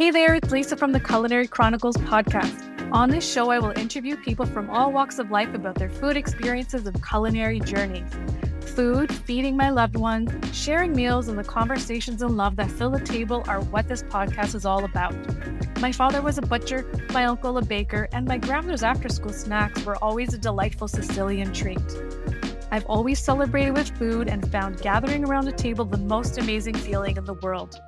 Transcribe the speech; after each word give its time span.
Hey 0.00 0.10
there, 0.10 0.34
it's 0.34 0.50
Lisa 0.50 0.78
from 0.78 0.92
the 0.92 0.98
Culinary 0.98 1.46
Chronicles 1.46 1.98
podcast. 1.98 2.90
On 2.90 3.10
this 3.10 3.30
show, 3.30 3.50
I 3.50 3.58
will 3.58 3.78
interview 3.78 4.16
people 4.16 4.46
from 4.46 4.70
all 4.70 4.92
walks 4.92 5.18
of 5.18 5.30
life 5.30 5.52
about 5.52 5.74
their 5.74 5.90
food 5.90 6.16
experiences 6.16 6.86
and 6.86 7.06
culinary 7.06 7.60
journeys. 7.60 8.10
Food, 8.74 9.12
feeding 9.12 9.58
my 9.58 9.68
loved 9.68 9.96
ones, 9.96 10.30
sharing 10.56 10.96
meals, 10.96 11.28
and 11.28 11.38
the 11.38 11.44
conversations 11.44 12.22
and 12.22 12.34
love 12.34 12.56
that 12.56 12.70
fill 12.70 12.88
the 12.88 13.04
table 13.04 13.44
are 13.46 13.60
what 13.64 13.88
this 13.88 14.02
podcast 14.04 14.54
is 14.54 14.64
all 14.64 14.86
about. 14.86 15.14
My 15.82 15.92
father 15.92 16.22
was 16.22 16.38
a 16.38 16.42
butcher, 16.42 16.90
my 17.12 17.26
uncle 17.26 17.58
a 17.58 17.62
baker, 17.62 18.08
and 18.10 18.26
my 18.26 18.38
grandmother's 18.38 18.82
after 18.82 19.10
school 19.10 19.34
snacks 19.34 19.84
were 19.84 20.02
always 20.02 20.32
a 20.32 20.38
delightful 20.38 20.88
Sicilian 20.88 21.52
treat. 21.52 21.78
I've 22.70 22.86
always 22.86 23.18
celebrated 23.18 23.76
with 23.76 23.94
food 23.98 24.28
and 24.28 24.50
found 24.50 24.80
gathering 24.80 25.26
around 25.26 25.46
a 25.48 25.52
table 25.52 25.84
the 25.84 25.98
most 25.98 26.38
amazing 26.38 26.76
feeling 26.76 27.18
in 27.18 27.26
the 27.26 27.34
world. 27.34 27.78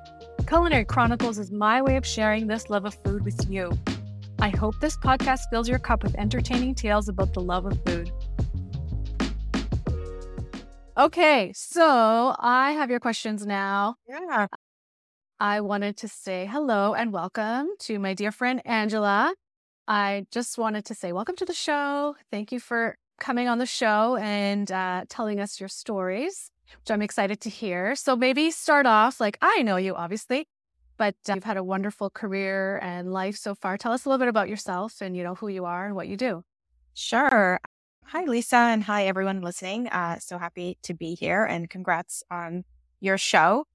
Culinary 0.47 0.85
Chronicles 0.85 1.39
is 1.39 1.51
my 1.51 1.81
way 1.81 1.95
of 1.95 2.05
sharing 2.05 2.47
this 2.47 2.69
love 2.69 2.85
of 2.85 2.93
food 3.03 3.23
with 3.23 3.49
you. 3.49 3.71
I 4.39 4.49
hope 4.49 4.79
this 4.79 4.97
podcast 4.97 5.41
fills 5.49 5.69
your 5.69 5.79
cup 5.79 6.03
with 6.03 6.15
entertaining 6.15 6.75
tales 6.75 7.07
about 7.07 7.33
the 7.33 7.39
love 7.39 7.65
of 7.65 7.79
food. 7.85 8.11
Okay, 10.97 11.51
so 11.55 12.35
I 12.37 12.73
have 12.73 12.89
your 12.89 12.99
questions 12.99 13.45
now. 13.45 13.95
Yeah. 14.07 14.47
I 15.39 15.61
wanted 15.61 15.97
to 15.97 16.07
say 16.07 16.45
hello 16.45 16.93
and 16.93 17.11
welcome 17.11 17.69
to 17.79 17.97
my 17.97 18.13
dear 18.13 18.31
friend 18.31 18.61
Angela. 18.65 19.33
I 19.87 20.25
just 20.31 20.57
wanted 20.57 20.85
to 20.85 20.93
say 20.93 21.13
welcome 21.13 21.35
to 21.37 21.45
the 21.45 21.53
show. 21.53 22.15
Thank 22.31 22.51
you 22.51 22.59
for 22.59 22.97
coming 23.19 23.47
on 23.47 23.57
the 23.57 23.65
show 23.65 24.17
and 24.17 24.71
uh, 24.71 25.05
telling 25.09 25.39
us 25.39 25.59
your 25.59 25.69
stories, 25.69 26.51
which 26.79 26.91
I'm 26.91 27.01
excited 27.01 27.41
to 27.41 27.49
hear. 27.49 27.95
So 27.95 28.15
maybe 28.15 28.51
start 28.51 28.85
off 28.85 29.19
like 29.19 29.37
I 29.41 29.61
know 29.61 29.77
you, 29.77 29.95
obviously, 29.95 30.47
but 30.97 31.15
uh, 31.29 31.33
you've 31.35 31.43
had 31.43 31.57
a 31.57 31.63
wonderful 31.63 32.09
career 32.09 32.79
and 32.81 33.11
life 33.11 33.35
so 33.35 33.55
far. 33.55 33.77
Tell 33.77 33.91
us 33.91 34.05
a 34.05 34.09
little 34.09 34.19
bit 34.19 34.27
about 34.29 34.49
yourself 34.49 35.01
and 35.01 35.15
you 35.15 35.23
know 35.23 35.35
who 35.35 35.47
you 35.47 35.65
are 35.65 35.85
and 35.85 35.95
what 35.95 36.07
you 36.07 36.17
do. 36.17 36.43
Sure. 36.93 37.59
Hi, 38.07 38.25
Lisa, 38.25 38.57
and 38.57 38.83
hi, 38.83 39.05
everyone 39.05 39.41
listening. 39.41 39.87
Uh, 39.87 40.19
so 40.19 40.37
happy 40.37 40.77
to 40.83 40.93
be 40.93 41.15
here 41.15 41.45
and 41.45 41.69
congrats 41.69 42.23
on 42.29 42.65
your 42.99 43.17
show. 43.17 43.65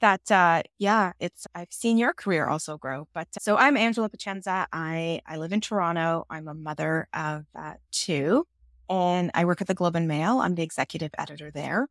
That, 0.00 0.30
uh, 0.30 0.62
yeah, 0.78 1.12
it's, 1.18 1.46
I've 1.56 1.72
seen 1.72 1.98
your 1.98 2.12
career 2.12 2.46
also 2.46 2.78
grow. 2.78 3.08
But 3.14 3.28
so 3.40 3.56
I'm 3.56 3.76
Angela 3.76 4.08
Pacienza. 4.08 4.66
I, 4.72 5.20
I 5.26 5.38
live 5.38 5.52
in 5.52 5.60
Toronto. 5.60 6.24
I'm 6.30 6.46
a 6.46 6.54
mother 6.54 7.08
of 7.12 7.46
uh, 7.58 7.74
two 7.90 8.46
and 8.88 9.30
I 9.34 9.44
work 9.44 9.60
at 9.60 9.66
the 9.66 9.74
Globe 9.74 9.96
and 9.96 10.08
Mail. 10.08 10.38
I'm 10.38 10.54
the 10.54 10.62
executive 10.62 11.10
editor 11.18 11.50
there. 11.50 11.88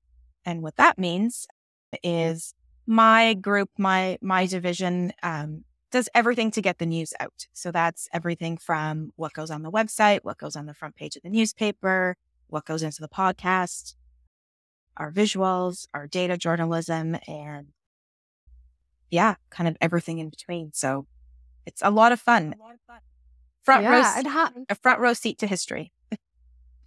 And 0.48 0.64
what 0.64 0.78
that 0.78 0.98
means 0.98 1.45
is 2.02 2.53
my 2.88 3.34
group, 3.34 3.70
my, 3.78 4.17
my 4.22 4.45
division, 4.45 5.12
um, 5.22 5.66
does 5.92 6.08
everything 6.16 6.52
to 6.52 6.62
get 6.62 6.78
the 6.78 6.86
news 6.86 7.14
out. 7.20 7.48
So 7.52 7.70
that's 7.70 8.08
everything 8.14 8.58
from 8.58 9.12
what 9.17 9.34
goes 9.34 9.52
on 9.52 9.62
the 9.62 9.72
website, 9.72 10.20
what 10.23 10.38
goes 10.38 10.56
on 10.56 10.66
the 10.66 10.73
front 10.73 10.95
page 10.95 11.17
of 11.17 11.23
the 11.23 11.30
newspaper, 11.30 12.16
what 12.48 12.64
goes 12.64 12.81
into 12.81 13.02
the 13.02 13.09
podcast, 13.09 13.95
our 14.95 15.12
visuals, 15.12 15.86
our 15.94 16.08
data 16.08 16.38
journalism, 16.38 17.17
and 17.28 17.67
yeah, 19.11 19.36
kind 19.50 19.67
of 19.67 19.76
everything 19.82 20.20
in 20.20 20.30
between. 20.30 20.72
So 20.73 21.08
it's 21.66 21.82
a 21.82 21.92
lot 21.92 22.14
of 22.14 22.22
fun. 22.22 22.56
Front 23.64 23.84
Yeah, 23.84 24.22
row, 24.22 24.30
how, 24.30 24.50
a 24.70 24.76
front 24.76 25.02
row 25.02 25.11
seat 25.11 25.39
to 25.39 25.48
history. 25.48 25.92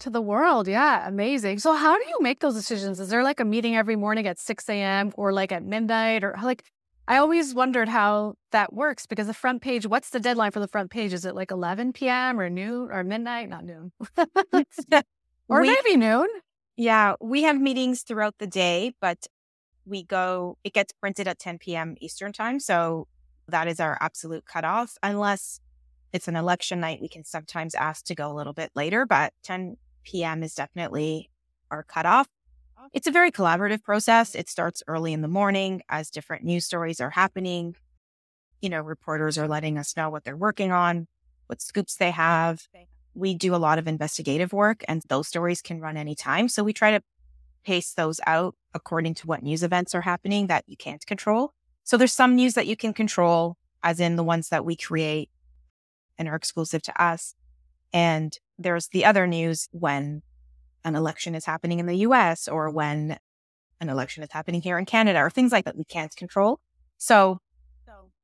To 0.01 0.11
the 0.11 0.21
world. 0.21 0.69
Yeah, 0.69 1.07
amazing. 1.07 1.59
So 1.59 1.75
how 1.75 1.97
do 1.97 2.05
you 2.09 2.19
make 2.21 2.41
those 2.41 2.55
decisions? 2.55 3.01
Is 3.01 3.09
there 3.09 3.23
like 3.25 3.41
a 3.41 3.45
meeting 3.45 3.77
every 3.77 3.97
morning 3.97 4.27
at 4.27 4.39
6 4.39 4.69
a.m. 4.69 5.13
or 5.17 5.33
like 5.33 5.53
at 5.53 5.63
midnight 5.65 6.25
or 6.25 6.37
like 6.43 6.65
I 7.09 7.17
always 7.17 7.55
wondered 7.55 7.89
how 7.89 8.35
that 8.53 8.73
works 8.73 9.07
because 9.07 9.27
the 9.27 9.35
front 9.35 9.63
page, 9.63 9.85
what's 9.87 10.11
the 10.11 10.21
deadline 10.21 10.53
for 10.53 10.61
the 10.61 10.69
front 10.69 10.91
page? 10.91 11.13
Is 11.13 11.25
it 11.25 11.35
like 11.35 11.51
11 11.51 11.93
p.m. 11.93 12.39
or 12.39 12.49
noon 12.49 12.89
or 12.91 13.03
midnight? 13.03 13.49
Not 13.49 13.65
noon. 13.65 13.91
Mm. 14.17 14.65
or 15.49 15.61
We- 15.63 15.67
maybe 15.69 15.97
noon. 15.97 16.29
Yeah, 16.77 17.15
we 17.21 17.43
have 17.43 17.61
meetings 17.61 18.03
throughout 18.03 18.37
the 18.39 18.47
day, 18.47 18.95
but 19.01 19.27
we 19.85 20.03
go, 20.05 20.57
it 20.63 20.73
gets 20.73 20.93
printed 20.93 21.27
at 21.29 21.39
10 21.39 21.59
p.m. 21.59 21.97
Eastern 22.01 22.33
time. 22.33 22.61
So 22.61 23.07
that 23.49 23.67
is 23.67 23.81
our 23.81 23.99
absolute 24.01 24.45
cutoff. 24.47 24.97
Unless 25.03 25.61
it's 26.13 26.29
an 26.29 26.37
election 26.37 26.81
night, 26.81 27.01
we 27.03 27.09
can 27.09 27.25
sometimes 27.25 27.75
ask 27.75 28.05
to 28.07 28.15
go 28.15 28.31
a 28.31 28.35
little 28.35 28.53
bit 28.53 28.71
later, 28.75 29.05
but 29.05 29.33
10 29.43 29.77
p.m. 30.05 30.43
is 30.43 30.55
definitely 30.55 31.31
our 31.71 31.83
cutoff. 31.83 32.29
It's 32.93 33.07
a 33.07 33.13
very 33.13 33.31
collaborative 33.31 33.83
process. 33.83 34.35
It 34.35 34.49
starts 34.49 34.83
early 34.89 35.13
in 35.13 35.21
the 35.21 35.29
morning 35.29 35.83
as 35.89 36.11
different 36.11 36.45
news 36.45 36.65
stories 36.65 37.01
are 37.01 37.11
happening. 37.11 37.77
You 38.61 38.69
know, 38.69 38.81
reporters 38.81 39.39
are 39.39 39.49
letting 39.49 39.79
us 39.79 39.97
know 39.97 40.11
what 40.11 40.25
they're 40.25 40.37
working 40.37 40.73
on, 40.73 41.07
what 41.47 41.63
scoops 41.63 41.97
they 41.97 42.11
have 42.11 42.67
we 43.15 43.35
do 43.35 43.55
a 43.55 43.57
lot 43.57 43.79
of 43.79 43.89
investigative 43.89 44.53
work 44.53 44.85
and 44.89 45.03
those 45.09 45.29
stories 45.29 45.63
can 45.63 45.81
run 45.81 45.97
anytime. 45.97 46.49
So 46.49 46.63
we 46.63 46.73
try 46.73 46.93
to 46.93 47.03
pace 47.65 47.93
those 47.93 48.21
out 48.27 48.55
according 48.75 49.15
to 49.15 49.27
what 49.27 49.43
news 49.43 49.63
events 49.63 49.95
are 49.95 50.01
happening 50.01 50.47
that 50.47 50.65
you 50.67 50.77
can't 50.77 51.05
control. 51.07 51.53
So 51.85 51.97
there's 51.97 52.13
some 52.13 52.37
news 52.37 52.55
that 52.55 52.67
you 52.67 52.77
can 52.77 52.93
control, 52.93 53.57
as 53.83 54.01
in 54.01 54.17
the 54.17 54.25
ones 54.25 54.49
that 54.51 54.65
we 54.65 54.77
create 54.77 55.29
and 56.19 56.29
are 56.29 56.37
exclusive 56.37 56.83
to 56.83 57.03
us. 57.03 57.35
And 57.93 58.37
there's 58.59 58.89
the 58.89 59.05
other 59.05 59.27
news 59.27 59.69
when 59.73 60.23
an 60.85 60.95
election 60.95 61.35
is 61.35 61.45
happening 61.45 61.79
in 61.79 61.87
the 61.87 61.97
US 61.99 62.49
or 62.49 62.71
when 62.71 63.19
an 63.81 63.89
election 63.89 64.23
is 64.23 64.31
happening 64.33 64.63
here 64.63 64.79
in 64.79 64.87
Canada 64.87 65.19
or 65.19 65.31
things 65.31 65.53
like 65.53 65.65
that 65.65 65.77
we 65.77 65.85
can't 65.85 66.15
control. 66.17 66.61
So 66.99 67.39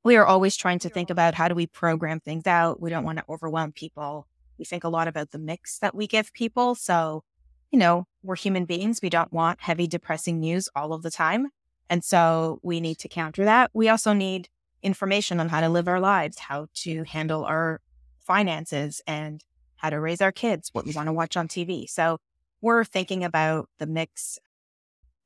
we 0.04 0.16
are 0.16 0.26
always 0.26 0.56
trying 0.56 0.78
to 0.80 0.88
think 0.88 1.10
about 1.10 1.34
how 1.34 1.48
do 1.48 1.54
we 1.54 1.66
program 1.66 2.20
things 2.20 2.46
out. 2.46 2.80
We 2.80 2.90
don't 2.90 3.04
want 3.04 3.18
to 3.18 3.24
overwhelm 3.28 3.72
people 3.72 4.28
we 4.58 4.64
think 4.64 4.84
a 4.84 4.88
lot 4.88 5.08
about 5.08 5.30
the 5.30 5.38
mix 5.38 5.78
that 5.78 5.94
we 5.94 6.06
give 6.06 6.32
people. 6.32 6.74
So, 6.74 7.24
you 7.70 7.78
know, 7.78 8.06
we're 8.22 8.36
human 8.36 8.64
beings. 8.64 9.00
We 9.02 9.10
don't 9.10 9.32
want 9.32 9.60
heavy, 9.60 9.86
depressing 9.86 10.40
news 10.40 10.68
all 10.74 10.92
of 10.92 11.02
the 11.02 11.10
time. 11.10 11.48
And 11.88 12.02
so 12.02 12.58
we 12.62 12.80
need 12.80 12.98
to 12.98 13.08
counter 13.08 13.44
that. 13.44 13.70
We 13.72 13.88
also 13.88 14.12
need 14.12 14.48
information 14.82 15.40
on 15.40 15.48
how 15.48 15.60
to 15.60 15.68
live 15.68 15.88
our 15.88 16.00
lives, 16.00 16.38
how 16.38 16.66
to 16.74 17.04
handle 17.04 17.44
our 17.44 17.80
finances 18.18 19.00
and 19.06 19.42
how 19.76 19.90
to 19.90 20.00
raise 20.00 20.20
our 20.20 20.32
kids, 20.32 20.70
what 20.72 20.86
we 20.86 20.92
want 20.92 21.06
to 21.06 21.12
watch 21.12 21.36
on 21.36 21.48
TV. 21.48 21.88
So 21.88 22.18
we're 22.60 22.84
thinking 22.84 23.24
about 23.24 23.68
the 23.78 23.86
mix 23.86 24.38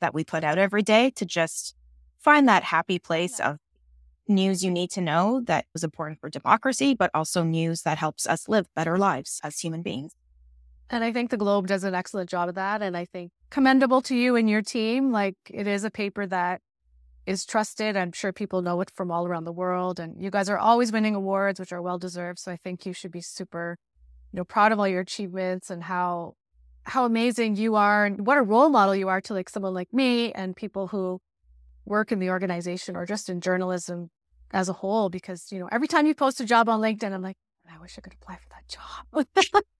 that 0.00 0.14
we 0.14 0.24
put 0.24 0.44
out 0.44 0.58
every 0.58 0.82
day 0.82 1.10
to 1.10 1.24
just 1.24 1.76
find 2.18 2.48
that 2.48 2.64
happy 2.64 2.98
place 2.98 3.38
of 3.40 3.58
news 4.28 4.64
you 4.64 4.70
need 4.70 4.90
to 4.92 5.00
know 5.00 5.40
that 5.46 5.66
is 5.74 5.84
important 5.84 6.20
for 6.20 6.28
democracy, 6.28 6.94
but 6.94 7.10
also 7.14 7.42
news 7.42 7.82
that 7.82 7.98
helps 7.98 8.26
us 8.26 8.48
live 8.48 8.66
better 8.74 8.96
lives 8.96 9.40
as 9.42 9.58
human 9.58 9.82
beings. 9.82 10.14
And 10.88 11.04
I 11.04 11.12
think 11.12 11.30
the 11.30 11.36
Globe 11.36 11.66
does 11.66 11.84
an 11.84 11.94
excellent 11.94 12.28
job 12.28 12.48
of 12.48 12.56
that. 12.56 12.82
And 12.82 12.96
I 12.96 13.04
think 13.04 13.30
commendable 13.50 14.00
to 14.02 14.16
you 14.16 14.36
and 14.36 14.50
your 14.50 14.62
team. 14.62 15.12
Like 15.12 15.36
it 15.48 15.66
is 15.66 15.84
a 15.84 15.90
paper 15.90 16.26
that 16.26 16.60
is 17.26 17.44
trusted. 17.46 17.96
I'm 17.96 18.12
sure 18.12 18.32
people 18.32 18.62
know 18.62 18.80
it 18.80 18.90
from 18.90 19.10
all 19.10 19.26
around 19.26 19.44
the 19.44 19.52
world. 19.52 20.00
And 20.00 20.20
you 20.20 20.30
guys 20.30 20.48
are 20.48 20.58
always 20.58 20.90
winning 20.90 21.14
awards, 21.14 21.60
which 21.60 21.72
are 21.72 21.82
well 21.82 21.98
deserved. 21.98 22.40
So 22.40 22.50
I 22.50 22.56
think 22.56 22.86
you 22.86 22.92
should 22.92 23.12
be 23.12 23.20
super, 23.20 23.78
you 24.32 24.38
know, 24.38 24.44
proud 24.44 24.72
of 24.72 24.78
all 24.78 24.88
your 24.88 25.00
achievements 25.00 25.70
and 25.70 25.82
how 25.82 26.34
how 26.84 27.04
amazing 27.04 27.56
you 27.56 27.76
are 27.76 28.06
and 28.06 28.26
what 28.26 28.38
a 28.38 28.42
role 28.42 28.70
model 28.70 28.96
you 28.96 29.08
are 29.08 29.20
to 29.20 29.34
like 29.34 29.48
someone 29.48 29.74
like 29.74 29.92
me 29.92 30.32
and 30.32 30.56
people 30.56 30.88
who 30.88 31.20
work 31.84 32.10
in 32.10 32.18
the 32.18 32.30
organization 32.30 32.96
or 32.96 33.04
just 33.06 33.28
in 33.28 33.41
journalism 33.41 34.10
as 34.52 34.68
a 34.68 34.72
whole. 34.72 35.08
Because, 35.10 35.52
you 35.52 35.58
know, 35.58 35.68
every 35.70 35.88
time 35.88 36.06
you 36.06 36.14
post 36.14 36.41
a 36.41 36.44
job 36.44 36.68
on 36.68 36.80
LinkedIn, 36.80 37.12
I'm 37.12 37.22
like, 37.22 37.36
I 37.70 37.78
wish 37.78 37.96
I 37.98 38.00
could 38.00 38.14
apply 38.14 38.36
for 38.36 38.48
that 38.50 38.66
job. 38.68 39.62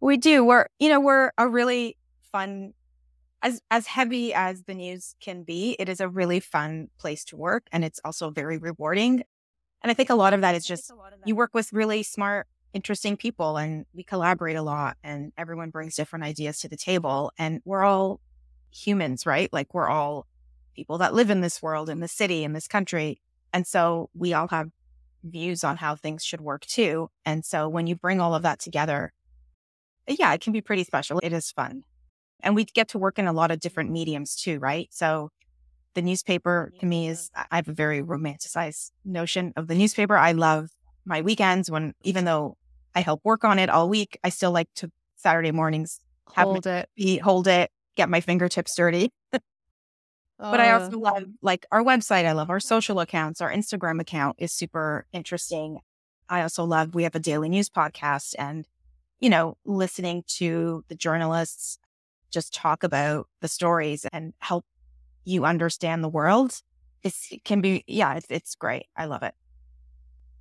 We 0.00 0.16
do. 0.16 0.44
We're, 0.44 0.66
you 0.78 0.88
know, 0.88 1.00
we're 1.00 1.32
a 1.36 1.48
really 1.48 1.96
fun, 2.30 2.74
as 3.42 3.60
as 3.70 3.86
heavy 3.86 4.32
as 4.32 4.62
the 4.64 4.74
news 4.74 5.16
can 5.20 5.42
be. 5.42 5.74
It 5.78 5.88
is 5.88 6.00
a 6.00 6.08
really 6.08 6.40
fun 6.40 6.88
place 6.98 7.24
to 7.26 7.36
work, 7.36 7.66
and 7.72 7.84
it's 7.84 8.00
also 8.04 8.30
very 8.30 8.58
rewarding. 8.58 9.24
And 9.82 9.90
I 9.90 9.94
think 9.94 10.10
a 10.10 10.14
lot 10.14 10.34
of 10.34 10.40
that 10.40 10.54
is 10.54 10.64
just 10.64 10.92
you 11.24 11.34
work 11.34 11.50
with 11.52 11.72
really 11.72 12.02
smart, 12.02 12.46
interesting 12.72 13.16
people, 13.16 13.56
and 13.56 13.86
we 13.94 14.02
collaborate 14.02 14.56
a 14.56 14.62
lot, 14.62 14.96
and 15.02 15.32
everyone 15.36 15.70
brings 15.70 15.96
different 15.96 16.24
ideas 16.24 16.60
to 16.60 16.68
the 16.68 16.76
table, 16.76 17.32
and 17.38 17.60
we're 17.64 17.84
all 17.84 18.20
humans, 18.70 19.26
right? 19.26 19.52
Like 19.52 19.74
we're 19.74 19.88
all 19.88 20.26
people 20.74 20.98
that 20.98 21.14
live 21.14 21.30
in 21.30 21.40
this 21.40 21.62
world, 21.62 21.88
in 21.88 22.00
this 22.00 22.12
city, 22.12 22.44
in 22.44 22.52
this 22.52 22.68
country, 22.68 23.20
and 23.52 23.66
so 23.66 24.10
we 24.14 24.34
all 24.34 24.48
have 24.48 24.68
views 25.24 25.64
on 25.64 25.76
how 25.76 25.96
things 25.96 26.24
should 26.24 26.40
work 26.40 26.64
too. 26.66 27.10
And 27.24 27.44
so 27.44 27.68
when 27.68 27.86
you 27.86 27.96
bring 27.96 28.20
all 28.20 28.34
of 28.34 28.42
that 28.42 28.60
together 28.60 29.12
yeah, 30.08 30.32
it 30.32 30.40
can 30.40 30.52
be 30.52 30.60
pretty 30.60 30.84
special. 30.84 31.20
It 31.22 31.32
is 31.32 31.50
fun. 31.50 31.82
And 32.40 32.54
we 32.54 32.64
get 32.64 32.88
to 32.88 32.98
work 32.98 33.18
in 33.18 33.26
a 33.26 33.32
lot 33.32 33.50
of 33.50 33.60
different 33.60 33.90
mediums 33.90 34.36
too, 34.36 34.58
right? 34.58 34.88
So 34.90 35.30
the 35.94 36.02
newspaper 36.02 36.72
to 36.80 36.86
me 36.86 37.08
is, 37.08 37.30
I 37.34 37.56
have 37.56 37.68
a 37.68 37.72
very 37.72 38.02
romanticized 38.02 38.92
notion 39.04 39.52
of 39.56 39.66
the 39.66 39.74
newspaper. 39.74 40.16
I 40.16 40.32
love 40.32 40.70
my 41.08 41.22
weekends 41.22 41.70
when, 41.70 41.94
even 42.02 42.20
mm-hmm. 42.20 42.26
though 42.26 42.56
I 42.94 43.00
help 43.00 43.20
work 43.24 43.44
on 43.44 43.58
it 43.58 43.70
all 43.70 43.88
week, 43.88 44.18
I 44.22 44.28
still 44.28 44.52
like 44.52 44.68
to 44.76 44.90
Saturday 45.16 45.50
mornings 45.50 46.00
have 46.34 46.46
Hold 46.46 46.66
it. 46.66 46.88
me 46.96 47.18
hold 47.18 47.48
it, 47.48 47.70
get 47.96 48.08
my 48.08 48.20
fingertips 48.20 48.74
dirty. 48.74 49.12
But 50.40 50.60
I 50.60 50.70
oh. 50.70 50.78
also 50.78 51.00
love 51.00 51.24
like 51.42 51.66
our 51.72 51.82
website. 51.82 52.24
I 52.24 52.30
love 52.30 52.48
our 52.48 52.60
social 52.60 53.00
accounts. 53.00 53.40
Our 53.40 53.52
Instagram 53.52 54.00
account 54.00 54.36
is 54.38 54.52
super 54.52 55.04
interesting. 55.12 55.80
I 56.28 56.42
also 56.42 56.62
love 56.62 56.94
we 56.94 57.02
have 57.02 57.16
a 57.16 57.18
daily 57.18 57.48
news 57.48 57.68
podcast 57.68 58.36
and 58.38 58.64
you 59.20 59.30
know, 59.30 59.56
listening 59.64 60.22
to 60.26 60.84
the 60.88 60.94
journalists 60.94 61.78
just 62.30 62.54
talk 62.54 62.82
about 62.82 63.26
the 63.40 63.48
stories 63.48 64.06
and 64.12 64.32
help 64.38 64.64
you 65.24 65.44
understand 65.44 66.04
the 66.04 66.08
world. 66.08 66.60
It's, 67.02 67.32
it 67.32 67.44
can 67.44 67.60
be, 67.60 67.84
yeah, 67.86 68.14
it's, 68.14 68.26
it's 68.30 68.54
great. 68.54 68.86
I 68.96 69.06
love 69.06 69.22
it. 69.22 69.34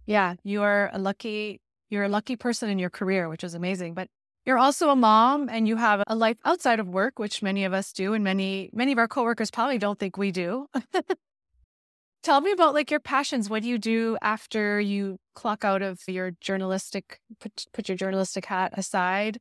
Yeah, 0.07 0.35
you 0.43 0.63
are 0.63 0.89
a 0.93 0.97
lucky, 0.97 1.59
you're 1.89 2.05
a 2.05 2.09
lucky 2.09 2.35
person 2.37 2.69
in 2.69 2.79
your 2.79 2.89
career, 2.89 3.29
which 3.29 3.43
is 3.43 3.53
amazing. 3.53 3.93
But 3.93 4.07
you're 4.45 4.57
also 4.57 4.89
a 4.89 4.95
mom 4.95 5.49
and 5.49 5.67
you 5.67 5.75
have 5.75 6.01
a 6.07 6.15
life 6.15 6.37
outside 6.45 6.79
of 6.79 6.87
work, 6.87 7.19
which 7.19 7.43
many 7.43 7.65
of 7.65 7.73
us 7.73 7.91
do, 7.91 8.13
and 8.13 8.23
many, 8.23 8.69
many 8.73 8.93
of 8.93 8.97
our 8.97 9.07
coworkers 9.09 9.51
probably 9.51 9.77
don't 9.77 9.99
think 9.99 10.17
we 10.17 10.31
do. 10.31 10.67
Tell 12.23 12.41
me 12.41 12.51
about 12.51 12.73
like 12.73 12.89
your 12.89 13.01
passions. 13.01 13.49
What 13.49 13.63
do 13.63 13.69
you 13.69 13.77
do 13.77 14.17
after 14.21 14.79
you 14.79 15.17
clock 15.35 15.63
out 15.63 15.81
of 15.81 15.99
your 16.07 16.31
journalistic 16.41 17.19
put 17.39 17.65
put 17.73 17.87
your 17.89 17.97
journalistic 17.97 18.45
hat 18.45 18.73
aside? 18.75 19.37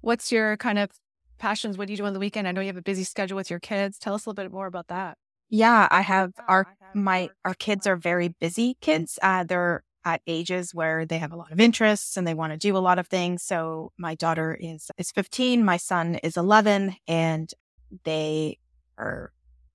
What's 0.00 0.32
your 0.32 0.56
kind 0.56 0.78
of 0.78 0.90
passions? 1.38 1.76
What 1.76 1.86
do 1.86 1.92
you 1.92 1.96
do 1.96 2.06
on 2.06 2.12
the 2.12 2.18
weekend? 2.18 2.48
I 2.48 2.52
know 2.52 2.60
you 2.60 2.68
have 2.68 2.76
a 2.76 2.82
busy 2.82 3.04
schedule 3.04 3.36
with 3.36 3.50
your 3.50 3.60
kids. 3.60 3.98
Tell 3.98 4.14
us 4.14 4.26
a 4.26 4.30
little 4.30 4.42
bit 4.42 4.52
more 4.52 4.66
about 4.66 4.88
that. 4.88 5.16
Yeah, 5.48 5.86
I 5.90 6.00
have 6.00 6.32
our 6.48 6.66
my 6.94 7.30
our 7.44 7.54
kids 7.54 7.86
are 7.86 7.96
very 7.96 8.28
busy 8.28 8.76
kids. 8.80 9.18
Uh, 9.22 9.44
they're 9.44 9.82
at 10.04 10.20
ages 10.26 10.74
where 10.74 11.06
they 11.06 11.18
have 11.18 11.32
a 11.32 11.36
lot 11.36 11.52
of 11.52 11.60
interests 11.60 12.16
and 12.16 12.26
they 12.26 12.34
want 12.34 12.52
to 12.52 12.58
do 12.58 12.76
a 12.76 12.78
lot 12.78 12.98
of 12.98 13.08
things. 13.08 13.42
So 13.42 13.92
my 13.98 14.14
daughter 14.14 14.56
is 14.58 14.90
is 14.98 15.10
15, 15.10 15.64
my 15.64 15.76
son 15.76 16.16
is 16.16 16.36
11, 16.36 16.96
and 17.08 17.50
they 18.04 18.58
are 18.98 19.32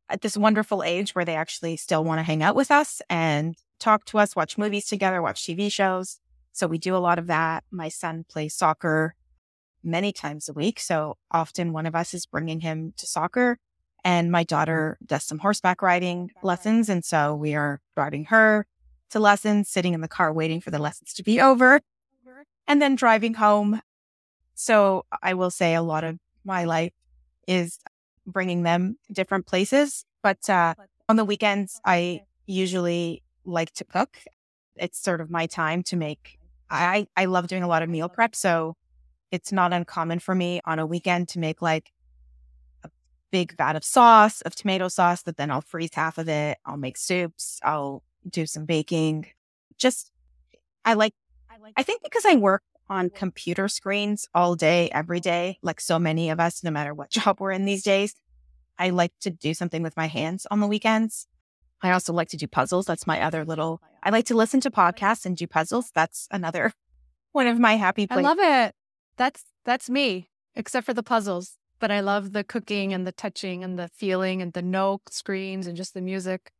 at 0.10 0.22
this 0.22 0.38
wonderful 0.38 0.84
age 0.84 1.14
where 1.14 1.26
they 1.26 1.36
actually 1.36 1.78
still 1.78 2.04
want 2.04 2.20
to 2.20 2.24
hang 2.24 2.44
out 2.44 2.56
with 2.56 2.72
us 2.72 3.02
and 3.10 3.56
talk 3.80 4.06
to 4.06 4.18
us, 4.18 4.36
watch 4.36 4.58
movies 4.58 4.86
together, 4.86 5.22
watch 5.22 5.44
TV 5.44 5.72
shows. 5.72 6.20
So 6.52 6.68
we 6.68 6.78
do 6.78 6.96
a 6.96 6.98
lot 6.98 7.20
of 7.20 7.28
that. 7.28 7.64
My 7.72 7.90
son 7.90 8.26
plays 8.30 8.56
soccer 8.56 9.16
many 9.84 10.12
times 10.12 10.50
a 10.50 10.54
week. 10.54 10.80
So 10.80 11.18
often 11.32 11.72
one 11.72 11.86
of 11.86 11.96
us 11.96 12.14
is 12.14 12.26
bringing 12.26 12.60
him 12.60 12.94
to 12.98 13.06
soccer 13.06 13.58
and 14.04 14.32
my 14.32 14.44
daughter 14.44 14.98
does 15.06 15.24
some 15.24 15.40
horseback 15.40 15.82
riding 15.82 16.32
lessons. 16.42 16.90
And 16.90 17.04
so 17.04 17.36
we 17.36 17.56
are 17.56 17.82
driving 17.96 18.26
her 18.26 18.66
to 19.10 19.20
lessons, 19.20 19.70
sitting 19.70 19.94
in 19.94 20.02
the 20.02 20.08
car 20.08 20.32
waiting 20.34 20.62
for 20.62 20.72
the 20.72 20.80
lessons 20.80 21.14
to 21.14 21.24
be 21.24 21.40
over 21.42 21.82
and 22.68 22.82
then 22.82 22.96
driving 22.96 23.34
home. 23.34 23.82
So 24.54 25.06
I 25.22 25.34
will 25.34 25.50
say 25.52 25.74
a 25.74 25.82
lot 25.82 26.04
of 26.04 26.20
my 26.46 26.66
life 26.66 26.94
is 27.48 27.80
bringing 28.26 28.64
them 28.64 28.98
different 29.12 29.48
places. 29.48 30.06
But 30.22 30.50
uh, 30.50 30.76
on 31.10 31.16
the 31.16 31.26
weekends, 31.26 31.82
I 31.84 32.22
usually 32.46 33.24
like 33.44 33.72
to 33.74 33.84
cook. 33.84 34.18
It's 34.76 35.00
sort 35.02 35.20
of 35.20 35.30
my 35.30 35.48
time 35.48 35.84
to 35.84 35.96
make. 35.96 36.40
I 36.70 37.08
I 37.16 37.26
love 37.26 37.48
doing 37.48 37.64
a 37.64 37.68
lot 37.68 37.82
of 37.82 37.90
meal 37.90 38.08
prep, 38.10 38.36
so 38.36 38.76
it's 39.32 39.52
not 39.52 39.74
uncommon 39.74 40.20
for 40.20 40.36
me 40.36 40.62
on 40.66 40.80
a 40.80 40.86
weekend 40.86 41.30
to 41.30 41.40
make 41.40 41.62
like 41.62 41.92
a 42.84 42.90
big 43.32 43.56
vat 43.58 43.76
of 43.76 43.84
sauce 43.84 44.42
of 44.42 44.56
tomato 44.56 44.88
sauce 44.88 45.24
that 45.24 45.38
then 45.38 45.50
I'll 45.52 45.62
freeze 45.62 45.94
half 45.94 46.18
of 46.18 46.30
it. 46.30 46.58
I'll 46.66 46.78
make 46.78 46.98
soups. 46.98 47.60
I'll 47.64 48.04
do 48.28 48.46
some 48.46 48.66
baking. 48.66 49.28
Just 49.78 50.12
I 50.86 50.94
like. 50.94 51.14
I 51.76 51.84
think 51.84 52.04
because 52.04 52.26
I 52.26 52.36
work 52.36 52.64
on 52.90 53.10
computer 53.10 53.68
screens 53.68 54.28
all 54.34 54.56
day, 54.56 54.90
every 54.92 55.20
day, 55.20 55.60
like 55.62 55.80
so 55.80 56.00
many 56.00 56.30
of 56.30 56.40
us, 56.40 56.64
no 56.64 56.72
matter 56.72 56.94
what 56.94 57.10
job 57.12 57.40
we're 57.40 57.52
in 57.52 57.66
these 57.66 57.84
days. 57.84 58.16
I 58.78 58.90
like 58.90 59.12
to 59.22 59.30
do 59.30 59.54
something 59.54 59.84
with 59.84 59.98
my 59.98 60.08
hands 60.08 60.48
on 60.50 60.62
the 60.62 60.68
weekends. 60.68 61.28
I 61.82 61.92
also 61.92 62.14
like 62.14 62.30
to 62.30 62.38
do 62.38 62.48
puzzles. 62.48 62.86
That's 62.86 63.06
my 63.06 63.22
other 63.22 63.46
little, 63.46 63.82
I 64.04 64.10
like 64.10 64.26
to 64.28 64.36
listen 64.36 64.62
to 64.62 64.72
podcasts 64.72 65.26
and 65.26 65.36
do 65.36 65.48
puzzles. 65.48 65.92
That's 65.94 66.28
another 66.32 66.74
one 67.32 67.48
of 67.48 67.60
my 67.60 67.76
happy 67.76 68.08
places. 68.08 68.26
I 68.26 68.28
love 68.28 68.40
it. 68.40 68.76
That's, 69.18 69.44
that's 69.66 69.90
me, 69.90 70.30
except 70.56 70.86
for 70.86 70.94
the 70.94 71.04
puzzles. 71.04 71.58
But 71.80 71.92
I 71.92 72.00
love 72.02 72.34
the 72.34 72.44
cooking 72.44 72.94
and 72.94 73.08
the 73.08 73.12
touching 73.12 73.64
and 73.64 73.78
the 73.78 73.90
feeling 73.90 74.42
and 74.42 74.52
the 74.52 74.62
no 74.62 75.02
screens 75.10 75.68
and 75.68 75.78
just 75.78 75.94
the 75.94 76.02
music. 76.02 76.52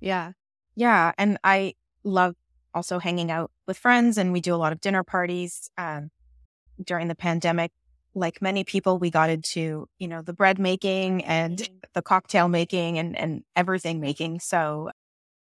Yeah. 0.00 0.32
Yeah. 0.78 1.10
And 1.18 1.38
I 1.42 1.74
love 2.04 2.36
also 2.72 3.00
hanging 3.00 3.32
out 3.32 3.50
with 3.66 3.76
friends 3.76 4.16
and 4.16 4.32
we 4.32 4.40
do 4.40 4.54
a 4.54 4.56
lot 4.56 4.72
of 4.72 4.80
dinner 4.80 5.02
parties. 5.02 5.70
Um, 5.76 6.10
during 6.82 7.08
the 7.08 7.16
pandemic, 7.16 7.72
like 8.14 8.40
many 8.40 8.62
people, 8.62 9.00
we 9.00 9.10
got 9.10 9.28
into, 9.28 9.88
you 9.98 10.06
know, 10.06 10.22
the 10.22 10.32
bread 10.32 10.60
making 10.60 11.24
and 11.24 11.58
mm-hmm. 11.58 11.74
the 11.94 12.02
cocktail 12.02 12.46
making 12.46 12.96
and, 12.96 13.18
and 13.18 13.42
everything 13.56 13.98
making. 13.98 14.38
So 14.38 14.90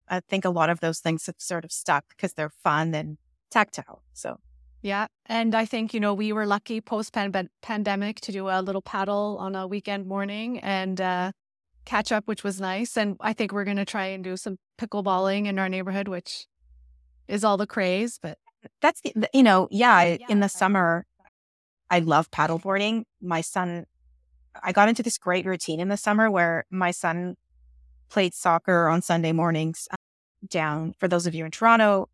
I 0.08 0.20
think 0.20 0.44
a 0.44 0.50
lot 0.50 0.70
of 0.70 0.78
those 0.78 1.00
things 1.00 1.26
have 1.26 1.34
sort 1.38 1.64
of 1.64 1.72
stuck 1.72 2.04
because 2.10 2.34
they're 2.34 2.52
fun 2.62 2.94
and 2.94 3.18
tactile. 3.50 4.02
So 4.12 4.38
yeah. 4.82 5.08
And 5.26 5.56
I 5.56 5.64
think, 5.64 5.94
you 5.94 5.98
know, 5.98 6.14
we 6.14 6.32
were 6.32 6.46
lucky 6.46 6.80
post 6.80 7.12
pandemic 7.12 8.20
to 8.20 8.30
do 8.30 8.48
a 8.48 8.62
little 8.62 8.82
paddle 8.82 9.36
on 9.40 9.56
a 9.56 9.66
weekend 9.66 10.06
morning 10.06 10.60
and 10.60 11.00
uh, 11.00 11.32
catch 11.84 12.12
up, 12.12 12.26
which 12.26 12.44
was 12.44 12.60
nice. 12.60 12.96
And 12.96 13.16
I 13.20 13.32
think 13.32 13.52
we're 13.52 13.64
going 13.64 13.76
to 13.76 13.84
try 13.84 14.06
and 14.06 14.24
do 14.24 14.36
some 14.36 14.58
pickleballing 14.78 15.46
in 15.46 15.58
our 15.58 15.68
neighborhood, 15.68 16.08
which 16.08 16.46
is 17.28 17.44
all 17.44 17.56
the 17.56 17.66
craze. 17.66 18.18
But 18.20 18.38
that's 18.80 19.00
the, 19.00 19.28
you 19.32 19.42
know, 19.42 19.68
yeah, 19.70 20.16
in 20.28 20.40
the 20.40 20.48
summer, 20.48 21.06
I 21.90 22.00
love 22.00 22.30
paddleboarding. 22.30 23.04
My 23.20 23.40
son, 23.40 23.86
I 24.62 24.72
got 24.72 24.88
into 24.88 25.02
this 25.02 25.18
great 25.18 25.46
routine 25.46 25.80
in 25.80 25.88
the 25.88 25.96
summer 25.96 26.30
where 26.30 26.64
my 26.70 26.90
son 26.90 27.36
played 28.08 28.34
soccer 28.34 28.88
on 28.88 29.02
Sunday 29.02 29.32
mornings 29.32 29.88
uh, 29.90 29.96
down, 30.48 30.94
for 30.98 31.08
those 31.08 31.26
of 31.26 31.34
you 31.34 31.44
in 31.44 31.50
Toronto, 31.50 32.08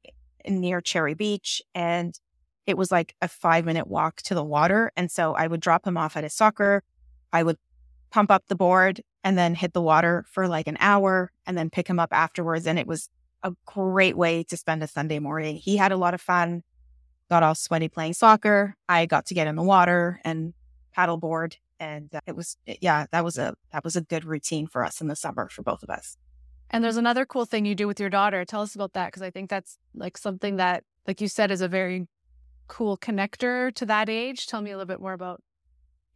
near 0.48 0.80
Cherry 0.80 1.14
Beach. 1.14 1.62
And 1.74 2.18
it 2.66 2.76
was 2.76 2.90
like 2.90 3.14
a 3.20 3.28
five 3.28 3.64
minute 3.64 3.86
walk 3.86 4.22
to 4.22 4.34
the 4.34 4.44
water. 4.44 4.92
And 4.96 5.10
so 5.10 5.34
I 5.34 5.46
would 5.46 5.60
drop 5.60 5.86
him 5.86 5.96
off 5.96 6.16
at 6.16 6.24
his 6.24 6.34
soccer. 6.34 6.82
I 7.32 7.42
would 7.42 7.56
pump 8.10 8.30
up 8.30 8.44
the 8.48 8.56
board 8.56 9.02
and 9.24 9.36
then 9.36 9.54
hit 9.54 9.72
the 9.72 9.82
water 9.82 10.24
for 10.28 10.48
like 10.48 10.66
an 10.66 10.76
hour 10.80 11.30
and 11.46 11.56
then 11.56 11.70
pick 11.70 11.88
him 11.88 11.98
up 11.98 12.10
afterwards. 12.12 12.66
And 12.66 12.78
it 12.78 12.86
was 12.86 13.08
a 13.42 13.52
great 13.66 14.16
way 14.16 14.42
to 14.44 14.56
spend 14.56 14.82
a 14.82 14.86
Sunday 14.86 15.18
morning. 15.18 15.56
He 15.56 15.76
had 15.76 15.92
a 15.92 15.96
lot 15.96 16.14
of 16.14 16.20
fun, 16.20 16.62
got 17.28 17.42
all 17.42 17.54
sweaty 17.54 17.88
playing 17.88 18.14
soccer. 18.14 18.74
I 18.88 19.06
got 19.06 19.26
to 19.26 19.34
get 19.34 19.46
in 19.46 19.56
the 19.56 19.62
water 19.62 20.20
and 20.24 20.54
paddleboard. 20.96 21.56
And 21.78 22.14
uh, 22.14 22.20
it 22.26 22.36
was, 22.36 22.56
yeah, 22.66 23.06
that 23.12 23.24
was 23.24 23.38
a, 23.38 23.54
that 23.72 23.84
was 23.84 23.96
a 23.96 24.02
good 24.02 24.24
routine 24.24 24.66
for 24.66 24.84
us 24.84 25.00
in 25.00 25.08
the 25.08 25.16
summer 25.16 25.48
for 25.48 25.62
both 25.62 25.82
of 25.82 25.90
us. 25.90 26.16
And 26.70 26.84
there's 26.84 26.98
another 26.98 27.26
cool 27.26 27.46
thing 27.46 27.64
you 27.64 27.74
do 27.74 27.86
with 27.86 27.98
your 27.98 28.10
daughter. 28.10 28.44
Tell 28.44 28.62
us 28.62 28.74
about 28.74 28.92
that. 28.92 29.12
Cause 29.12 29.22
I 29.22 29.30
think 29.30 29.50
that's 29.50 29.78
like 29.94 30.16
something 30.16 30.56
that, 30.56 30.84
like 31.06 31.20
you 31.20 31.28
said, 31.28 31.50
is 31.50 31.60
a 31.60 31.68
very 31.68 32.06
cool 32.68 32.96
connector 32.96 33.74
to 33.74 33.86
that 33.86 34.08
age. 34.08 34.46
Tell 34.46 34.62
me 34.62 34.70
a 34.70 34.76
little 34.76 34.86
bit 34.86 35.00
more 35.00 35.12
about. 35.12 35.42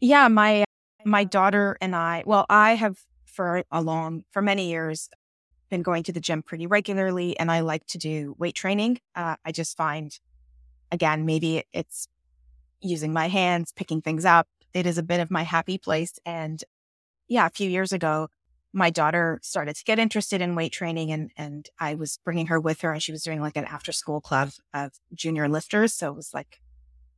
Yeah. 0.00 0.28
My, 0.28 0.63
my 1.04 1.24
daughter 1.24 1.76
and 1.80 1.94
I, 1.94 2.22
well, 2.26 2.46
I 2.48 2.74
have 2.74 2.98
for 3.24 3.64
a 3.70 3.82
long, 3.82 4.24
for 4.30 4.42
many 4.42 4.68
years, 4.68 5.08
been 5.70 5.82
going 5.82 6.02
to 6.04 6.12
the 6.12 6.20
gym 6.20 6.42
pretty 6.42 6.66
regularly 6.66 7.38
and 7.38 7.50
I 7.50 7.60
like 7.60 7.86
to 7.88 7.98
do 7.98 8.34
weight 8.38 8.54
training. 8.54 9.00
Uh, 9.14 9.36
I 9.44 9.52
just 9.52 9.76
find, 9.76 10.16
again, 10.92 11.26
maybe 11.26 11.64
it's 11.72 12.08
using 12.80 13.12
my 13.12 13.28
hands, 13.28 13.72
picking 13.72 14.00
things 14.00 14.24
up. 14.24 14.46
It 14.72 14.86
is 14.86 14.98
a 14.98 15.02
bit 15.02 15.20
of 15.20 15.30
my 15.30 15.42
happy 15.42 15.78
place. 15.78 16.18
And 16.24 16.62
yeah, 17.28 17.46
a 17.46 17.50
few 17.50 17.68
years 17.68 17.92
ago, 17.92 18.28
my 18.72 18.90
daughter 18.90 19.38
started 19.42 19.76
to 19.76 19.84
get 19.84 19.98
interested 19.98 20.40
in 20.40 20.56
weight 20.56 20.72
training 20.72 21.12
and, 21.12 21.30
and 21.36 21.68
I 21.78 21.94
was 21.94 22.18
bringing 22.24 22.48
her 22.48 22.60
with 22.60 22.80
her 22.80 22.92
and 22.92 23.02
she 23.02 23.12
was 23.12 23.22
doing 23.22 23.40
like 23.40 23.56
an 23.56 23.64
after 23.64 23.92
school 23.92 24.20
club 24.20 24.50
of 24.72 24.92
junior 25.14 25.48
lifters. 25.48 25.94
So 25.94 26.10
it 26.10 26.16
was 26.16 26.34
like 26.34 26.60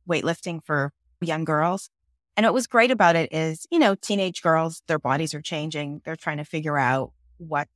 weightlifting 0.07 0.63
for 0.63 0.93
young 1.19 1.43
girls. 1.43 1.89
And 2.37 2.45
what 2.45 2.53
was 2.53 2.67
great 2.67 2.91
about 2.91 3.15
it 3.15 3.33
is, 3.33 3.65
you 3.71 3.79
know, 3.79 3.95
teenage 3.95 4.43
girls, 4.43 4.83
their 4.87 4.99
bodies 4.99 5.33
are 5.33 5.41
changing. 5.41 6.01
They're 6.05 6.15
trying 6.15 6.37
to 6.37 6.45
figure 6.45 6.77
out 6.77 7.11
what 7.37 7.67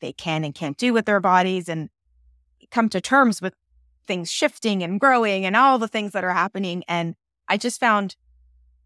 they 0.00 0.12
can 0.12 0.44
and 0.44 0.54
can't 0.54 0.78
do 0.78 0.92
with 0.92 1.04
their 1.04 1.18
bodies 1.18 1.68
and 1.68 1.90
come 2.70 2.88
to 2.90 3.00
terms 3.00 3.42
with 3.42 3.54
things 4.06 4.30
shifting 4.30 4.84
and 4.84 5.00
growing 5.00 5.44
and 5.44 5.56
all 5.56 5.78
the 5.78 5.88
things 5.88 6.12
that 6.12 6.22
are 6.22 6.32
happening. 6.32 6.84
And 6.86 7.16
I 7.48 7.56
just 7.56 7.80
found 7.80 8.14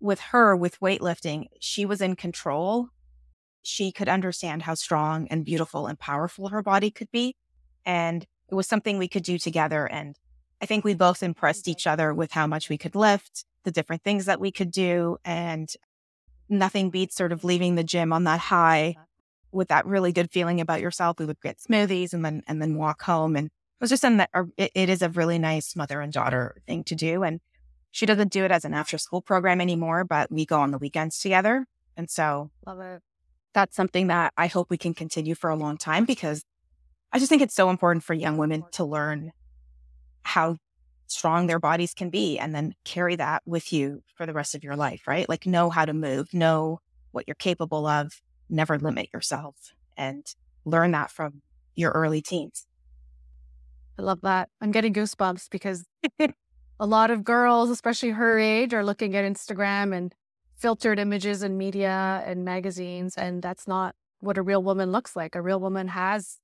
with 0.00 0.18
her, 0.20 0.56
with 0.56 0.80
weightlifting, 0.80 1.46
she 1.60 1.84
was 1.84 2.00
in 2.00 2.16
control. 2.16 2.88
She 3.62 3.92
could 3.92 4.08
understand 4.08 4.62
how 4.62 4.74
strong 4.74 5.28
and 5.28 5.44
beautiful 5.44 5.86
and 5.86 5.98
powerful 5.98 6.48
her 6.48 6.62
body 6.62 6.90
could 6.90 7.10
be. 7.10 7.36
And 7.84 8.26
it 8.50 8.54
was 8.54 8.66
something 8.66 8.96
we 8.96 9.08
could 9.08 9.22
do 9.22 9.38
together. 9.38 9.84
And 9.86 10.16
I 10.62 10.66
think 10.66 10.84
we 10.84 10.94
both 10.94 11.22
impressed 11.22 11.66
each 11.66 11.86
other 11.88 12.14
with 12.14 12.30
how 12.30 12.46
much 12.46 12.68
we 12.68 12.78
could 12.78 12.94
lift, 12.94 13.44
the 13.64 13.72
different 13.72 14.04
things 14.04 14.26
that 14.26 14.40
we 14.40 14.52
could 14.52 14.70
do. 14.70 15.18
And 15.24 15.68
nothing 16.48 16.90
beats 16.90 17.16
sort 17.16 17.32
of 17.32 17.42
leaving 17.42 17.74
the 17.74 17.84
gym 17.84 18.12
on 18.12 18.24
that 18.24 18.38
high 18.38 18.96
with 19.50 19.68
that 19.68 19.86
really 19.86 20.12
good 20.12 20.30
feeling 20.30 20.60
about 20.60 20.80
yourself. 20.80 21.18
We 21.18 21.26
would 21.26 21.40
get 21.40 21.58
smoothies 21.58 22.12
and 22.12 22.24
then 22.24 22.42
and 22.46 22.62
then 22.62 22.76
walk 22.76 23.02
home, 23.02 23.36
and 23.36 23.46
it 23.46 23.52
was 23.80 23.90
just 23.90 24.04
in 24.04 24.18
that. 24.18 24.30
It, 24.56 24.70
it 24.74 24.88
is 24.88 25.02
a 25.02 25.10
really 25.10 25.38
nice 25.38 25.74
mother 25.76 26.00
and 26.00 26.12
daughter 26.12 26.56
thing 26.66 26.84
to 26.84 26.94
do, 26.94 27.22
and 27.22 27.40
she 27.90 28.06
doesn't 28.06 28.32
do 28.32 28.44
it 28.44 28.50
as 28.50 28.64
an 28.64 28.72
after 28.72 28.98
school 28.98 29.20
program 29.20 29.60
anymore, 29.60 30.04
but 30.04 30.30
we 30.30 30.46
go 30.46 30.60
on 30.60 30.70
the 30.70 30.78
weekends 30.78 31.18
together, 31.18 31.66
and 31.96 32.08
so 32.08 32.50
love 32.66 32.80
it. 32.80 33.02
that's 33.52 33.76
something 33.76 34.06
that 34.06 34.32
I 34.36 34.46
hope 34.46 34.70
we 34.70 34.78
can 34.78 34.94
continue 34.94 35.34
for 35.34 35.50
a 35.50 35.56
long 35.56 35.76
time 35.76 36.04
because 36.04 36.44
I 37.12 37.18
just 37.18 37.28
think 37.28 37.42
it's 37.42 37.54
so 37.54 37.68
important 37.68 38.04
for 38.04 38.14
young 38.14 38.38
women 38.38 38.64
to 38.72 38.84
learn 38.84 39.32
how 40.22 40.56
strong 41.06 41.46
their 41.46 41.58
bodies 41.58 41.94
can 41.94 42.10
be 42.10 42.38
and 42.38 42.54
then 42.54 42.74
carry 42.84 43.16
that 43.16 43.42
with 43.44 43.72
you 43.72 44.02
for 44.14 44.26
the 44.26 44.32
rest 44.32 44.54
of 44.54 44.64
your 44.64 44.76
life, 44.76 45.06
right? 45.06 45.28
Like 45.28 45.46
know 45.46 45.70
how 45.70 45.84
to 45.84 45.92
move, 45.92 46.32
know 46.32 46.80
what 47.12 47.24
you're 47.26 47.34
capable 47.34 47.86
of, 47.86 48.20
never 48.48 48.78
limit 48.78 49.08
yourself 49.12 49.74
and 49.96 50.24
learn 50.64 50.92
that 50.92 51.10
from 51.10 51.42
your 51.74 51.90
early 51.92 52.22
teens. 52.22 52.66
I 53.98 54.02
love 54.02 54.22
that. 54.22 54.48
I'm 54.60 54.70
getting 54.70 54.94
goosebumps 54.94 55.50
because 55.50 55.84
a 56.18 56.86
lot 56.86 57.10
of 57.10 57.24
girls, 57.24 57.70
especially 57.70 58.10
her 58.10 58.38
age, 58.38 58.72
are 58.72 58.84
looking 58.84 59.14
at 59.14 59.24
Instagram 59.24 59.94
and 59.94 60.14
filtered 60.56 60.98
images 60.98 61.42
and 61.42 61.58
media 61.58 62.22
and 62.26 62.44
magazines. 62.44 63.16
And 63.16 63.42
that's 63.42 63.68
not 63.68 63.94
what 64.20 64.38
a 64.38 64.42
real 64.42 64.62
woman 64.62 64.92
looks 64.92 65.14
like. 65.14 65.34
A 65.34 65.42
real 65.42 65.60
woman 65.60 65.88
has 65.88 66.38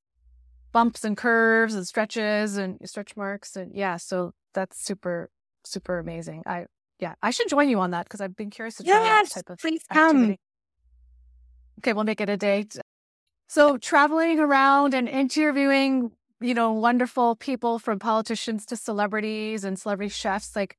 bumps 0.72 1.04
and 1.04 1.16
curves 1.16 1.74
and 1.74 1.86
stretches 1.86 2.56
and 2.56 2.78
stretch 2.84 3.16
marks. 3.16 3.56
And 3.56 3.74
yeah, 3.74 3.96
so 3.96 4.32
that's 4.54 4.82
super, 4.82 5.30
super 5.64 5.98
amazing. 5.98 6.42
I, 6.46 6.66
yeah, 6.98 7.14
I 7.22 7.30
should 7.30 7.48
join 7.48 7.68
you 7.68 7.78
on 7.80 7.92
that 7.92 8.04
because 8.06 8.20
I've 8.20 8.36
been 8.36 8.50
curious 8.50 8.76
to 8.76 8.84
try 8.84 8.92
yes, 8.92 9.32
that 9.32 9.46
type 9.46 9.50
of 9.50 9.58
please 9.58 9.82
activity. 9.90 10.26
come. 10.26 10.36
Okay, 11.80 11.92
we'll 11.92 12.04
make 12.04 12.20
it 12.20 12.28
a 12.28 12.36
date. 12.36 12.76
So 13.48 13.78
traveling 13.78 14.40
around 14.40 14.94
and 14.94 15.08
interviewing, 15.08 16.12
you 16.40 16.54
know, 16.54 16.72
wonderful 16.72 17.36
people 17.36 17.78
from 17.78 17.98
politicians 17.98 18.66
to 18.66 18.76
celebrities 18.76 19.64
and 19.64 19.78
celebrity 19.78 20.10
chefs, 20.10 20.54
like 20.54 20.76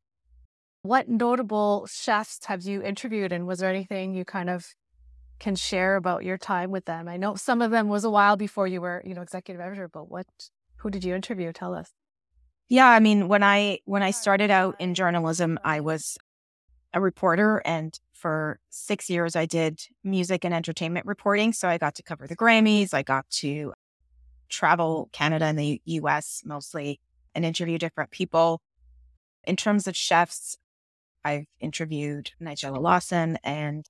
what 0.82 1.10
notable 1.10 1.88
chefs 1.90 2.46
have 2.46 2.64
you 2.64 2.82
interviewed 2.82 3.32
and 3.32 3.48
was 3.48 3.60
there 3.60 3.70
anything 3.70 4.14
you 4.14 4.24
kind 4.24 4.50
of 4.50 4.76
can 5.40 5.56
share 5.56 5.96
about 5.96 6.24
your 6.24 6.38
time 6.38 6.72
with 6.72 6.86
them? 6.86 7.08
I 7.08 7.18
know 7.18 7.36
some 7.36 7.62
of 7.62 7.72
them 7.72 7.88
was 7.88 8.04
a 8.04 8.10
while 8.10 8.36
before 8.36 8.68
you 8.68 8.82
were, 8.82 9.02
you 9.06 9.14
know, 9.14 9.22
executive 9.22 9.62
editor, 9.62 9.88
but 9.88 10.10
what 10.10 10.28
who 10.78 10.90
did 10.90 11.04
you 11.04 11.16
interview? 11.16 11.52
Tell 11.52 11.74
us. 11.74 11.92
Yeah, 12.68 12.88
I 12.88 13.00
mean, 13.00 13.28
when 13.28 13.44
I 13.44 13.80
when 13.86 14.04
I 14.04 14.12
started 14.12 14.52
out 14.52 14.76
in 14.80 14.94
journalism, 14.94 15.60
I 15.64 15.80
was 15.80 16.18
a 16.94 17.02
reporter 17.02 17.62
and 17.66 18.00
for 18.14 18.60
6 18.70 19.10
years 19.10 19.36
I 19.36 19.46
did 19.46 19.80
music 20.04 20.44
and 20.44 20.54
entertainment 20.54 21.06
reporting, 21.06 21.54
so 21.54 21.70
I 21.70 21.78
got 21.78 21.96
to 21.96 22.04
cover 22.04 22.28
the 22.28 22.36
Grammys, 22.36 22.94
I 22.94 23.04
got 23.04 23.30
to 23.42 23.74
travel 24.50 25.10
Canada 25.14 25.46
and 25.46 25.58
the 25.58 25.82
US 25.86 26.42
mostly 26.46 27.00
and 27.34 27.46
interview 27.46 27.78
different 27.78 28.12
people. 28.12 28.62
In 29.46 29.56
terms 29.56 29.88
of 29.88 29.96
chefs, 29.96 30.58
I've 31.24 31.46
interviewed 31.60 32.32
Nigella 32.42 32.82
Lawson 32.82 33.38
and 33.44 33.86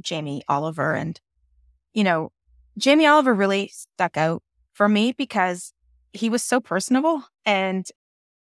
Jamie 0.00 0.42
Oliver. 0.48 0.94
And, 0.94 1.20
you 1.92 2.04
know, 2.04 2.32
Jamie 2.78 3.06
Oliver 3.06 3.34
really 3.34 3.68
stuck 3.68 4.16
out 4.16 4.42
for 4.72 4.88
me 4.88 5.12
because 5.12 5.72
he 6.12 6.28
was 6.28 6.42
so 6.42 6.60
personable 6.60 7.24
and 7.44 7.86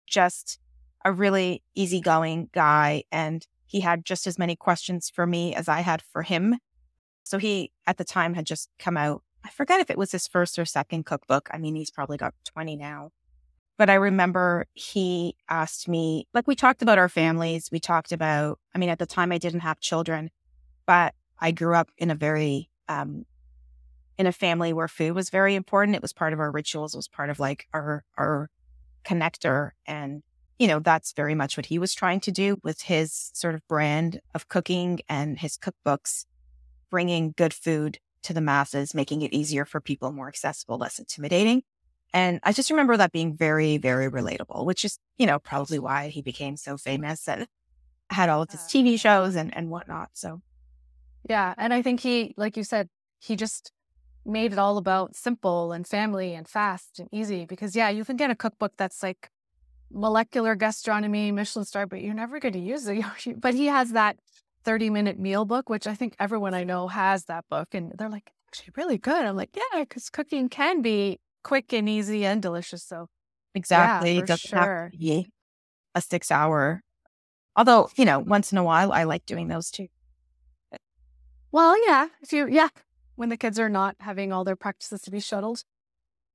just 0.06 0.58
a 1.04 1.12
really 1.12 1.62
easygoing 1.74 2.48
guy. 2.52 3.04
And 3.12 3.46
he 3.66 3.80
had 3.80 4.04
just 4.04 4.26
as 4.26 4.38
many 4.38 4.56
questions 4.56 5.10
for 5.10 5.26
me 5.26 5.54
as 5.54 5.68
I 5.68 5.80
had 5.80 6.02
for 6.02 6.22
him. 6.22 6.58
So 7.24 7.38
he, 7.38 7.72
at 7.86 7.96
the 7.96 8.04
time, 8.04 8.34
had 8.34 8.46
just 8.46 8.68
come 8.78 8.96
out. 8.96 9.22
I 9.44 9.50
forget 9.50 9.80
if 9.80 9.90
it 9.90 9.98
was 9.98 10.12
his 10.12 10.28
first 10.28 10.58
or 10.58 10.64
second 10.64 11.04
cookbook. 11.04 11.48
I 11.52 11.58
mean, 11.58 11.74
he's 11.74 11.90
probably 11.90 12.16
got 12.16 12.34
20 12.44 12.76
now. 12.76 13.10
But 13.76 13.90
I 13.90 13.94
remember 13.94 14.66
he 14.74 15.34
asked 15.48 15.88
me, 15.88 16.28
like, 16.32 16.46
we 16.46 16.54
talked 16.54 16.82
about 16.82 16.98
our 16.98 17.08
families. 17.08 17.70
We 17.72 17.80
talked 17.80 18.12
about, 18.12 18.60
I 18.74 18.78
mean, 18.78 18.88
at 18.88 18.98
the 19.00 19.06
time 19.06 19.32
I 19.32 19.38
didn't 19.38 19.60
have 19.60 19.80
children, 19.80 20.30
but 20.86 21.14
I 21.40 21.50
grew 21.50 21.74
up 21.74 21.90
in 21.98 22.10
a 22.10 22.14
very, 22.14 22.70
um, 22.88 23.24
in 24.16 24.26
a 24.26 24.32
family 24.32 24.72
where 24.72 24.88
food 24.88 25.14
was 25.14 25.30
very 25.30 25.54
important. 25.54 25.96
It 25.96 26.02
was 26.02 26.12
part 26.12 26.32
of 26.32 26.40
our 26.40 26.50
rituals. 26.50 26.94
It 26.94 26.98
was 26.98 27.08
part 27.08 27.30
of 27.30 27.40
like 27.40 27.66
our, 27.72 28.04
our 28.16 28.48
connector. 29.04 29.70
And, 29.86 30.22
you 30.58 30.68
know, 30.68 30.78
that's 30.78 31.12
very 31.12 31.34
much 31.34 31.56
what 31.56 31.66
he 31.66 31.78
was 31.78 31.94
trying 31.94 32.20
to 32.20 32.32
do 32.32 32.58
with 32.62 32.82
his 32.82 33.30
sort 33.34 33.54
of 33.54 33.66
brand 33.68 34.20
of 34.34 34.48
cooking 34.48 35.00
and 35.08 35.38
his 35.38 35.58
cookbooks, 35.58 36.26
bringing 36.90 37.34
good 37.36 37.52
food 37.52 37.98
to 38.22 38.32
the 38.32 38.40
masses, 38.40 38.94
making 38.94 39.22
it 39.22 39.32
easier 39.32 39.64
for 39.64 39.80
people, 39.80 40.12
more 40.12 40.28
accessible, 40.28 40.78
less 40.78 40.98
intimidating. 40.98 41.62
And 42.12 42.38
I 42.44 42.52
just 42.52 42.70
remember 42.70 42.96
that 42.96 43.12
being 43.12 43.36
very, 43.36 43.76
very 43.76 44.08
relatable, 44.08 44.64
which 44.64 44.84
is, 44.84 44.98
you 45.18 45.26
know, 45.26 45.40
probably 45.40 45.80
why 45.80 46.08
he 46.08 46.22
became 46.22 46.56
so 46.56 46.76
famous 46.76 47.28
and 47.28 47.48
had 48.10 48.28
all 48.28 48.42
of 48.42 48.50
his 48.50 48.60
TV 48.60 48.98
shows 48.98 49.34
and, 49.34 49.54
and 49.56 49.68
whatnot. 49.68 50.10
So, 50.12 50.40
yeah. 51.28 51.54
And 51.56 51.72
I 51.72 51.82
think 51.82 52.00
he, 52.00 52.34
like 52.36 52.56
you 52.56 52.64
said, 52.64 52.88
he 53.18 53.36
just 53.36 53.72
made 54.26 54.52
it 54.52 54.58
all 54.58 54.78
about 54.78 55.14
simple 55.14 55.72
and 55.72 55.86
family 55.86 56.34
and 56.34 56.48
fast 56.48 56.98
and 56.98 57.08
easy 57.12 57.44
because, 57.44 57.76
yeah, 57.76 57.88
you 57.88 58.04
can 58.04 58.16
get 58.16 58.30
a 58.30 58.34
cookbook 58.34 58.72
that's 58.76 59.02
like 59.02 59.28
molecular 59.90 60.54
gastronomy, 60.54 61.30
Michelin 61.30 61.64
star, 61.64 61.86
but 61.86 62.00
you're 62.00 62.14
never 62.14 62.40
going 62.40 62.54
to 62.54 62.58
use 62.58 62.88
it. 62.88 63.40
but 63.40 63.54
he 63.54 63.66
has 63.66 63.92
that 63.92 64.18
30 64.64 64.90
minute 64.90 65.18
meal 65.18 65.44
book, 65.44 65.68
which 65.68 65.86
I 65.86 65.94
think 65.94 66.16
everyone 66.18 66.54
I 66.54 66.64
know 66.64 66.88
has 66.88 67.24
that 67.24 67.44
book. 67.50 67.68
And 67.74 67.92
they're 67.96 68.08
like, 68.08 68.30
actually 68.48 68.72
really 68.76 68.98
good. 68.98 69.24
I'm 69.24 69.36
like, 69.36 69.56
yeah, 69.56 69.80
because 69.80 70.10
cooking 70.10 70.48
can 70.48 70.80
be 70.80 71.20
quick 71.42 71.72
and 71.72 71.88
easy 71.88 72.24
and 72.24 72.40
delicious. 72.40 72.82
So 72.84 73.08
exactly. 73.54 74.14
Yeah, 74.14 74.20
it 74.20 74.26
doesn't 74.26 74.48
sure. 74.48 74.58
have 74.58 74.92
to 74.92 74.98
be 74.98 75.30
a 75.94 76.00
six 76.00 76.30
hour. 76.30 76.82
Although, 77.56 77.88
you 77.96 78.04
know, 78.04 78.18
once 78.18 78.52
in 78.52 78.58
a 78.58 78.64
while, 78.64 78.92
I 78.92 79.04
like 79.04 79.26
doing 79.26 79.48
those 79.48 79.70
too. 79.70 79.88
Well, 81.54 81.80
yeah. 81.86 82.08
If 82.20 82.32
you, 82.32 82.48
yeah, 82.48 82.66
when 83.14 83.28
the 83.28 83.36
kids 83.36 83.60
are 83.60 83.68
not 83.68 83.94
having 84.00 84.32
all 84.32 84.42
their 84.42 84.56
practices 84.56 85.02
to 85.02 85.12
be 85.12 85.20
shuttled. 85.20 85.62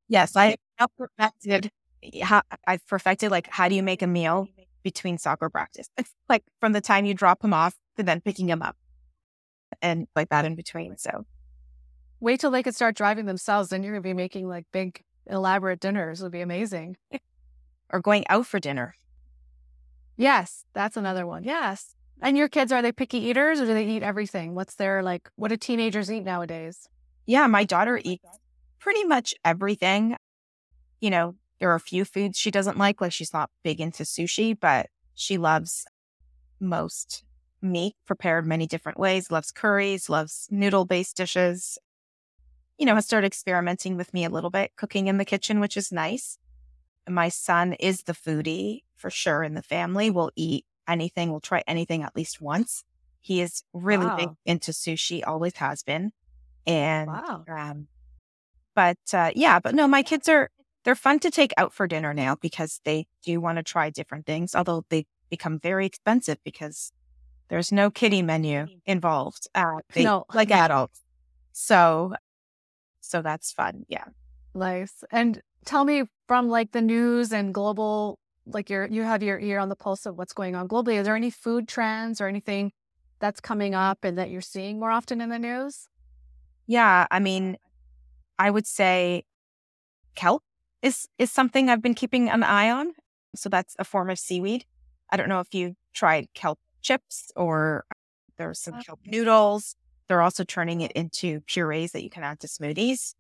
Yes, 0.08 0.38
I 0.38 0.56
perfected. 0.98 1.72
Eh, 2.02 2.24
how, 2.24 2.42
I've 2.66 2.88
perfected 2.88 3.30
like 3.30 3.50
how 3.52 3.68
do 3.68 3.76
you 3.76 3.84
make 3.84 4.02
a 4.02 4.08
meal 4.08 4.48
between 4.82 5.18
soccer 5.18 5.50
practice? 5.50 5.90
like 6.30 6.44
from 6.62 6.72
the 6.72 6.80
time 6.80 7.04
you 7.04 7.14
drop 7.14 7.42
them 7.42 7.54
off 7.54 7.76
to 7.98 8.04
then 8.04 8.22
picking 8.22 8.48
them 8.48 8.62
up, 8.62 8.78
and 9.82 10.08
like 10.16 10.30
that 10.30 10.46
in 10.46 10.56
between. 10.56 10.98
So 10.98 11.26
Wait 12.22 12.40
till 12.40 12.52
they 12.52 12.64
could 12.64 12.76
start 12.76 12.96
driving 12.96 13.26
themselves. 13.26 13.72
Then 13.72 13.84
you're 13.84 13.92
going 13.92 14.04
to 14.04 14.08
be 14.08 14.14
making 14.14 14.48
like 14.48 14.68
big, 14.72 15.04
elaborate 15.26 15.82
dinners. 15.82 16.22
It'll 16.22 16.30
be 16.30 16.40
amazing. 16.40 16.96
or 17.92 18.00
going 18.00 18.26
out 18.30 18.46
for 18.46 18.62
dinner. 18.62 18.96
Yes, 20.16 20.64
that's 20.74 20.96
another 20.96 21.28
one. 21.28 21.44
Yes. 21.44 21.96
And 22.22 22.38
your 22.38 22.50
kids, 22.50 22.72
are 22.72 22.82
they 22.82 22.92
picky 22.92 23.18
eaters 23.18 23.62
or 23.62 23.66
do 23.66 23.74
they 23.74 23.86
eat 23.86 24.04
everything? 24.04 24.56
What's 24.56 24.76
their 24.76 25.02
like, 25.02 25.30
what 25.36 25.50
do 25.50 25.58
teenagers 25.58 26.12
eat 26.12 26.24
nowadays? 26.24 26.90
Yeah, 27.26 27.48
my 27.48 27.64
daughter 27.64 28.00
eats 28.04 28.26
pretty 28.80 29.04
much 29.04 29.34
everything. 29.46 30.16
You 31.02 31.10
know, 31.12 31.36
there 31.60 31.72
are 31.72 31.76
a 31.76 31.80
few 31.80 32.06
foods 32.06 32.38
she 32.38 32.52
doesn't 32.52 32.78
like, 32.78 33.02
like 33.02 33.12
she's 33.14 33.34
not 33.34 33.50
big 33.64 33.80
into 33.80 34.04
sushi, 34.04 34.58
but 34.60 34.88
she 35.16 35.38
loves 35.38 35.86
most 36.60 37.24
meat 37.62 37.96
prepared 38.06 38.46
many 38.46 38.68
different 38.68 39.00
ways, 39.00 39.32
loves 39.32 39.52
curries, 39.52 40.10
loves 40.10 40.48
noodle 40.52 40.86
based 40.86 41.18
dishes 41.18 41.78
you 42.78 42.86
know, 42.86 42.96
has 42.96 43.06
started 43.06 43.28
experimenting 43.28 43.98
with 43.98 44.14
me 44.14 44.24
a 44.24 44.30
little 44.30 44.50
bit, 44.50 44.72
cooking 44.78 45.08
in 45.08 45.18
the 45.18 45.26
kitchen, 45.26 45.60
which 45.60 45.76
is 45.76 45.92
nice. 45.92 46.38
My 47.08 47.30
son 47.30 47.74
is 47.74 48.04
the 48.04 48.14
foodie 48.14 48.84
for 48.96 49.10
sure 49.10 49.44
in 49.44 49.54
the 49.54 49.62
family. 49.62 50.10
We'll 50.10 50.32
eat 50.36 50.66
anything, 50.90 51.32
we'll 51.32 51.40
try 51.40 51.64
anything 51.68 52.04
at 52.04 52.16
least 52.16 52.42
once. 52.42 52.84
He 53.22 53.42
is 53.42 53.64
really 53.74 54.06
wow. 54.06 54.16
big 54.16 54.30
into 54.46 54.72
sushi, 54.72 55.22
always 55.26 55.56
has 55.56 55.84
been. 55.84 56.12
And, 56.66 57.08
wow. 57.08 57.44
um, 57.50 57.88
but 58.76 58.98
uh, 59.14 59.32
yeah, 59.36 59.60
but 59.60 59.76
no, 59.76 59.88
my 59.88 60.04
kids 60.04 60.30
are, 60.30 60.50
they're 60.84 60.96
fun 60.96 61.20
to 61.20 61.32
take 61.32 61.54
out 61.58 61.74
for 61.74 61.88
dinner 61.88 62.14
now 62.14 62.36
because 62.36 62.80
they 62.86 63.08
do 63.24 63.42
want 63.42 63.58
to 63.58 63.64
try 63.64 63.90
different 63.90 64.26
things, 64.26 64.56
although 64.56 64.86
they 64.90 65.06
become 65.30 65.60
very 65.60 65.86
expensive 65.86 66.38
because 66.44 66.92
there's 67.50 67.72
no 67.72 67.90
kiddie 67.90 68.22
menu 68.22 68.68
involved. 68.86 69.48
Uh, 69.54 69.80
they, 69.94 70.04
no, 70.04 70.26
like 70.34 70.52
adults. 70.52 71.02
So 71.52 72.14
so 73.02 73.22
that's 73.22 73.52
fun. 73.52 73.86
Yeah. 73.90 74.06
Nice. 74.54 75.04
And 75.12 75.42
tell 75.66 75.84
me 75.84 76.04
from 76.28 76.48
like 76.48 76.72
the 76.72 76.82
news 76.82 77.34
and 77.34 77.54
global, 77.54 78.20
like 78.54 78.70
you're, 78.70 78.88
you 78.88 79.04
have 79.04 79.24
your 79.24 79.40
ear 79.40 79.60
on 79.60 79.70
the 79.70 79.76
pulse 79.76 80.06
of 80.06 80.18
what's 80.18 80.34
going 80.34 80.56
on 80.56 80.68
globally. 80.68 80.96
Is 80.96 81.06
there 81.06 81.16
any 81.16 81.30
food 81.30 81.68
trends 81.68 82.22
or 82.22 82.28
anything 82.28 82.72
that's 83.20 83.40
coming 83.40 83.76
up 83.76 84.04
and 84.04 84.18
that 84.18 84.30
you're 84.30 84.42
seeing 84.42 84.80
more 84.80 84.92
often 84.92 85.22
in 85.22 85.30
the 85.30 85.40
news? 85.40 85.88
Yeah. 86.68 87.08
I 87.10 87.20
mean, 87.20 87.58
I 88.38 88.50
would 88.50 88.68
say 88.68 89.24
kelp 90.16 90.44
is, 90.82 91.08
is 91.18 91.32
something 91.32 91.70
I've 91.70 91.82
been 91.82 91.96
keeping 91.96 92.30
an 92.30 92.44
eye 92.44 92.70
on. 92.70 92.94
So 93.36 93.50
that's 93.50 93.76
a 93.80 93.84
form 93.84 94.10
of 94.10 94.18
seaweed. 94.18 94.66
I 95.10 95.18
don't 95.18 95.30
know 95.30 95.40
if 95.40 95.54
you 95.54 95.76
tried 95.94 96.28
kelp 96.34 96.60
chips 96.82 97.32
or 97.36 97.86
there's 98.38 98.60
some 98.60 98.76
ah. 98.76 98.82
kelp 98.82 99.00
noodles. 99.06 99.76
They're 100.08 100.22
also 100.22 100.44
turning 100.44 100.82
it 100.82 100.92
into 100.94 101.42
purees 101.42 101.92
that 101.92 102.04
you 102.04 102.10
can 102.10 102.24
add 102.24 102.40
to 102.40 102.48
smoothies. 102.48 103.14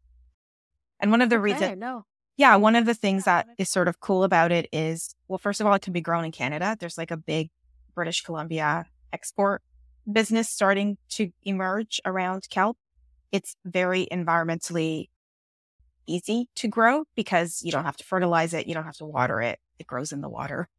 And 0.99 1.11
one 1.11 1.21
of 1.21 1.29
the 1.29 1.35
okay, 1.35 1.43
reasons, 1.43 1.77
no. 1.77 2.05
Yeah, 2.39 2.55
one 2.55 2.77
of 2.77 2.85
the 2.85 2.93
things 2.93 3.25
that 3.25 3.47
is 3.57 3.69
sort 3.69 3.89
of 3.89 3.99
cool 3.99 4.23
about 4.23 4.53
it 4.53 4.69
is, 4.71 5.13
well, 5.27 5.37
first 5.37 5.59
of 5.59 5.67
all, 5.67 5.73
it 5.73 5.81
can 5.81 5.91
be 5.91 5.99
grown 5.99 6.23
in 6.23 6.31
Canada. 6.31 6.77
There's 6.79 6.97
like 6.97 7.11
a 7.11 7.17
big 7.17 7.49
British 7.93 8.21
Columbia 8.21 8.85
export 9.11 9.61
business 10.09 10.47
starting 10.47 10.97
to 11.09 11.31
emerge 11.43 11.99
around 12.05 12.47
kelp. 12.49 12.77
It's 13.33 13.57
very 13.65 14.07
environmentally 14.09 15.09
easy 16.07 16.47
to 16.55 16.69
grow 16.69 17.03
because 17.13 17.59
you 17.61 17.73
don't 17.73 17.83
have 17.83 17.97
to 17.97 18.05
fertilize 18.05 18.53
it, 18.53 18.67
you 18.67 18.73
don't 18.73 18.85
have 18.85 18.95
to 18.99 19.05
water 19.05 19.41
it. 19.41 19.59
It 19.77 19.85
grows 19.85 20.13
in 20.13 20.21
the 20.21 20.29
water. 20.29 20.69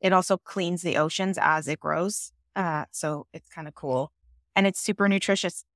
It 0.00 0.14
also 0.14 0.38
cleans 0.38 0.80
the 0.80 0.96
oceans 0.96 1.36
as 1.38 1.68
it 1.68 1.80
grows. 1.80 2.32
Uh, 2.56 2.86
so 2.92 3.26
it's 3.34 3.50
kind 3.50 3.68
of 3.68 3.74
cool. 3.74 4.10
And 4.56 4.66
it's 4.66 4.80
super 4.80 5.06
nutritious. 5.06 5.66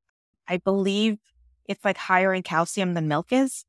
I 0.48 0.56
believe 0.56 1.18
it's 1.66 1.84
like 1.84 1.98
higher 1.98 2.32
in 2.32 2.42
calcium 2.42 2.94
than 2.94 3.08
milk 3.08 3.30
is. 3.30 3.66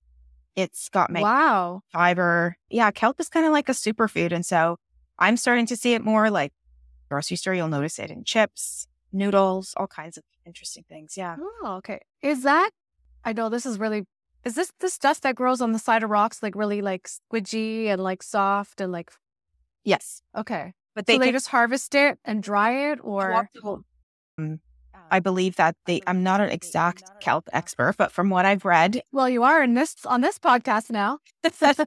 It's 0.55 0.89
got 0.89 1.12
wow 1.12 1.81
fiber. 1.91 2.57
Yeah, 2.69 2.91
kelp 2.91 3.19
is 3.19 3.29
kind 3.29 3.45
of 3.45 3.51
like 3.51 3.69
a 3.69 3.74
superfood. 3.74 4.31
And 4.31 4.45
so 4.45 4.77
I'm 5.19 5.38
starting 5.38 5.65
to 5.67 5.75
see 5.75 5.93
it 5.93 6.03
more 6.03 6.29
like 6.29 6.53
grocery 7.09 7.38
store. 7.38 7.53
You'll 7.53 7.67
notice 7.67 8.00
it 8.00 8.09
in 8.09 8.24
chips, 8.24 8.88
noodles, 9.12 9.74
all 9.77 9.88
kinds 9.88 10.17
of 10.17 10.24
interesting 10.45 10.85
things. 10.88 11.17
Yeah. 11.17 11.35
Oh, 11.39 11.75
okay. 11.77 12.00
Is 12.21 12.43
that, 12.43 12.71
I 13.24 13.33
know 13.33 13.50
this 13.50 13.65
is 13.65 13.77
really, 13.79 14.05
is 14.43 14.55
this 14.55 14.71
this 14.79 14.97
dust 14.97 15.24
that 15.24 15.35
grows 15.35 15.59
on 15.62 15.71
the 15.71 15.79
side 15.79 16.03
of 16.03 16.09
rocks 16.09 16.41
like 16.43 16.55
really 16.55 16.81
like 16.81 17.09
squidgy 17.09 17.88
and 17.88 18.01
like 18.01 18.24
soft 18.24 18.79
and 18.79 18.91
like, 18.91 19.12
Yes. 19.83 20.21
okay. 20.35 20.74
But 20.95 21.05
they, 21.05 21.15
so 21.15 21.19
they 21.19 21.31
just 21.31 21.50
harvest 21.50 21.93
it 21.95 22.17
and 22.24 22.41
dry 22.41 22.91
it 22.91 23.00
or? 23.03 23.50
I 25.12 25.19
believe 25.19 25.55
that 25.57 25.75
they, 25.85 26.01
I'm 26.07 26.24
not 26.24 26.41
an 26.41 26.50
exact 26.50 27.03
kelp 27.19 27.47
expert, 27.53 27.95
but 27.97 28.12
from 28.12 28.29
what 28.29 28.45
I've 28.45 28.65
read. 28.65 29.01
Well, 29.12 29.29
you 29.29 29.43
are 29.43 29.63
in 29.63 29.74
this, 29.74 29.95
on 30.05 30.21
this 30.21 30.39
podcast 30.39 30.89
now. 30.89 31.19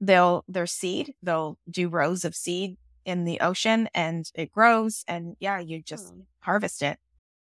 they'll, 0.00 0.44
their 0.48 0.66
seed, 0.66 1.14
they'll 1.22 1.58
do 1.70 1.88
rows 1.88 2.24
of 2.24 2.34
seed 2.34 2.76
in 3.04 3.24
the 3.24 3.40
ocean 3.40 3.88
and 3.94 4.30
it 4.34 4.50
grows 4.50 5.04
and 5.06 5.36
yeah, 5.38 5.60
you 5.60 5.80
just 5.80 6.12
hmm. 6.12 6.20
harvest 6.40 6.82
it. 6.82 6.98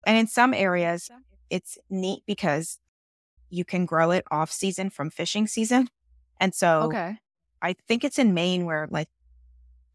And 0.05 0.17
in 0.17 0.27
some 0.27 0.53
areas, 0.53 1.09
it's 1.49 1.77
neat 1.89 2.23
because 2.25 2.79
you 3.49 3.65
can 3.65 3.85
grow 3.85 4.11
it 4.11 4.25
off 4.29 4.51
season 4.51 4.89
from 4.89 5.09
fishing 5.09 5.47
season. 5.47 5.89
And 6.39 6.53
so 6.53 6.83
okay. 6.83 7.17
I 7.61 7.75
think 7.87 8.03
it's 8.03 8.19
in 8.19 8.33
Maine 8.33 8.65
where 8.65 8.87
like 8.89 9.09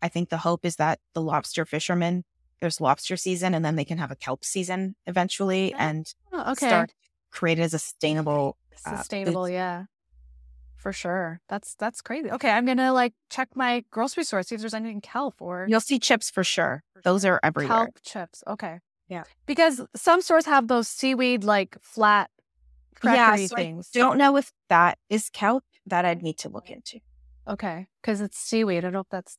I 0.01 0.09
think 0.09 0.31
the 0.31 0.39
hope 0.39 0.65
is 0.65 0.77
that 0.77 0.99
the 1.15 1.23
lobster 1.23 1.65
fishermen 1.65 2.25
there's 2.63 2.81
lobster 2.81 3.19
season 3.19 3.53
and 3.55 3.63
then 3.63 3.77
they 3.77 3.85
can 3.85 3.99
have 3.99 4.11
a 4.11 4.17
kelp 4.17 4.43
season 4.43 4.95
eventually 5.07 5.75
and 5.75 6.15
oh, 6.33 6.53
okay. 6.53 6.69
start 6.69 6.95
create 7.31 7.59
it 7.59 7.63
as 7.63 7.75
a 7.75 7.79
sustainable 7.79 8.57
uh, 8.87 8.97
sustainable, 8.97 9.43
uh, 9.43 9.49
yeah. 9.49 9.85
For 10.77 10.93
sure. 10.93 11.41
That's 11.49 11.77
that's 11.77 12.01
crazy. 12.01 12.31
Okay, 12.31 12.51
I'm 12.51 12.67
gonna 12.67 12.93
like 12.93 13.15
check 13.31 13.51
my 13.55 13.85
grocery 13.91 14.25
store, 14.25 14.43
see 14.43 14.57
if 14.57 14.61
there's 14.61 14.75
anything 14.75 15.01
kelp 15.01 15.41
or 15.41 15.67
you'll 15.69 15.81
see 15.81 15.99
chips 15.99 16.29
for 16.29 16.43
sure. 16.43 16.83
Those 17.05 17.25
are 17.25 17.39
everywhere. 17.43 17.87
Kelp 17.87 17.99
chips. 18.03 18.43
Okay. 18.49 18.81
Yeah. 19.09 19.25
Because 19.47 19.81
some 19.95 20.23
stores 20.23 20.47
have 20.47 20.69
those 20.69 20.89
seaweed 20.89 21.45
like 21.45 21.77
flat 21.83 22.31
yeah, 23.05 23.37
so 23.37 23.57
things. 23.57 23.91
I 23.95 23.99
don't 23.99 24.19
know 24.19 24.37
if 24.37 24.53
that 24.69 24.99
is 25.09 25.29
kelp. 25.31 25.65
That 25.87 26.05
I'd 26.05 26.23
need 26.23 26.39
to 26.39 26.49
look 26.49 26.71
into. 26.71 27.01
Okay. 27.49 27.89
Because 28.01 28.21
it's 28.21 28.39
seaweed. 28.39 28.79
I 28.79 28.81
don't 28.83 28.93
know 28.93 29.01
if 29.01 29.09
that's 29.11 29.37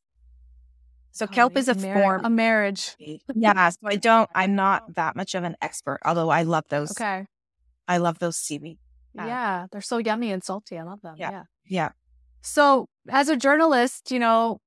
so 1.14 1.28
kelp 1.28 1.56
is 1.56 1.70
a 1.70 1.76
mar- 1.76 1.94
form 1.94 2.26
a 2.26 2.30
marriage. 2.30 2.96
yeah. 3.36 3.70
So 3.70 3.80
I 3.86 3.96
don't 3.96 4.30
I'm 4.36 4.56
not 4.56 4.96
that 4.96 5.16
much 5.16 5.36
of 5.36 5.44
an 5.46 5.56
expert, 5.62 6.00
although 6.04 6.30
I 6.30 6.44
love 6.44 6.66
those. 6.70 6.92
Okay. 6.92 7.26
I 7.88 7.98
love 7.98 8.20
those 8.20 8.36
seaweed 8.36 8.80
yeah, 9.16 9.68
they're 9.72 9.82
so 9.82 9.98
yummy 9.98 10.32
and 10.32 10.44
salty. 10.44 10.78
I 10.78 10.84
love 10.84 11.02
them. 11.02 11.16
Yeah. 11.18 11.32
yeah. 11.32 11.44
Yeah. 11.66 11.90
So, 12.42 12.88
as 13.10 13.30
a 13.30 13.38
journalist, 13.38 14.12
you 14.12 14.20
know, 14.20 14.60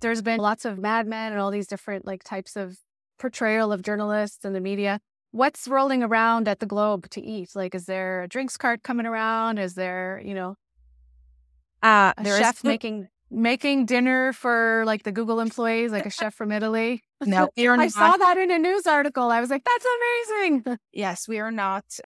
there's 0.00 0.22
been 0.22 0.38
lots 0.38 0.64
of 0.64 0.78
Mad 0.78 1.06
Men 1.06 1.32
and 1.32 1.40
all 1.40 1.50
these 1.50 1.66
different 1.66 2.06
like 2.06 2.22
types 2.22 2.56
of 2.56 2.76
portrayal 3.18 3.72
of 3.72 3.82
journalists 3.82 4.44
and 4.44 4.54
the 4.54 4.60
media. 4.60 5.00
What's 5.30 5.68
rolling 5.68 6.02
around 6.02 6.48
at 6.48 6.60
the 6.60 6.66
Globe 6.66 7.08
to 7.10 7.22
eat? 7.22 7.50
Like, 7.54 7.74
is 7.74 7.86
there 7.86 8.22
a 8.22 8.28
drinks 8.28 8.56
cart 8.56 8.82
coming 8.82 9.06
around? 9.06 9.58
Is 9.58 9.74
there, 9.74 10.20
you 10.24 10.34
know, 10.34 10.56
uh, 11.82 12.12
a 12.16 12.24
chef 12.24 12.62
making 12.64 13.08
making 13.30 13.86
dinner 13.86 14.32
for 14.32 14.84
like 14.86 15.02
the 15.02 15.12
Google 15.12 15.40
employees, 15.40 15.92
like 15.92 16.06
a 16.06 16.10
chef 16.10 16.34
from 16.34 16.52
Italy? 16.52 17.02
No, 17.24 17.48
we 17.56 17.66
are 17.66 17.80
I 17.80 17.88
saw 17.88 18.14
that 18.18 18.36
in 18.36 18.50
a 18.50 18.58
news 18.58 18.86
article. 18.86 19.30
I 19.30 19.40
was 19.40 19.48
like, 19.48 19.64
that's 19.64 19.86
amazing. 19.96 20.78
Yes, 20.92 21.26
we 21.26 21.38
are 21.38 21.50
not 21.50 21.98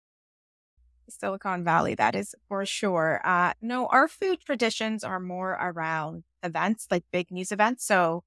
Silicon 1.09 1.64
Valley, 1.64 1.94
that 1.94 2.14
is 2.14 2.35
for 2.46 2.66
sure. 2.66 3.20
Uh, 3.24 3.54
no, 3.62 3.87
our 3.87 4.07
food 4.07 4.40
traditions 4.44 5.04
are 5.04 5.18
more 5.18 5.52
around 5.52 6.24
events, 6.42 6.87
like 6.90 7.04
big 7.11 7.31
news 7.31 7.52
events. 7.52 7.87
So, 7.87 8.22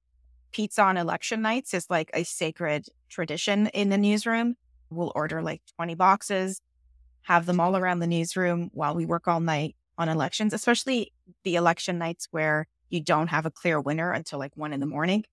pizza 0.50 0.82
on 0.82 0.96
election 0.96 1.40
nights 1.40 1.72
is 1.72 1.86
like 1.88 2.10
a 2.14 2.24
sacred 2.24 2.88
tradition 3.08 3.68
in 3.68 3.88
the 3.88 3.98
newsroom. 3.98 4.56
We'll 4.90 5.12
order 5.14 5.40
like 5.40 5.62
20 5.76 5.94
boxes, 5.94 6.60
have 7.22 7.46
them 7.46 7.60
all 7.60 7.76
around 7.76 8.00
the 8.00 8.06
newsroom 8.06 8.70
while 8.74 8.94
we 8.94 9.06
work 9.06 9.28
all 9.28 9.40
night 9.40 9.76
on 9.96 10.08
elections, 10.08 10.52
especially 10.52 11.12
the 11.44 11.54
election 11.54 11.98
nights 11.98 12.28
where 12.30 12.66
you 12.92 13.02
don't 13.02 13.28
have 13.28 13.46
a 13.46 13.50
clear 13.50 13.80
winner 13.80 14.12
until 14.12 14.38
like 14.38 14.52
one 14.54 14.72
in 14.72 14.80
the 14.80 14.86
morning. 14.86 15.24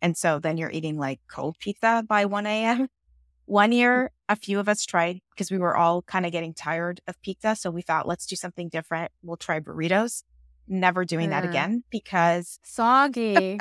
And 0.00 0.16
so 0.16 0.38
then 0.38 0.56
you're 0.56 0.70
eating 0.70 0.98
like 0.98 1.20
cold 1.30 1.56
pizza 1.60 2.02
by 2.08 2.24
1 2.24 2.46
a.m. 2.46 2.88
One 3.44 3.70
mm. 3.70 3.74
year, 3.74 4.10
a 4.28 4.34
few 4.34 4.58
of 4.58 4.68
us 4.68 4.84
tried 4.84 5.20
because 5.30 5.50
we 5.50 5.58
were 5.58 5.76
all 5.76 6.02
kind 6.02 6.24
of 6.24 6.32
getting 6.32 6.54
tired 6.54 7.00
of 7.06 7.20
pizza. 7.20 7.54
So 7.54 7.70
we 7.70 7.82
thought, 7.82 8.08
let's 8.08 8.26
do 8.26 8.34
something 8.34 8.70
different. 8.70 9.12
We'll 9.22 9.36
try 9.36 9.60
burritos. 9.60 10.22
Never 10.66 11.04
doing 11.04 11.30
that 11.30 11.44
again 11.44 11.84
because 11.90 12.58
soggy. 12.64 13.58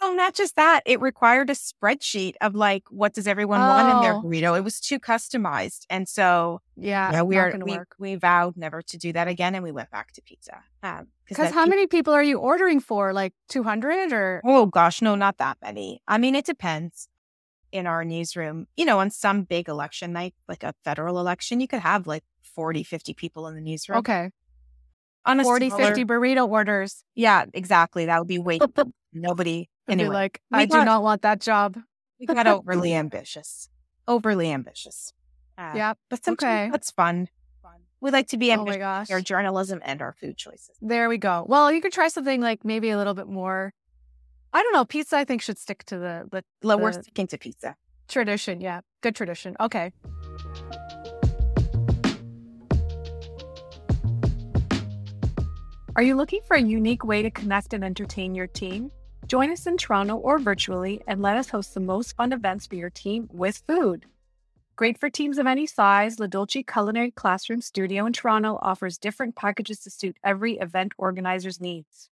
No, 0.00 0.14
not 0.14 0.34
just 0.34 0.56
that. 0.56 0.82
It 0.86 1.00
required 1.00 1.50
a 1.50 1.54
spreadsheet 1.54 2.34
of 2.40 2.54
like, 2.54 2.84
what 2.90 3.14
does 3.14 3.26
everyone 3.26 3.60
oh. 3.60 3.68
want 3.68 3.96
in 3.96 4.02
their 4.02 4.14
oh. 4.14 4.22
burrito? 4.22 4.56
It 4.56 4.62
was 4.62 4.80
too 4.80 4.98
customized. 4.98 5.86
And 5.90 6.08
so, 6.08 6.60
yeah, 6.76 7.12
yeah 7.12 7.22
we 7.22 7.36
are, 7.36 7.56
we, 7.62 7.78
we, 7.98 8.14
vowed 8.14 8.56
never 8.56 8.82
to 8.82 8.98
do 8.98 9.12
that 9.12 9.28
again. 9.28 9.54
And 9.54 9.64
we 9.64 9.72
went 9.72 9.90
back 9.90 10.12
to 10.12 10.22
pizza. 10.22 10.62
Because 10.80 11.48
um, 11.48 11.52
how 11.52 11.64
pe- 11.64 11.70
many 11.70 11.86
people 11.86 12.12
are 12.12 12.22
you 12.22 12.38
ordering 12.38 12.80
for? 12.80 13.12
Like 13.12 13.34
200 13.48 14.12
or? 14.12 14.40
Oh 14.44 14.66
gosh, 14.66 15.02
no, 15.02 15.14
not 15.14 15.38
that 15.38 15.58
many. 15.62 16.02
I 16.06 16.18
mean, 16.18 16.34
it 16.34 16.46
depends 16.46 17.08
in 17.72 17.86
our 17.86 18.04
newsroom, 18.04 18.66
you 18.76 18.84
know, 18.84 19.00
on 19.00 19.10
some 19.10 19.42
big 19.42 19.68
election 19.68 20.12
night, 20.12 20.34
like 20.48 20.62
a 20.62 20.74
federal 20.84 21.18
election, 21.18 21.60
you 21.60 21.68
could 21.68 21.80
have 21.80 22.06
like 22.06 22.24
40, 22.42 22.82
50 22.82 23.14
people 23.14 23.46
in 23.46 23.54
the 23.54 23.60
newsroom. 23.60 23.98
Okay. 23.98 24.30
On 25.24 25.40
a 25.40 25.44
40, 25.44 25.68
smaller, 25.68 25.84
50 25.86 26.04
burrito 26.06 26.48
orders. 26.48 27.04
Yeah, 27.14 27.44
exactly. 27.52 28.06
That 28.06 28.18
would 28.18 28.28
be 28.28 28.38
way 28.38 28.58
nobody. 29.12 29.68
Anyway, 29.88 30.14
like, 30.14 30.40
I 30.52 30.66
got, 30.66 30.80
do 30.80 30.84
not 30.84 31.02
want 31.02 31.22
that 31.22 31.40
job. 31.40 31.78
we 32.20 32.26
got 32.26 32.46
overly 32.46 32.94
ambitious. 32.94 33.68
Overly 34.06 34.50
ambitious. 34.52 35.12
Uh, 35.56 35.72
yeah. 35.74 35.94
But 36.10 36.24
sometimes 36.24 36.66
okay. 36.66 36.70
that's 36.70 36.90
fun. 36.90 37.28
We 38.00 38.12
like 38.12 38.28
to 38.28 38.36
be 38.36 38.52
ambitious. 38.52 38.76
Oh 38.76 38.78
my 38.78 38.78
gosh. 38.78 39.10
Our 39.10 39.20
journalism 39.20 39.80
and 39.84 40.00
our 40.00 40.12
food 40.12 40.36
choices. 40.36 40.70
There 40.80 41.08
we 41.08 41.18
go. 41.18 41.44
Well, 41.48 41.72
you 41.72 41.80
could 41.80 41.92
try 41.92 42.06
something 42.06 42.40
like 42.40 42.64
maybe 42.64 42.90
a 42.90 42.96
little 42.96 43.14
bit 43.14 43.26
more 43.26 43.72
I 44.52 44.62
don't 44.62 44.72
know. 44.72 44.84
Pizza, 44.84 45.16
I 45.16 45.24
think, 45.24 45.42
should 45.42 45.58
stick 45.58 45.84
to 45.84 45.98
the 45.98 46.28
the, 46.30 46.44
the 46.62 46.78
we're 46.78 46.92
sticking 46.92 47.26
to 47.28 47.38
pizza 47.38 47.76
tradition. 48.08 48.60
Yeah, 48.60 48.80
good 49.02 49.14
tradition. 49.14 49.56
Okay. 49.60 49.92
Are 55.96 56.02
you 56.02 56.14
looking 56.14 56.40
for 56.46 56.56
a 56.56 56.62
unique 56.62 57.04
way 57.04 57.22
to 57.22 57.30
connect 57.30 57.74
and 57.74 57.84
entertain 57.84 58.34
your 58.34 58.46
team? 58.46 58.90
Join 59.28 59.52
us 59.52 59.66
in 59.66 59.76
Toronto 59.76 60.16
or 60.16 60.38
virtually 60.38 61.02
and 61.06 61.20
let 61.20 61.36
us 61.36 61.50
host 61.50 61.74
the 61.74 61.80
most 61.80 62.16
fun 62.16 62.32
events 62.32 62.66
for 62.66 62.76
your 62.76 62.88
team 62.88 63.28
with 63.30 63.62
food. 63.66 64.06
Great 64.74 64.96
for 64.96 65.10
teams 65.10 65.36
of 65.36 65.46
any 65.46 65.66
size, 65.66 66.18
Le 66.18 66.26
Dolci 66.26 66.66
Culinary 66.66 67.10
Classroom 67.10 67.60
Studio 67.60 68.06
in 68.06 68.14
Toronto 68.14 68.58
offers 68.62 68.96
different 68.96 69.36
packages 69.36 69.80
to 69.80 69.90
suit 69.90 70.16
every 70.24 70.54
event 70.54 70.92
organizer's 70.96 71.60
needs. 71.60 72.08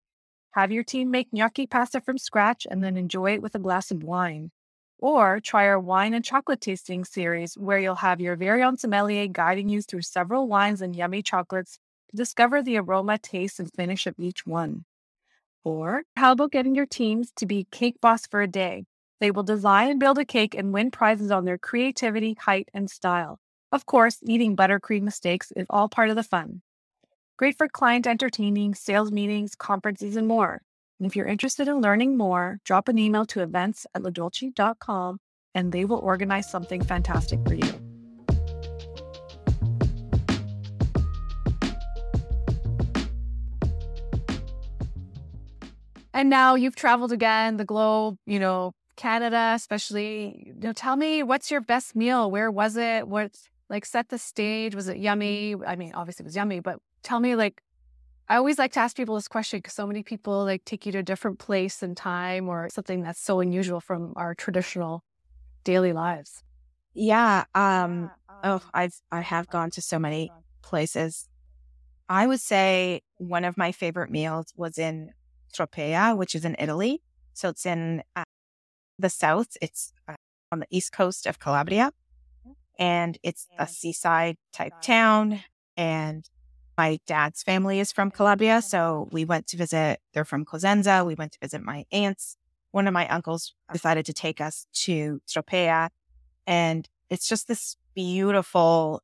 Have 0.53 0.71
your 0.71 0.85
team 0.85 1.11
make 1.11 1.33
gnocchi 1.33 1.67
pasta 1.67 2.01
from 2.01 2.17
scratch 2.17 2.65
and 2.71 2.85
then 2.85 2.97
enjoy 2.97 3.33
it 3.33 3.43
with 3.43 3.57
a 3.57 3.59
glass 3.59 3.91
of 3.91 4.05
wine. 4.05 4.53
Or 5.01 5.41
try 5.41 5.67
our 5.67 5.81
wine 5.81 6.15
and 6.15 6.25
chocolate 6.25 6.61
tasting 6.61 7.05
series, 7.05 7.59
where 7.59 7.81
you'll 7.81 7.97
have 7.97 8.21
your 8.21 8.37
very 8.37 8.63
own 8.63 8.77
sommelier 8.77 9.27
guiding 9.27 9.69
you 9.69 9.83
through 9.83 10.03
several 10.03 10.47
wines 10.47 10.81
and 10.81 10.95
yummy 10.95 11.23
chocolates 11.23 11.81
to 12.11 12.17
discover 12.17 12.63
the 12.63 12.77
aroma, 12.77 13.19
taste, 13.19 13.59
and 13.59 13.73
finish 13.73 14.07
of 14.07 14.15
each 14.17 14.47
one. 14.47 14.85
Or 15.65 16.05
how 16.17 16.33
about 16.33 16.53
getting 16.53 16.75
your 16.75 16.87
teams 16.87 17.33
to 17.37 17.47
be 17.47 17.67
cake 17.71 18.01
boss 18.01 18.27
for 18.27 18.41
a 18.41 18.47
day? 18.47 18.85
They 19.21 19.31
will 19.31 19.43
design 19.43 19.91
and 19.91 20.01
build 20.01 20.19
a 20.19 20.25
cake 20.25 20.55
and 20.55 20.73
win 20.73 20.91
prizes 20.91 21.31
on 21.31 21.45
their 21.45 21.59
creativity, 21.59 22.37
height, 22.41 22.69
and 22.73 22.91
style. 22.91 23.39
Of 23.71 23.87
course, 23.87 24.19
eating 24.23 24.57
buttercream 24.57 25.03
mistakes 25.03 25.53
is 25.55 25.67
all 25.69 25.89
part 25.89 26.11
of 26.11 26.17
the 26.17 26.23
fun. 26.23 26.63
Great 27.37 27.57
for 27.57 27.69
client 27.69 28.07
entertaining, 28.07 28.75
sales 28.75 29.13
meetings, 29.13 29.55
conferences, 29.55 30.17
and 30.17 30.27
more. 30.27 30.63
And 30.99 31.07
if 31.07 31.17
you're 31.17 31.27
interested 31.27 31.69
in 31.69 31.81
learning 31.81 32.17
more, 32.17 32.59
drop 32.65 32.89
an 32.89 32.99
email 32.99 33.25
to 33.27 33.43
events 33.43 33.87
at 33.95 34.03
ledolci.com 34.03 35.19
and 35.55 35.73
they 35.73 35.85
will 35.85 35.99
organize 35.99 36.51
something 36.51 36.83
fantastic 36.83 37.41
for 37.47 37.55
you. 37.55 37.90
And 46.13 46.29
now 46.29 46.55
you've 46.55 46.77
traveled 46.77 47.13
again, 47.13 47.57
the 47.57 47.65
globe, 47.65 48.17
you 48.27 48.39
know, 48.39 48.73
Canada, 48.97 49.53
especially. 49.55 50.45
You 50.47 50.55
know, 50.55 50.73
tell 50.73 50.97
me 50.97 51.23
what's 51.23 51.51
your 51.51 51.61
best 51.61 51.95
meal? 51.95 52.31
Where 52.31 52.51
was 52.51 52.77
it? 52.77 53.07
What 53.09 53.37
Like 53.69 53.85
set 53.85 54.09
the 54.09 54.19
stage. 54.19 54.75
Was 54.75 54.89
it 54.89 54.99
yummy? 54.99 55.55
I 55.67 55.77
mean, 55.77 55.93
obviously 55.95 56.25
it 56.25 56.27
was 56.27 56.37
yummy, 56.37 56.61
but 56.61 56.79
tell 57.03 57.21
me 57.21 57.37
like 57.37 57.63
I 58.29 58.37
always 58.37 58.59
like 58.59 58.73
to 58.75 58.81
ask 58.81 58.97
people 58.97 59.17
this 59.17 59.27
question 59.27 59.59
because 59.59 59.73
so 59.73 59.89
many 59.89 60.05
people 60.05 60.45
like 60.45 60.65
take 60.65 60.87
you 60.87 60.93
to 60.93 60.99
a 60.99 61.03
different 61.03 61.41
place 61.41 61.83
and 61.83 61.97
time 61.97 62.49
or 62.49 62.69
something 62.71 63.03
that's 63.03 63.21
so 63.21 63.41
unusual 63.41 63.81
from 63.81 64.13
our 64.15 64.37
traditional 64.37 65.03
daily 65.65 65.93
lives. 65.93 66.45
Yeah. 66.95 67.45
Um, 67.57 68.11
oh, 68.45 68.61
I've 68.73 68.95
I 69.11 69.21
have 69.21 69.49
gone 69.49 69.71
to 69.71 69.83
so 69.83 69.99
many 69.99 70.31
places. 70.63 71.29
I 72.09 72.27
would 72.27 72.41
say 72.41 73.03
one 73.17 73.45
of 73.45 73.57
my 73.57 73.73
favorite 73.73 74.11
meals 74.11 74.53
was 74.57 74.79
in 74.79 75.11
Tropea, 75.53 76.17
which 76.17 76.35
is 76.35 76.45
in 76.45 76.57
Italy. 76.59 77.03
So 77.33 77.49
it's 77.49 77.67
in 77.67 78.03
uh, 78.17 78.25
the 78.99 79.11
south. 79.11 79.57
It's 79.61 79.93
uh, 80.09 80.15
on 80.53 80.61
the 80.61 80.67
east 80.71 80.93
coast 80.93 81.27
of 81.27 81.39
Calabria, 81.39 81.93
and 82.79 83.19
it's 83.23 83.47
a 83.59 83.67
seaside 83.67 84.37
type 84.53 84.81
town. 84.83 85.41
And 85.77 86.29
my 86.77 86.99
dad's 87.07 87.43
family 87.43 87.81
is 87.81 87.93
from 87.93 88.11
Calabria, 88.11 88.63
so 88.63 89.09
we 89.13 89.25
went 89.25 89.47
to 89.49 89.57
visit. 89.57 90.01
They're 90.13 90.25
from 90.25 90.45
Cosenza. 90.45 91.05
We 91.05 91.15
went 91.15 91.33
to 91.33 91.39
visit 91.41 91.63
my 91.63 91.85
aunts. 91.93 92.37
One 92.73 92.87
of 92.87 92.95
my 92.95 93.09
uncles 93.09 93.55
decided 93.73 94.07
to 94.07 94.13
take 94.13 94.41
us 94.41 94.67
to 94.85 95.21
Tropea, 95.29 95.91
and 96.47 96.89
it's 97.09 97.29
just 97.29 97.49
this 97.49 97.77
beautiful 97.95 99.03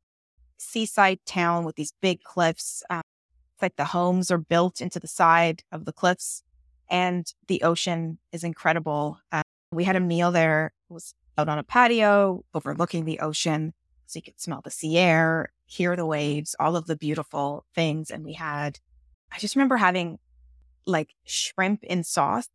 seaside 0.58 1.18
town 1.26 1.64
with 1.64 1.76
these 1.76 1.92
big 2.00 2.22
cliffs. 2.22 2.82
Um, 2.90 3.02
it's 3.56 3.62
like 3.62 3.76
the 3.76 3.86
homes 3.86 4.30
are 4.30 4.38
built 4.38 4.80
into 4.80 5.00
the 5.00 5.08
side 5.08 5.64
of 5.72 5.86
the 5.86 5.92
cliffs, 5.92 6.42
and 6.88 7.32
the 7.48 7.62
ocean 7.62 8.18
is 8.32 8.44
incredible. 8.44 9.18
Uh, 9.32 9.42
we 9.72 9.84
had 9.84 9.96
a 9.96 10.00
meal 10.00 10.30
there. 10.30 10.72
It 10.88 10.92
was 10.92 11.14
out 11.38 11.48
on 11.48 11.58
a 11.58 11.62
patio 11.62 12.44
overlooking 12.54 13.04
the 13.04 13.20
ocean, 13.20 13.72
so 14.06 14.18
you 14.18 14.22
could 14.22 14.40
smell 14.40 14.60
the 14.62 14.70
sea 14.70 14.98
air, 14.98 15.52
hear 15.64 15.96
the 15.96 16.06
waves, 16.06 16.54
all 16.60 16.76
of 16.76 16.86
the 16.86 16.96
beautiful 16.96 17.64
things. 17.74 18.10
And 18.10 18.24
we 18.24 18.34
had, 18.34 18.78
I 19.32 19.38
just 19.38 19.56
remember 19.56 19.78
having 19.78 20.18
like 20.86 21.14
shrimp 21.24 21.82
in 21.82 22.04
sauce 22.04 22.48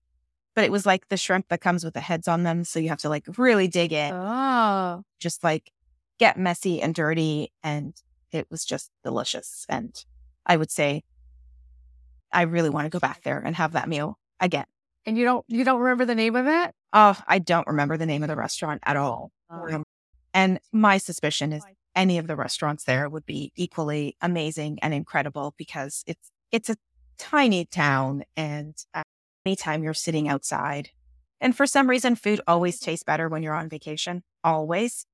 but 0.54 0.64
it 0.64 0.72
was 0.72 0.86
like 0.86 1.08
the 1.10 1.18
shrimp 1.18 1.48
that 1.50 1.62
comes 1.62 1.84
with 1.84 1.94
the 1.94 2.02
heads 2.02 2.28
on 2.28 2.44
them. 2.44 2.64
So 2.64 2.80
you 2.80 2.90
have 2.90 3.00
to 3.00 3.10
like 3.10 3.26
really 3.38 3.68
dig 3.68 3.94
in. 3.94 4.14
Oh. 4.14 5.04
Just 5.20 5.44
like 5.44 5.72
get 6.20 6.38
messy 6.38 6.82
and 6.82 6.94
dirty. 6.94 7.52
And 7.64 7.94
it 8.32 8.48
was 8.52 8.66
just 8.66 8.92
delicious. 9.04 9.66
And 9.70 9.96
I 10.46 10.58
would 10.58 10.72
say 10.72 11.04
I 12.32 12.44
really 12.44 12.70
want 12.70 12.86
to 12.86 12.90
go 12.90 13.00
back 13.00 13.24
there 13.24 13.40
and 13.40 13.56
have 13.56 13.74
that 13.74 13.90
meal 13.90 14.18
again. 14.40 14.66
And 15.06 15.18
you 15.18 15.26
don't 15.26 15.46
you 15.48 15.64
don't 15.64 15.80
remember 15.80 16.06
the 16.06 16.16
name 16.16 16.36
of 16.36 16.48
it? 16.48 16.74
Oh, 16.94 17.18
I 17.28 17.40
don't 17.40 17.68
remember 17.68 17.98
the 17.98 18.06
name 18.06 18.24
of 18.24 18.30
the 18.30 18.36
restaurant 18.36 18.82
at 18.86 18.98
all. 18.98 19.32
Oh. 19.50 19.84
And 20.34 20.60
my 20.72 20.98
suspicion 20.98 21.52
is 21.52 21.64
any 21.96 22.18
of 22.18 22.28
the 22.28 22.36
restaurants 22.36 22.86
there 22.86 23.10
would 23.10 23.26
be 23.26 23.52
equally 23.56 24.16
amazing 24.22 24.80
and 24.82 24.94
incredible 24.94 25.54
because 25.58 26.04
it's 26.08 26.32
it's 26.52 26.70
a 26.70 26.78
tiny 27.18 27.66
town 27.66 28.24
and 28.38 28.76
uh, 28.94 29.04
anytime 29.46 29.84
you're 29.84 29.94
sitting 29.94 30.28
outside. 30.28 30.90
And 31.40 31.56
for 31.56 31.66
some 31.66 31.90
reason, 31.90 32.16
food 32.16 32.40
always 32.48 32.80
tastes 32.80 33.04
better 33.04 33.28
when 33.28 33.42
you're 33.42 33.56
on 33.56 33.68
vacation. 33.68 34.24
Always. 34.44 35.06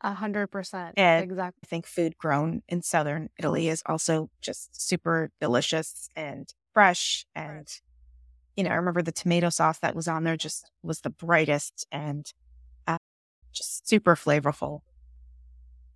A 0.00 0.12
hundred 0.12 0.48
percent. 0.48 0.94
Exactly. 0.96 1.60
I 1.62 1.66
think 1.66 1.86
food 1.86 2.18
grown 2.18 2.62
in 2.68 2.82
southern 2.82 3.30
Italy 3.38 3.68
is 3.68 3.82
also 3.86 4.28
just 4.42 4.80
super 4.80 5.30
delicious 5.40 6.08
and 6.14 6.52
fresh. 6.74 7.24
And, 7.34 7.66
you 8.56 8.64
know, 8.64 8.70
I 8.70 8.74
remember 8.74 9.00
the 9.00 9.12
tomato 9.12 9.48
sauce 9.48 9.78
that 9.78 9.94
was 9.96 10.06
on 10.06 10.24
there 10.24 10.36
just 10.36 10.70
was 10.82 11.00
the 11.00 11.10
brightest 11.10 11.86
and 11.90 12.30
uh, 12.86 12.98
just 13.52 13.88
super 13.88 14.14
flavorful. 14.14 14.80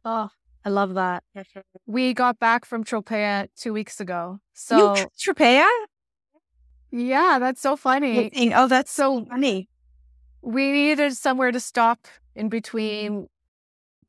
Oh, 0.04 0.30
I 0.64 0.70
love 0.70 0.94
that. 0.94 1.22
we 1.86 2.14
got 2.14 2.38
back 2.38 2.64
from 2.64 2.84
Tropea 2.84 3.48
two 3.56 3.72
weeks 3.72 4.00
ago. 4.00 4.40
So 4.54 4.94
you, 4.94 5.08
Tropea? 5.18 5.68
Yeah, 6.90 7.38
that's 7.38 7.60
so 7.60 7.76
funny. 7.76 8.52
Oh, 8.54 8.68
that's 8.68 8.90
so 8.90 9.26
funny. 9.26 9.68
We 10.40 10.72
needed 10.72 11.14
somewhere 11.14 11.52
to 11.52 11.60
stop 11.60 12.06
in 12.34 12.48
between 12.48 13.28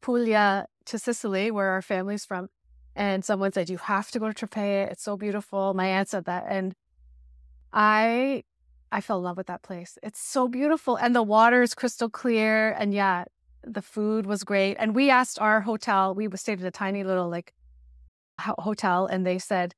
Puglia 0.02 0.68
to 0.86 0.98
Sicily, 0.98 1.52
where 1.52 1.70
our 1.70 1.82
family's 1.82 2.26
from. 2.26 2.50
And 2.96 3.24
someone 3.24 3.54
said, 3.54 3.70
You 3.70 3.78
have 3.78 4.12
to 4.12 4.20
go 4.20 4.32
to 4.32 4.48
Tropea. 4.48 4.92
It's 4.92 5.04
so 5.04 5.16
beautiful. 5.16 5.74
My 5.74 5.88
aunt 5.88 6.10
said 6.10 6.26
that. 6.26 6.46
And 6.50 6.76
I 7.72 8.44
I 8.92 9.02
fell 9.02 9.20
in 9.20 9.24
love 9.24 9.38
with 9.38 9.48
that 9.48 9.62
place. 9.62 9.98
It's 10.02 10.20
so 10.20 10.48
beautiful. 10.48 10.96
And 10.96 11.16
the 11.16 11.24
water 11.24 11.62
is 11.62 11.76
crystal 11.76 12.10
clear. 12.10 12.72
And 12.72 12.94
yeah, 12.94 13.26
the 13.64 13.82
food 13.82 14.26
was 14.26 14.44
great. 14.44 14.76
And 14.80 14.96
we 14.96 15.10
asked 15.10 15.40
our 15.40 15.62
hotel, 15.62 16.16
we 16.16 16.28
stayed 16.36 16.60
at 16.60 16.66
a 16.66 16.72
tiny 16.72 17.04
little 17.04 17.30
like 17.30 17.54
hotel, 18.40 19.06
and 19.06 19.26
they 19.26 19.38
said, 19.38 19.76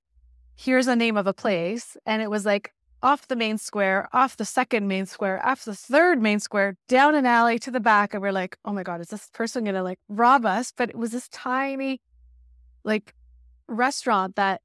Here's 0.56 0.86
the 0.86 0.96
name 0.96 1.18
of 1.18 1.28
a 1.28 1.34
place. 1.34 1.98
And 2.06 2.22
it 2.22 2.30
was 2.30 2.46
like 2.46 2.74
off 3.04 3.28
the 3.28 3.36
main 3.36 3.58
square, 3.58 4.08
off 4.14 4.38
the 4.38 4.46
second 4.46 4.88
main 4.88 5.06
square, 5.06 5.44
off 5.46 5.66
the 5.66 5.76
third 5.76 6.22
main 6.22 6.40
square, 6.40 6.78
down 6.88 7.16
an 7.16 7.26
alley 7.26 7.58
to 7.60 7.72
the 7.72 7.80
back. 7.80 8.14
And 8.14 8.22
we're 8.22 8.32
like, 8.32 8.58
oh 8.66 8.74
my 8.74 8.84
God, 8.84 9.02
is 9.02 9.08
this 9.08 9.30
person 9.34 9.64
going 9.64 9.76
to 9.76 9.84
like 9.84 10.00
rob 10.08 10.46
us? 10.46 10.72
But 10.76 10.90
it 10.90 10.98
was 10.98 11.12
this 11.12 11.28
tiny, 11.30 12.02
like, 12.84 13.16
restaurant 13.68 14.36
that 14.36 14.62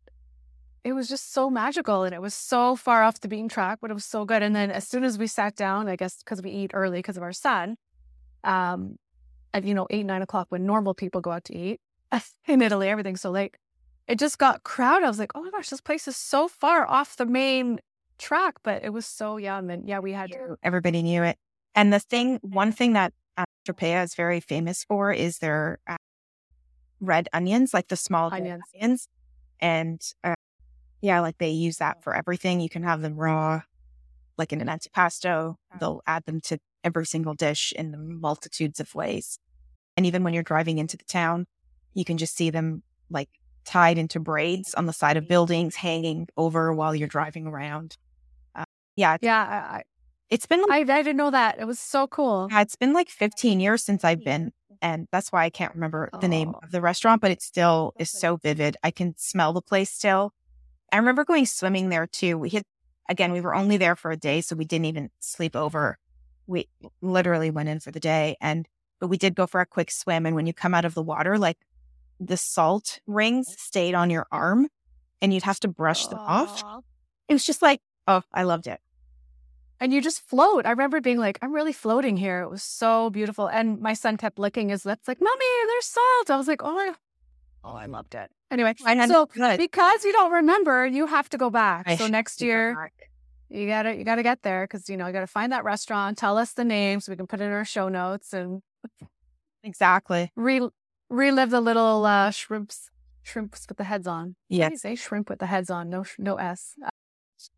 it 0.84 0.92
was 0.92 1.08
just 1.08 1.32
so 1.32 1.50
magical 1.50 2.04
and 2.04 2.14
it 2.14 2.22
was 2.22 2.34
so 2.34 2.76
far 2.76 3.02
off 3.02 3.20
the 3.20 3.28
beaten 3.28 3.48
track, 3.48 3.78
but 3.80 3.90
it 3.90 3.94
was 3.94 4.04
so 4.04 4.24
good. 4.24 4.42
And 4.42 4.54
then 4.54 4.70
as 4.70 4.86
soon 4.86 5.02
as 5.02 5.18
we 5.18 5.26
sat 5.26 5.56
down, 5.56 5.88
I 5.88 5.96
guess 5.96 6.22
because 6.22 6.42
we 6.42 6.50
eat 6.50 6.70
early 6.74 6.98
because 6.98 7.16
of 7.16 7.22
our 7.22 7.32
son, 7.32 7.76
um, 8.44 8.98
at 9.52 9.64
you 9.64 9.74
know, 9.74 9.86
eight, 9.90 10.06
nine 10.06 10.22
o'clock 10.22 10.46
when 10.50 10.64
normal 10.66 10.94
people 10.94 11.20
go 11.20 11.32
out 11.32 11.44
to 11.44 11.56
eat 11.56 11.80
in 12.46 12.62
Italy, 12.62 12.88
everything's 12.88 13.20
so 13.20 13.30
late. 13.30 13.56
It 14.06 14.20
just 14.20 14.38
got 14.38 14.62
crowded. 14.62 15.04
I 15.04 15.08
was 15.08 15.18
like, 15.18 15.32
oh 15.34 15.42
my 15.42 15.50
gosh, 15.50 15.70
this 15.70 15.80
place 15.80 16.06
is 16.06 16.16
so 16.16 16.46
far 16.46 16.86
off 16.86 17.16
the 17.16 17.26
main 17.26 17.80
track, 18.18 18.56
but 18.62 18.84
it 18.84 18.90
was 18.90 19.06
so 19.06 19.36
yum. 19.36 19.70
And 19.70 19.88
yeah, 19.88 19.98
we 19.98 20.12
had 20.12 20.30
to. 20.32 20.56
Everybody 20.62 21.02
knew 21.02 21.22
it. 21.22 21.36
And 21.74 21.92
the 21.92 22.00
thing, 22.00 22.38
one 22.42 22.72
thing 22.72 22.94
that 22.94 23.12
uh, 23.36 23.44
Tropea 23.68 24.04
is 24.04 24.14
very 24.14 24.40
famous 24.40 24.84
for 24.84 25.12
is 25.12 25.38
their 25.38 25.78
uh, 25.86 25.96
red 27.00 27.28
onions, 27.32 27.74
like 27.74 27.88
the 27.88 27.96
small 27.96 28.32
onions. 28.32 28.62
onions. 28.74 29.08
And 29.60 30.00
uh, 30.24 30.34
yeah, 31.00 31.20
like 31.20 31.38
they 31.38 31.50
use 31.50 31.76
that 31.78 32.02
for 32.02 32.14
everything. 32.14 32.60
You 32.60 32.68
can 32.68 32.82
have 32.82 33.02
them 33.02 33.16
raw, 33.16 33.62
like 34.38 34.52
in 34.52 34.60
an 34.60 34.68
antipasto. 34.68 35.56
They'll 35.78 36.02
add 36.06 36.24
them 36.24 36.40
to 36.42 36.58
every 36.82 37.06
single 37.06 37.34
dish 37.34 37.72
in 37.76 37.90
the 37.90 37.98
multitudes 37.98 38.80
of 38.80 38.94
ways. 38.94 39.38
And 39.96 40.06
even 40.06 40.22
when 40.24 40.34
you're 40.34 40.42
driving 40.42 40.78
into 40.78 40.96
the 40.96 41.04
town, 41.04 41.46
you 41.94 42.04
can 42.04 42.18
just 42.18 42.36
see 42.36 42.50
them 42.50 42.82
like 43.10 43.28
tied 43.64 43.98
into 43.98 44.20
braids 44.20 44.74
on 44.74 44.86
the 44.86 44.92
side 44.92 45.16
of 45.16 45.28
buildings, 45.28 45.74
hanging 45.74 46.28
over 46.36 46.72
while 46.72 46.94
you're 46.94 47.08
driving 47.08 47.46
around. 47.46 47.96
Yeah. 48.96 49.18
Yeah. 49.20 49.66
I, 49.70 49.82
it's 50.28 50.46
been, 50.46 50.64
I, 50.70 50.78
I 50.78 50.84
didn't 50.84 51.16
know 51.16 51.30
that. 51.30 51.60
It 51.60 51.66
was 51.66 51.78
so 51.78 52.06
cool. 52.06 52.48
Yeah, 52.50 52.62
it's 52.62 52.76
been 52.76 52.92
like 52.92 53.08
15 53.08 53.60
years 53.60 53.84
since 53.84 54.02
I've 54.02 54.24
been. 54.24 54.52
And 54.82 55.06
that's 55.10 55.30
why 55.30 55.44
I 55.44 55.50
can't 55.50 55.74
remember 55.74 56.10
the 56.20 56.28
name 56.28 56.52
oh. 56.54 56.60
of 56.62 56.70
the 56.70 56.80
restaurant, 56.80 57.22
but 57.22 57.30
it 57.30 57.40
still 57.40 57.94
is 57.98 58.10
so 58.10 58.36
vivid. 58.36 58.76
I 58.82 58.90
can 58.90 59.14
smell 59.16 59.52
the 59.52 59.62
place 59.62 59.90
still. 59.90 60.32
I 60.92 60.98
remember 60.98 61.24
going 61.24 61.46
swimming 61.46 61.88
there 61.88 62.06
too. 62.06 62.38
We 62.38 62.50
had, 62.50 62.64
again, 63.08 63.32
we 63.32 63.40
were 63.40 63.54
only 63.54 63.76
there 63.76 63.96
for 63.96 64.10
a 64.10 64.16
day, 64.16 64.40
so 64.40 64.56
we 64.56 64.64
didn't 64.64 64.86
even 64.86 65.10
sleep 65.20 65.56
over. 65.56 65.98
We 66.46 66.68
literally 67.00 67.50
went 67.50 67.68
in 67.68 67.80
for 67.80 67.90
the 67.90 68.00
day 68.00 68.36
and, 68.40 68.68
but 69.00 69.08
we 69.08 69.16
did 69.16 69.34
go 69.34 69.46
for 69.46 69.60
a 69.60 69.66
quick 69.66 69.90
swim. 69.90 70.26
And 70.26 70.34
when 70.34 70.46
you 70.46 70.52
come 70.52 70.74
out 70.74 70.84
of 70.84 70.94
the 70.94 71.02
water, 71.02 71.38
like 71.38 71.58
the 72.20 72.36
salt 72.36 73.00
rings 73.06 73.54
stayed 73.58 73.94
on 73.94 74.10
your 74.10 74.26
arm 74.30 74.68
and 75.22 75.32
you'd 75.32 75.42
have 75.44 75.60
to 75.60 75.68
brush 75.68 76.06
them 76.06 76.18
off. 76.18 76.62
It 77.28 77.32
was 77.32 77.44
just 77.44 77.62
like, 77.62 77.80
oh, 78.06 78.22
I 78.32 78.42
loved 78.42 78.66
it 78.66 78.80
and 79.80 79.92
you 79.92 80.00
just 80.00 80.20
float. 80.20 80.66
I 80.66 80.70
remember 80.70 81.00
being 81.00 81.18
like, 81.18 81.38
I'm 81.42 81.52
really 81.52 81.72
floating 81.72 82.16
here. 82.16 82.42
It 82.42 82.50
was 82.50 82.62
so 82.62 83.10
beautiful. 83.10 83.46
And 83.46 83.80
my 83.80 83.94
son 83.94 84.16
kept 84.16 84.38
licking 84.38 84.68
his 84.70 84.84
lips, 84.86 85.06
like, 85.08 85.20
Mommy, 85.20 85.44
there's 85.66 85.86
salt. 85.86 86.30
I 86.30 86.36
was 86.36 86.48
like, 86.48 86.62
Oh 86.62 86.74
my, 86.74 86.92
oh, 87.64 87.74
I 87.74 87.86
loved 87.86 88.14
it. 88.14 88.30
Anyway, 88.50 88.74
so 89.08 89.26
good. 89.26 89.58
because 89.58 90.04
you 90.04 90.12
don't 90.12 90.32
remember, 90.32 90.86
you 90.86 91.06
have 91.06 91.28
to 91.30 91.38
go 91.38 91.50
back. 91.50 91.84
I 91.88 91.96
so 91.96 92.06
next 92.06 92.40
year, 92.40 92.90
you 93.48 93.66
gotta 93.66 93.94
you 93.96 94.04
gotta 94.04 94.22
get 94.22 94.42
there 94.42 94.64
because 94.64 94.88
you 94.88 94.96
know 94.96 95.06
you 95.06 95.12
gotta 95.12 95.26
find 95.26 95.50
that 95.52 95.64
restaurant. 95.64 96.16
Tell 96.16 96.38
us 96.38 96.52
the 96.52 96.64
name 96.64 97.00
so 97.00 97.10
we 97.12 97.16
can 97.16 97.26
put 97.26 97.40
it 97.40 97.44
in 97.44 97.52
our 97.52 97.64
show 97.64 97.88
notes 97.88 98.32
and 98.32 98.62
exactly 99.64 100.30
re- 100.36 100.68
relive 101.10 101.50
the 101.50 101.60
little 101.60 102.04
uh, 102.04 102.30
shrimps 102.30 102.90
shrimps 103.22 103.66
with 103.68 103.78
the 103.78 103.84
heads 103.84 104.06
on. 104.06 104.36
Yeah, 104.48 104.70
say 104.76 104.94
shrimp 104.94 105.28
with 105.28 105.40
the 105.40 105.46
heads 105.46 105.68
on. 105.70 105.90
No 105.90 106.04
no 106.18 106.36
s. 106.36 106.76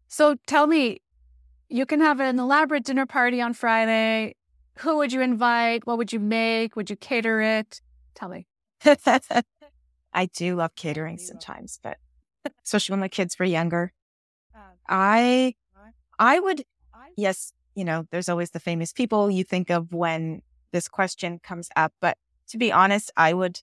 So 0.09 0.37
tell 0.47 0.67
me, 0.67 1.01
you 1.69 1.87
can 1.87 2.01
have 2.01 2.21
an 2.21 2.39
elaborate 2.39 2.85
dinner 2.85 3.07
party 3.07 3.41
on 3.41 3.53
Friday. 3.53 4.35
Who 4.79 4.97
would 4.99 5.13
you 5.13 5.21
invite? 5.21 5.87
What 5.87 5.99
would 5.99 6.13
you 6.13 6.21
make? 6.21 6.77
Would 6.77 6.91
you 6.91 6.97
cater 6.97 7.41
it? 7.41 7.81
Tell 8.15 8.29
me. 8.29 8.47
I 10.13 10.27
do 10.27 10.57
love 10.57 10.75
catering 10.75 11.19
sometimes, 11.19 11.79
but 11.83 11.99
especially 12.65 12.95
when 12.95 13.01
the 13.01 13.09
kids 13.09 13.39
were 13.39 13.45
younger. 13.45 13.93
Um, 14.55 14.63
I 14.89 15.55
I 16.19 16.41
would 16.41 16.65
yes, 17.17 17.53
you 17.75 17.85
know, 17.85 18.07
there's 18.11 18.29
always 18.29 18.51
the 18.51 18.61
famous 18.61 18.93
people 18.93 19.31
you 19.31 19.45
think 19.45 19.71
of 19.71 19.93
when 19.93 20.43
this 20.73 20.89
question 20.89 21.41
comes 21.43 21.69
up, 21.77 21.93
but 22.01 22.17
to 22.49 22.59
be 22.59 22.73
honest, 22.73 23.11
I 23.17 23.35
would 23.35 23.61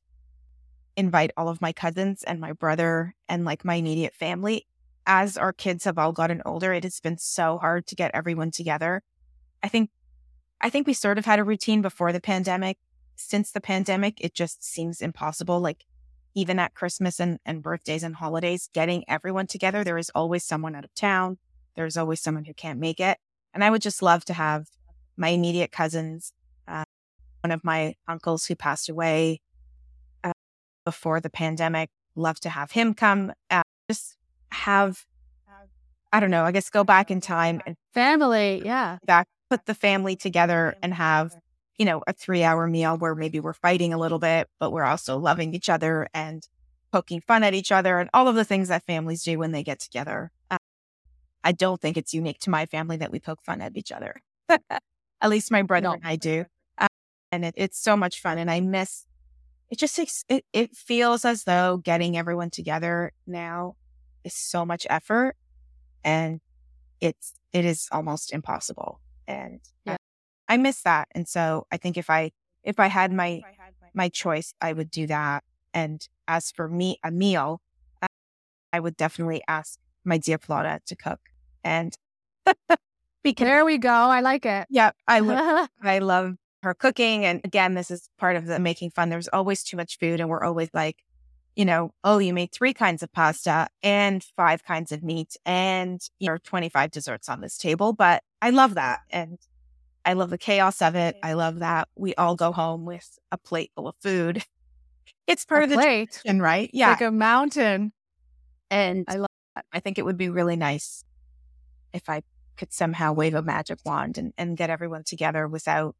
invite 0.95 1.31
all 1.35 1.49
of 1.49 1.61
my 1.61 1.73
cousins 1.73 2.23
and 2.23 2.39
my 2.39 2.53
brother 2.53 3.15
and 3.27 3.45
like 3.45 3.65
my 3.65 3.75
immediate 3.75 4.13
family. 4.13 4.67
As 5.07 5.37
our 5.37 5.53
kids 5.53 5.83
have 5.85 5.97
all 5.97 6.11
gotten 6.11 6.41
older, 6.45 6.73
it 6.73 6.83
has 6.83 6.99
been 6.99 7.17
so 7.17 7.57
hard 7.59 7.85
to 7.87 7.95
get 7.95 8.11
everyone 8.13 8.51
together. 8.51 9.03
I 9.61 9.67
think 9.67 9.89
I 10.61 10.69
think 10.69 10.87
we 10.87 10.93
sort 10.93 11.17
of 11.17 11.25
had 11.25 11.39
a 11.39 11.43
routine 11.43 11.81
before 11.81 12.11
the 12.11 12.21
pandemic. 12.21 12.77
Since 13.15 13.51
the 13.51 13.61
pandemic, 13.61 14.19
it 14.19 14.33
just 14.33 14.63
seems 14.63 15.01
impossible. 15.01 15.59
Like 15.59 15.85
even 16.33 16.59
at 16.59 16.73
Christmas 16.73 17.19
and, 17.19 17.39
and 17.45 17.61
birthdays 17.61 18.03
and 18.03 18.15
holidays, 18.15 18.69
getting 18.73 19.03
everyone 19.07 19.47
together, 19.47 19.83
there 19.83 19.97
is 19.97 20.11
always 20.15 20.43
someone 20.43 20.75
out 20.75 20.85
of 20.85 20.93
town. 20.95 21.37
There's 21.75 21.97
always 21.97 22.21
someone 22.21 22.45
who 22.45 22.53
can't 22.53 22.79
make 22.79 22.99
it. 22.99 23.17
And 23.53 23.63
I 23.63 23.69
would 23.69 23.81
just 23.81 24.01
love 24.01 24.25
to 24.25 24.33
have 24.33 24.67
my 25.17 25.29
immediate 25.29 25.71
cousins, 25.71 26.33
uh, 26.67 26.83
one 27.41 27.51
of 27.51 27.63
my 27.63 27.95
uncles 28.07 28.45
who 28.45 28.55
passed 28.55 28.89
away 28.89 29.41
uh, 30.23 30.33
before 30.83 31.21
the 31.21 31.29
pandemic, 31.29 31.89
love 32.15 32.39
to 32.41 32.49
have 32.49 32.71
him 32.71 32.93
come. 32.93 33.31
Uh, 33.49 33.61
just 33.89 34.17
have, 34.55 35.05
I 36.11 36.19
don't 36.19 36.31
know, 36.31 36.43
I 36.43 36.51
guess 36.51 36.69
go 36.69 36.83
back 36.83 37.11
in 37.11 37.21
time 37.21 37.61
and 37.65 37.75
family. 37.93 38.61
Yeah. 38.63 38.97
Back, 39.05 39.27
put 39.49 39.65
the 39.65 39.75
family 39.75 40.15
together 40.15 40.75
and 40.81 40.93
have, 40.93 41.35
you 41.77 41.85
know, 41.85 42.01
a 42.07 42.13
three 42.13 42.43
hour 42.43 42.67
meal 42.67 42.97
where 42.97 43.15
maybe 43.15 43.39
we're 43.39 43.53
fighting 43.53 43.93
a 43.93 43.97
little 43.97 44.19
bit, 44.19 44.47
but 44.59 44.71
we're 44.71 44.83
also 44.83 45.17
loving 45.17 45.53
each 45.53 45.69
other 45.69 46.07
and 46.13 46.47
poking 46.91 47.21
fun 47.21 47.43
at 47.43 47.53
each 47.53 47.71
other 47.71 47.99
and 47.99 48.09
all 48.13 48.27
of 48.27 48.35
the 48.35 48.45
things 48.45 48.69
that 48.69 48.83
families 48.85 49.23
do 49.23 49.37
when 49.37 49.51
they 49.51 49.63
get 49.63 49.79
together. 49.79 50.31
Uh, 50.49 50.57
I 51.43 51.51
don't 51.51 51.81
think 51.81 51.97
it's 51.97 52.13
unique 52.13 52.39
to 52.39 52.49
my 52.49 52.65
family 52.65 52.97
that 52.97 53.11
we 53.11 53.19
poke 53.19 53.43
fun 53.43 53.61
at 53.61 53.75
each 53.75 53.91
other. 53.91 54.21
at 54.49 55.29
least 55.29 55.51
my 55.51 55.61
brother 55.61 55.87
no. 55.87 55.93
and 55.93 56.01
I 56.05 56.15
do. 56.15 56.45
Um, 56.77 56.87
and 57.31 57.45
it, 57.45 57.53
it's 57.57 57.79
so 57.79 57.97
much 57.97 58.21
fun. 58.21 58.37
And 58.37 58.49
I 58.49 58.61
miss 58.61 59.05
it 59.69 59.79
just 59.79 60.25
it, 60.29 60.45
it 60.53 60.75
feels 60.75 61.25
as 61.25 61.43
though 61.43 61.77
getting 61.77 62.17
everyone 62.17 62.49
together 62.49 63.11
now 63.25 63.75
is 64.25 64.33
so 64.33 64.65
much 64.65 64.85
effort 64.89 65.35
and 66.03 66.41
it's 66.99 67.33
it 67.53 67.63
is 67.65 67.87
almost 67.91 68.33
impossible. 68.33 68.99
And 69.27 69.61
yeah. 69.85 69.97
I, 70.49 70.55
I 70.55 70.57
miss 70.57 70.81
that. 70.81 71.07
And 71.11 71.27
so 71.27 71.67
I 71.71 71.77
think 71.77 71.97
if 71.97 72.09
I 72.09 72.31
if 72.63 72.79
I 72.79 72.87
had 72.87 73.13
my 73.13 73.41
my 73.93 74.09
choice, 74.09 74.53
I 74.59 74.73
would 74.73 74.91
do 74.91 75.07
that. 75.07 75.43
And 75.73 76.05
as 76.27 76.51
for 76.51 76.67
me, 76.67 76.97
a 77.03 77.11
meal, 77.11 77.61
uh, 78.01 78.07
I 78.73 78.79
would 78.79 78.97
definitely 78.97 79.41
ask 79.47 79.79
my 80.03 80.17
dear 80.17 80.37
Plata 80.37 80.81
to 80.85 80.95
cook. 80.95 81.19
And 81.63 81.95
Because 83.25 83.45
there 83.47 83.65
we 83.65 83.79
go. 83.79 83.89
I 83.89 84.21
like 84.21 84.45
it. 84.45 84.67
Yeah, 84.69 84.91
I 85.07 85.19
love 85.19 85.67
I 85.81 85.97
love 85.97 86.35
her 86.61 86.75
cooking. 86.75 87.25
And 87.25 87.41
again, 87.43 87.73
this 87.73 87.89
is 87.89 88.07
part 88.19 88.35
of 88.35 88.45
the 88.45 88.59
making 88.59 88.91
fun. 88.91 89.09
There's 89.09 89.27
always 89.29 89.63
too 89.63 89.77
much 89.77 89.97
food, 89.97 90.19
and 90.19 90.29
we're 90.29 90.43
always 90.43 90.69
like, 90.75 90.97
you 91.55 91.65
know, 91.65 91.91
oh, 92.03 92.17
you 92.17 92.33
made 92.33 92.51
three 92.51 92.73
kinds 92.73 93.01
of 93.01 93.11
pasta 93.11 93.67
and 93.81 94.23
five 94.35 94.63
kinds 94.63 94.91
of 94.91 95.03
meat, 95.03 95.37
and 95.45 96.01
you 96.19 96.29
know, 96.29 96.37
25 96.43 96.91
desserts 96.91 97.29
on 97.29 97.41
this 97.41 97.57
table. 97.57 97.93
But 97.93 98.23
I 98.41 98.49
love 98.49 98.75
that, 98.75 98.99
and 99.09 99.39
I 100.03 100.13
love 100.13 100.29
the 100.29 100.37
chaos 100.37 100.81
of 100.81 100.95
it. 100.95 101.15
I 101.23 101.33
love 101.33 101.59
that 101.59 101.87
we 101.95 102.13
all 102.15 102.35
go 102.35 102.51
home 102.51 102.85
with 102.85 103.17
a 103.31 103.37
plate 103.37 103.71
full 103.75 103.87
of 103.87 103.95
food. 104.01 104.43
It's 105.27 105.43
part 105.43 105.61
a 105.61 105.63
of 105.63 105.69
the 105.71 105.75
plate, 105.77 106.11
tradition, 106.11 106.41
right? 106.41 106.69
Yeah, 106.73 106.91
like 106.91 107.01
a 107.01 107.11
mountain. 107.11 107.93
And 108.69 109.05
I 109.07 109.15
love. 109.15 109.27
That. 109.55 109.65
I 109.71 109.79
think 109.79 109.97
it 109.97 110.05
would 110.05 110.17
be 110.17 110.29
really 110.29 110.55
nice 110.55 111.03
if 111.93 112.09
I 112.09 112.21
could 112.57 112.73
somehow 112.73 113.13
wave 113.13 113.33
a 113.33 113.41
magic 113.41 113.79
wand 113.85 114.17
and, 114.17 114.33
and 114.37 114.57
get 114.57 114.69
everyone 114.69 115.03
together 115.03 115.47
without, 115.47 115.95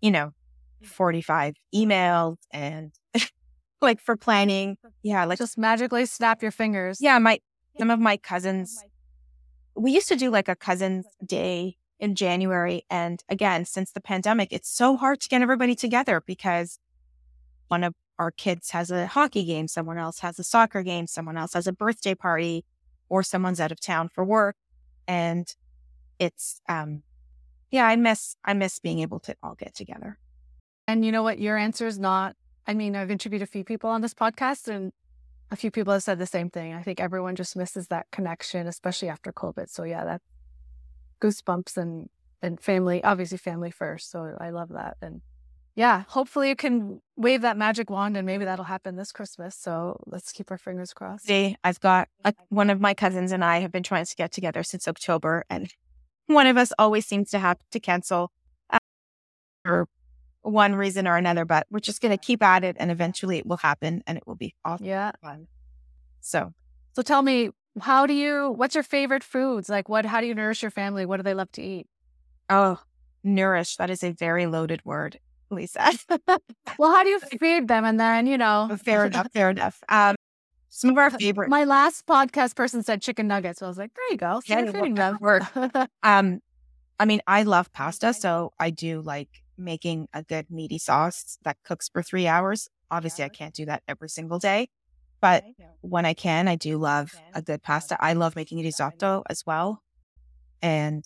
you 0.00 0.10
know, 0.10 0.32
mm. 0.82 0.86
45 0.86 1.54
emails 1.74 2.36
and 2.50 2.92
like 3.80 4.00
for 4.00 4.16
planning. 4.16 4.76
Yeah. 5.02 5.24
Like 5.24 5.38
just 5.38 5.58
magically 5.58 6.06
snap 6.06 6.42
your 6.42 6.50
fingers. 6.50 6.98
Yeah. 7.00 7.18
My, 7.18 7.40
some 7.78 7.90
of 7.90 7.98
my 7.98 8.16
cousins, 8.16 8.84
we 9.74 9.92
used 9.92 10.08
to 10.08 10.16
do 10.16 10.30
like 10.30 10.48
a 10.48 10.56
cousin's 10.56 11.06
day 11.24 11.76
in 11.98 12.14
January. 12.14 12.84
And 12.90 13.22
again, 13.28 13.64
since 13.64 13.92
the 13.92 14.00
pandemic, 14.00 14.48
it's 14.52 14.68
so 14.68 14.96
hard 14.96 15.20
to 15.20 15.28
get 15.28 15.42
everybody 15.42 15.74
together 15.74 16.22
because 16.26 16.78
one 17.68 17.84
of 17.84 17.94
our 18.18 18.30
kids 18.30 18.70
has 18.70 18.90
a 18.90 19.06
hockey 19.06 19.44
game, 19.44 19.68
someone 19.68 19.98
else 19.98 20.18
has 20.20 20.38
a 20.38 20.44
soccer 20.44 20.82
game, 20.82 21.06
someone 21.06 21.36
else 21.36 21.54
has 21.54 21.66
a 21.66 21.72
birthday 21.72 22.14
party, 22.14 22.64
or 23.08 23.22
someone's 23.22 23.60
out 23.60 23.72
of 23.72 23.80
town 23.80 24.08
for 24.08 24.24
work. 24.24 24.56
And 25.06 25.46
it's 26.18 26.60
um 26.68 27.02
yeah, 27.70 27.86
I 27.86 27.96
miss 27.96 28.36
I 28.44 28.54
miss 28.54 28.78
being 28.78 28.98
able 29.00 29.20
to 29.20 29.36
all 29.42 29.54
get 29.54 29.74
together. 29.74 30.18
And 30.86 31.04
you 31.04 31.12
know 31.12 31.22
what? 31.22 31.38
Your 31.38 31.56
answer 31.56 31.86
is 31.86 31.98
not 31.98 32.34
I 32.66 32.74
mean, 32.74 32.96
I've 32.96 33.10
interviewed 33.10 33.42
a 33.42 33.46
few 33.46 33.64
people 33.64 33.90
on 33.90 34.00
this 34.00 34.14
podcast 34.14 34.68
and 34.68 34.92
a 35.50 35.56
few 35.56 35.70
people 35.70 35.92
have 35.92 36.02
said 36.02 36.18
the 36.18 36.26
same 36.26 36.50
thing. 36.50 36.74
I 36.74 36.82
think 36.82 37.00
everyone 37.00 37.36
just 37.36 37.56
misses 37.56 37.88
that 37.88 38.06
connection, 38.12 38.66
especially 38.66 39.08
after 39.08 39.32
COVID. 39.32 39.68
So 39.68 39.84
yeah, 39.84 40.04
that 40.04 40.22
goosebumps 41.20 41.76
and 41.76 42.08
and 42.42 42.58
family, 42.60 43.04
obviously 43.04 43.38
family 43.38 43.70
first. 43.70 44.10
So 44.10 44.36
I 44.40 44.50
love 44.50 44.70
that. 44.70 44.96
And 45.02 45.20
yeah, 45.74 46.04
hopefully 46.08 46.48
you 46.48 46.56
can 46.56 47.00
wave 47.16 47.42
that 47.42 47.56
magic 47.56 47.90
wand 47.90 48.16
and 48.16 48.24
maybe 48.24 48.44
that'll 48.44 48.64
happen 48.64 48.96
this 48.96 49.12
Christmas. 49.12 49.54
So 49.54 50.00
let's 50.06 50.32
keep 50.32 50.50
our 50.50 50.56
fingers 50.56 50.94
crossed. 50.94 51.26
See, 51.26 51.56
I've 51.62 51.80
got 51.80 52.08
a, 52.24 52.34
one 52.48 52.70
of 52.70 52.80
my 52.80 52.94
cousins 52.94 53.32
and 53.32 53.44
I 53.44 53.58
have 53.58 53.72
been 53.72 53.82
trying 53.82 54.06
to 54.06 54.16
get 54.16 54.32
together 54.32 54.62
since 54.62 54.88
October 54.88 55.44
and 55.50 55.72
one 56.26 56.46
of 56.46 56.56
us 56.56 56.72
always 56.78 57.06
seems 57.06 57.30
to 57.30 57.38
have 57.38 57.58
to 57.72 57.80
cancel 57.80 58.30
uh, 58.70 58.78
for 59.64 59.88
one 60.42 60.74
reason 60.74 61.06
or 61.06 61.16
another, 61.16 61.44
but 61.44 61.66
we're 61.70 61.80
just 61.80 62.00
going 62.00 62.16
to 62.16 62.22
keep 62.22 62.42
at 62.42 62.64
it 62.64 62.76
and 62.78 62.90
eventually 62.90 63.38
it 63.38 63.46
will 63.46 63.58
happen 63.58 64.02
and 64.06 64.16
it 64.18 64.26
will 64.26 64.36
be 64.36 64.54
awesome. 64.64 64.86
Yeah. 64.86 65.12
Fun. 65.22 65.46
So, 66.20 66.52
so 66.92 67.02
tell 67.02 67.22
me, 67.22 67.50
how 67.80 68.06
do 68.06 68.14
you, 68.14 68.50
what's 68.56 68.74
your 68.74 68.84
favorite 68.84 69.24
foods? 69.24 69.68
Like 69.68 69.88
what, 69.88 70.04
how 70.04 70.20
do 70.20 70.26
you 70.26 70.34
nourish 70.34 70.62
your 70.62 70.70
family? 70.70 71.06
What 71.06 71.18
do 71.18 71.22
they 71.22 71.34
love 71.34 71.52
to 71.52 71.62
eat? 71.62 71.86
Oh, 72.48 72.80
nourish. 73.22 73.76
That 73.76 73.90
is 73.90 74.02
a 74.02 74.12
very 74.12 74.46
loaded 74.46 74.84
word, 74.84 75.18
Lisa. 75.50 75.92
well, 76.78 76.94
how 76.94 77.02
do 77.02 77.10
you 77.10 77.20
feed 77.20 77.68
them? 77.68 77.84
And 77.84 78.00
then, 78.00 78.26
you 78.26 78.38
know, 78.38 78.76
fair 78.82 79.06
enough. 79.06 79.30
Fair 79.32 79.50
enough. 79.50 79.82
Um, 79.88 80.16
some 80.70 80.90
of 80.90 80.98
our 80.98 81.10
favorite. 81.10 81.50
My 81.50 81.64
last 81.64 82.06
podcast 82.06 82.54
person 82.54 82.82
said 82.82 83.02
chicken 83.02 83.26
nuggets. 83.26 83.58
So 83.58 83.66
I 83.66 83.68
was 83.68 83.78
like, 83.78 83.92
there 83.94 84.10
you 84.10 84.16
go. 84.16 84.40
So 84.44 84.54
yeah, 84.54 84.70
feeding 84.70 84.94
them. 84.94 85.18
Word. 85.20 85.42
um, 86.02 86.40
I 86.98 87.06
mean, 87.06 87.20
I 87.26 87.42
love 87.42 87.72
pasta, 87.72 88.12
so 88.12 88.52
I 88.58 88.70
do 88.70 89.00
like 89.00 89.28
making 89.60 90.08
a 90.12 90.22
good 90.22 90.46
meaty 90.50 90.78
sauce 90.78 91.38
that 91.44 91.56
cooks 91.64 91.88
for 91.88 92.02
three 92.02 92.26
hours. 92.26 92.68
Obviously, 92.90 93.24
I 93.24 93.28
can't 93.28 93.54
do 93.54 93.66
that 93.66 93.82
every 93.86 94.08
single 94.08 94.38
day, 94.38 94.68
but 95.20 95.44
when 95.80 96.04
I 96.04 96.14
can, 96.14 96.48
I 96.48 96.56
do 96.56 96.78
love 96.78 97.12
a 97.34 97.42
good 97.42 97.62
pasta. 97.62 97.96
I 98.00 98.14
love 98.14 98.34
making 98.36 98.58
risotto 98.58 99.22
as 99.28 99.44
well. 99.46 99.82
And 100.62 101.04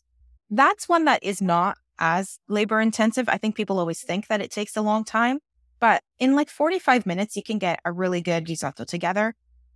that's 0.50 0.88
one 0.88 1.04
that 1.04 1.22
is 1.22 1.42
not 1.42 1.76
as 1.98 2.38
labor 2.48 2.80
intensive. 2.80 3.28
I 3.28 3.38
think 3.38 3.54
people 3.54 3.78
always 3.78 4.02
think 4.02 4.28
that 4.28 4.40
it 4.40 4.50
takes 4.50 4.76
a 4.76 4.82
long 4.82 5.04
time, 5.04 5.40
but 5.78 6.02
in 6.18 6.34
like 6.34 6.48
45 6.48 7.06
minutes, 7.06 7.36
you 7.36 7.42
can 7.42 7.58
get 7.58 7.80
a 7.84 7.92
really 7.92 8.20
good 8.20 8.48
risotto 8.48 8.84
together 8.84 9.34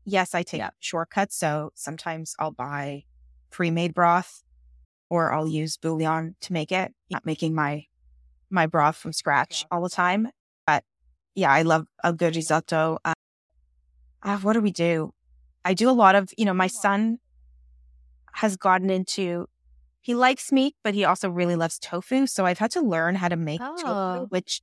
yes, 0.08 0.34
I 0.34 0.42
take 0.42 0.60
yeah. 0.60 0.70
shortcuts. 0.80 1.36
So 1.36 1.70
sometimes 1.74 2.34
I'll 2.38 2.50
buy 2.50 3.04
pre 3.50 3.70
made 3.70 3.94
broth 3.94 4.42
or 5.10 5.32
I'll 5.32 5.48
use 5.48 5.76
bouillon 5.76 6.34
to 6.40 6.52
make 6.52 6.72
it. 6.72 6.92
Not 7.10 7.26
making 7.26 7.54
my 7.54 7.84
my 8.50 8.66
broth 8.66 8.96
from 8.96 9.12
scratch 9.12 9.64
all 9.70 9.82
the 9.82 9.90
time. 9.90 10.28
But 10.66 10.84
yeah, 11.34 11.52
I 11.52 11.62
love 11.62 11.86
a 12.02 12.12
good 12.12 12.36
risotto. 12.36 12.98
Uh, 13.04 13.14
uh, 14.22 14.38
what 14.38 14.54
do 14.54 14.60
we 14.60 14.72
do? 14.72 15.12
I 15.64 15.74
do 15.74 15.90
a 15.90 15.92
lot 15.92 16.14
of, 16.14 16.30
you 16.36 16.44
know, 16.44 16.54
my 16.54 16.66
son 16.66 17.18
has 18.32 18.56
gotten 18.56 18.90
into, 18.90 19.46
he 20.00 20.14
likes 20.14 20.52
meat, 20.52 20.74
but 20.82 20.94
he 20.94 21.04
also 21.04 21.28
really 21.28 21.56
loves 21.56 21.78
tofu. 21.78 22.26
So 22.26 22.46
I've 22.46 22.58
had 22.58 22.70
to 22.72 22.80
learn 22.80 23.14
how 23.16 23.28
to 23.28 23.36
make 23.36 23.60
oh. 23.62 23.76
tofu, 23.76 24.26
which 24.30 24.62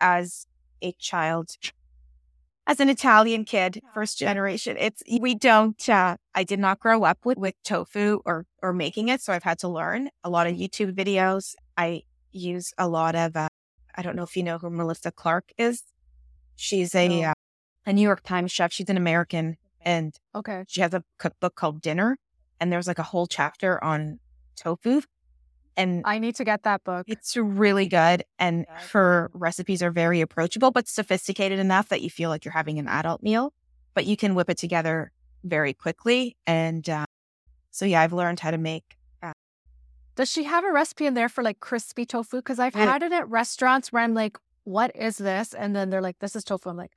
as 0.00 0.46
a 0.82 0.92
child 0.98 1.56
as 2.66 2.80
an 2.80 2.88
Italian 2.88 3.44
kid, 3.44 3.82
first 3.92 4.18
generation, 4.18 4.76
it's 4.78 5.02
we 5.20 5.34
don't. 5.34 5.88
Uh, 5.88 6.16
I 6.34 6.44
did 6.44 6.60
not 6.60 6.78
grow 6.78 7.02
up 7.04 7.18
with 7.24 7.38
with 7.38 7.54
tofu 7.64 8.20
or 8.24 8.46
or 8.62 8.72
making 8.72 9.08
it, 9.08 9.20
so 9.20 9.32
I've 9.32 9.42
had 9.42 9.58
to 9.60 9.68
learn 9.68 10.10
a 10.22 10.30
lot 10.30 10.46
of 10.46 10.54
YouTube 10.54 10.92
videos. 10.92 11.54
I 11.76 12.02
use 12.32 12.72
a 12.78 12.88
lot 12.88 13.14
of. 13.14 13.36
Uh, 13.36 13.48
I 13.94 14.02
don't 14.02 14.16
know 14.16 14.22
if 14.22 14.36
you 14.36 14.42
know 14.42 14.58
who 14.58 14.70
Melissa 14.70 15.12
Clark 15.12 15.52
is. 15.58 15.82
She's 16.56 16.94
a 16.94 17.24
uh, 17.24 17.34
a 17.86 17.92
New 17.92 18.02
York 18.02 18.22
Times 18.22 18.52
chef. 18.52 18.72
She's 18.72 18.88
an 18.88 18.96
American, 18.96 19.56
and 19.80 20.14
okay, 20.34 20.64
she 20.68 20.80
has 20.80 20.94
a 20.94 21.04
cookbook 21.18 21.54
called 21.54 21.80
Dinner, 21.80 22.18
and 22.60 22.72
there's 22.72 22.86
like 22.86 22.98
a 22.98 23.04
whole 23.04 23.26
chapter 23.26 23.82
on 23.82 24.18
tofu. 24.56 25.02
And 25.76 26.02
I 26.04 26.18
need 26.18 26.36
to 26.36 26.44
get 26.44 26.64
that 26.64 26.84
book. 26.84 27.06
It's 27.08 27.36
really 27.36 27.86
good. 27.86 28.24
And 28.38 28.66
her 28.92 29.30
recipes 29.32 29.82
are 29.82 29.90
very 29.90 30.20
approachable, 30.20 30.70
but 30.70 30.86
sophisticated 30.86 31.58
enough 31.58 31.88
that 31.88 32.02
you 32.02 32.10
feel 32.10 32.28
like 32.28 32.44
you're 32.44 32.52
having 32.52 32.78
an 32.78 32.88
adult 32.88 33.22
meal, 33.22 33.52
but 33.94 34.04
you 34.04 34.16
can 34.16 34.34
whip 34.34 34.50
it 34.50 34.58
together 34.58 35.12
very 35.44 35.72
quickly. 35.72 36.36
And 36.46 36.88
uh, 36.88 37.06
so, 37.70 37.86
yeah, 37.86 38.02
I've 38.02 38.12
learned 38.12 38.40
how 38.40 38.50
to 38.50 38.58
make. 38.58 38.98
Does 40.14 40.30
she 40.30 40.44
have 40.44 40.64
a 40.64 40.72
recipe 40.72 41.06
in 41.06 41.14
there 41.14 41.28
for 41.28 41.42
like 41.42 41.60
crispy 41.60 42.04
tofu? 42.04 42.36
Because 42.38 42.58
I've 42.58 42.74
had 42.74 43.02
it 43.02 43.12
at 43.12 43.28
restaurants 43.28 43.92
where 43.92 44.02
I'm 44.02 44.14
like, 44.14 44.38
what 44.64 44.94
is 44.94 45.16
this? 45.16 45.54
And 45.54 45.74
then 45.74 45.90
they're 45.90 46.02
like, 46.02 46.18
this 46.18 46.36
is 46.36 46.44
tofu. 46.44 46.68
I'm 46.68 46.76
like, 46.76 46.92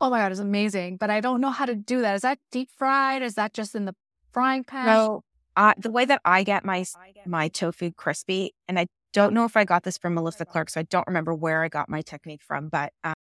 Oh 0.00 0.08
my 0.08 0.18
god, 0.18 0.32
it's 0.32 0.40
amazing. 0.40 0.96
But 0.96 1.10
I 1.10 1.20
don't 1.20 1.40
know 1.40 1.50
how 1.50 1.66
to 1.66 1.74
do 1.74 2.00
that. 2.00 2.14
Is 2.14 2.22
that 2.22 2.38
deep 2.50 2.70
fried? 2.76 3.22
Is 3.22 3.34
that 3.34 3.52
just 3.52 3.74
in 3.74 3.84
the 3.84 3.94
frying 4.32 4.64
pan? 4.64 4.86
So 4.86 5.24
uh, 5.56 5.74
the 5.76 5.90
way 5.90 6.04
that 6.06 6.22
I 6.24 6.42
get 6.42 6.64
my 6.64 6.84
my 7.26 7.48
tofu 7.48 7.92
crispy, 7.92 8.54
and 8.66 8.78
I 8.78 8.86
don't 9.12 9.34
know 9.34 9.44
if 9.44 9.56
I 9.56 9.64
got 9.64 9.82
this 9.82 9.98
from 9.98 10.14
Melissa 10.14 10.46
Clark, 10.46 10.70
so 10.70 10.80
I 10.80 10.84
don't 10.84 11.06
remember 11.06 11.34
where 11.34 11.62
I 11.62 11.68
got 11.68 11.88
my 11.88 12.00
technique 12.00 12.42
from, 12.42 12.68
but 12.68 12.92
um, 13.04 13.14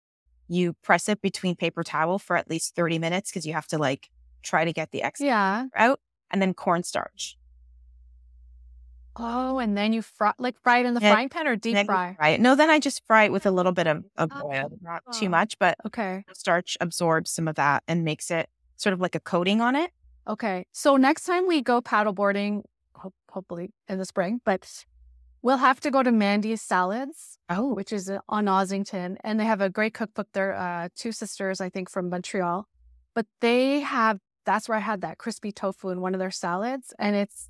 you 0.48 0.74
press 0.82 1.10
it 1.10 1.22
between 1.22 1.56
paper 1.56 1.84
towel 1.84 2.18
for 2.18 2.38
at 2.38 2.50
least 2.50 2.76
30 2.76 3.00
minutes 3.00 3.30
because 3.30 3.46
you 3.46 3.54
have 3.54 3.68
to 3.68 3.78
like 3.78 4.10
try 4.42 4.64
to 4.64 4.72
get 4.72 4.92
the 4.92 5.04
excess 5.04 5.26
yeah. 5.26 5.66
out, 5.76 6.00
and 6.32 6.42
then 6.42 6.54
cornstarch. 6.54 7.38
Oh, 9.20 9.60
and 9.60 9.78
then 9.78 9.92
you 9.94 10.02
fry 10.02 10.34
like 10.40 10.56
fry 10.64 10.80
it 10.80 10.86
in 10.86 10.94
the 10.94 11.02
frying 11.02 11.30
pan 11.30 11.48
or 11.48 11.56
deep 11.56 11.86
fry? 11.86 12.16
Right. 12.20 12.40
No, 12.40 12.56
then 12.56 12.70
I 12.70 12.80
just 12.80 13.06
fry 13.06 13.26
it 13.26 13.32
with 13.32 13.46
a 13.46 13.52
little 13.52 13.72
bit 13.74 13.86
of, 13.88 14.06
of 14.18 14.32
oil, 14.44 14.72
not 14.82 15.04
too 15.14 15.26
Oh. 15.26 15.30
much, 15.30 15.60
but 15.60 15.76
Okay. 15.86 16.24
starch 16.34 16.78
absorbs 16.82 17.32
some 17.32 17.48
of 17.48 17.56
that 17.56 17.84
and 17.88 18.04
makes 18.04 18.32
it 18.32 18.50
sort 18.78 18.94
of 18.94 19.02
like 19.02 19.16
a 19.16 19.20
coating 19.20 19.62
on 19.62 19.76
it. 19.76 19.92
Okay. 20.28 20.66
So 20.72 20.96
next 20.98 21.24
time 21.26 21.48
we 21.48 21.62
go 21.62 21.82
paddleboarding, 21.82 22.64
ho- 22.96 23.14
hopefully 23.30 23.72
in 23.88 23.98
the 23.98 24.06
spring, 24.06 24.42
but 24.46 24.86
we'll 25.42 25.58
have 25.58 25.80
to 25.82 25.92
go 25.92 26.02
to 26.04 26.12
Mandy's 26.12 26.62
Salads, 26.62 27.38
Oh, 27.50 27.74
which 27.74 27.92
is 27.92 28.10
uh, 28.10 28.20
on 28.30 28.46
Ossington, 28.46 29.18
and 29.24 29.40
they 29.40 29.46
have 29.46 29.60
a 29.62 29.70
great 29.70 29.94
cookbook. 29.94 30.28
They're 30.34 30.54
uh, 30.56 30.90
two 30.96 31.12
sisters, 31.12 31.60
I 31.60 31.70
think, 31.70 31.90
from 31.90 32.10
Montreal, 32.10 32.68
but 33.16 33.26
they 33.42 33.80
have. 33.82 34.20
That's 34.46 34.68
where 34.70 34.78
I 34.78 34.82
had 34.82 35.02
that 35.02 35.18
crispy 35.20 35.52
tofu 35.52 35.90
in 35.90 36.02
one 36.02 36.14
of 36.16 36.20
their 36.20 36.32
salads, 36.32 36.94
and 36.98 37.16
it's 37.16 37.50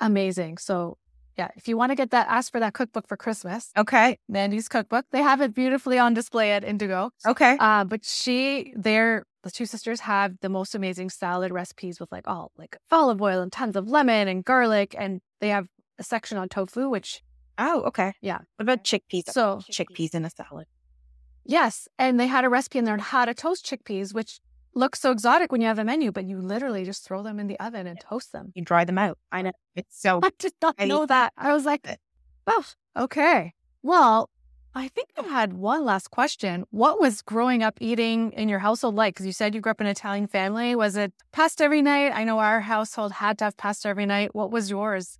amazing. 0.00 0.58
So, 0.58 0.98
yeah, 1.36 1.48
if 1.56 1.68
you 1.68 1.76
want 1.76 1.90
to 1.90 1.96
get 1.96 2.10
that, 2.10 2.26
ask 2.28 2.52
for 2.52 2.60
that 2.60 2.74
cookbook 2.74 3.06
for 3.08 3.16
Christmas. 3.16 3.70
okay. 3.76 4.18
Mandy's 4.28 4.68
cookbook. 4.68 5.06
They 5.10 5.22
have 5.22 5.40
it 5.40 5.54
beautifully 5.54 5.98
on 5.98 6.12
display 6.14 6.52
at 6.52 6.64
Indigo. 6.64 7.10
Okay. 7.26 7.56
Uh, 7.58 7.84
but 7.84 8.04
she, 8.04 8.74
they're 8.76 9.24
the 9.42 9.50
two 9.50 9.66
sisters 9.66 10.00
have 10.00 10.34
the 10.40 10.48
most 10.48 10.74
amazing 10.74 11.10
salad 11.10 11.50
recipes 11.50 11.98
with 11.98 12.12
like 12.12 12.28
all 12.28 12.52
like 12.58 12.76
olive 12.90 13.22
oil 13.22 13.40
and 13.40 13.50
tons 13.50 13.76
of 13.76 13.88
lemon 13.88 14.28
and 14.28 14.44
garlic, 14.44 14.94
and 14.98 15.20
they 15.40 15.48
have 15.48 15.66
a 15.98 16.02
section 16.02 16.36
on 16.36 16.48
tofu, 16.48 16.88
which 16.88 17.22
oh, 17.58 17.82
okay. 17.82 18.12
yeah. 18.20 18.38
What 18.56 18.62
about 18.62 18.84
chickpeas? 18.84 19.30
So 19.30 19.60
chickpeas 19.70 20.14
in 20.14 20.24
a 20.24 20.30
salad. 20.30 20.66
yes, 21.44 21.88
and 21.98 22.20
they 22.20 22.26
had 22.26 22.44
a 22.44 22.48
recipe 22.48 22.78
in 22.78 22.84
there 22.84 22.94
on 22.94 23.00
how 23.00 23.24
to 23.24 23.34
toast 23.34 23.64
chickpeas, 23.64 24.12
which 24.12 24.40
looks 24.74 25.00
so 25.00 25.10
exotic 25.10 25.50
when 25.52 25.60
you 25.60 25.66
have 25.66 25.78
a 25.78 25.84
menu, 25.84 26.12
but 26.12 26.24
you 26.24 26.38
literally 26.40 26.84
just 26.84 27.04
throw 27.04 27.22
them 27.22 27.38
in 27.40 27.46
the 27.46 27.58
oven 27.58 27.86
and 27.86 27.98
toast 28.00 28.32
them. 28.32 28.52
You 28.54 28.64
dry 28.64 28.84
them 28.84 28.98
out. 28.98 29.18
I 29.32 29.42
know. 29.42 29.52
It's 29.74 30.00
so 30.00 30.20
I 30.22 30.30
did 30.38 30.52
not 30.62 30.74
I- 30.78 30.84
know 30.86 31.06
that. 31.06 31.32
I 31.36 31.52
was 31.52 31.64
like, 31.64 31.86
oh, 32.46 32.64
okay. 32.96 33.54
Well, 33.82 34.30
I 34.74 34.86
think 34.88 35.08
I 35.18 35.22
had 35.22 35.54
one 35.54 35.84
last 35.84 36.10
question. 36.12 36.64
What 36.70 37.00
was 37.00 37.22
growing 37.22 37.62
up 37.62 37.78
eating 37.80 38.32
in 38.32 38.48
your 38.48 38.60
household 38.60 38.94
like? 38.94 39.14
Because 39.14 39.26
you 39.26 39.32
said 39.32 39.54
you 39.54 39.60
grew 39.60 39.70
up 39.70 39.80
in 39.80 39.86
an 39.86 39.90
Italian 39.90 40.28
family. 40.28 40.76
Was 40.76 40.96
it 40.96 41.12
pasta 41.32 41.64
every 41.64 41.82
night? 41.82 42.12
I 42.14 42.22
know 42.22 42.38
our 42.38 42.60
household 42.60 43.12
had 43.12 43.38
to 43.38 43.46
have 43.46 43.56
pasta 43.56 43.88
every 43.88 44.06
night. 44.06 44.32
What 44.34 44.52
was 44.52 44.70
yours? 44.70 45.18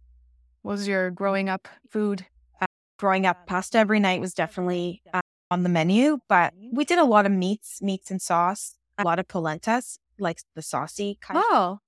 What 0.62 0.72
was 0.72 0.86
your 0.86 1.10
growing 1.10 1.48
up 1.48 1.66
food? 1.90 2.26
Uh, 2.60 2.66
growing 2.98 3.26
up, 3.26 3.46
pasta 3.46 3.78
every 3.78 3.98
night 3.98 4.20
was 4.20 4.34
definitely 4.34 5.02
uh, 5.12 5.20
on 5.50 5.64
the 5.64 5.68
menu, 5.68 6.18
but 6.28 6.54
we 6.72 6.84
did 6.84 6.98
a 6.98 7.04
lot 7.04 7.26
of 7.26 7.32
meats, 7.32 7.82
meats 7.82 8.10
and 8.12 8.22
sauce, 8.22 8.76
a 9.00 9.04
lot 9.04 9.18
of 9.18 9.26
polentas, 9.28 9.98
like 10.18 10.38
the 10.54 10.62
saucy 10.62 11.18
kind. 11.20 11.42
Oh, 11.50 11.78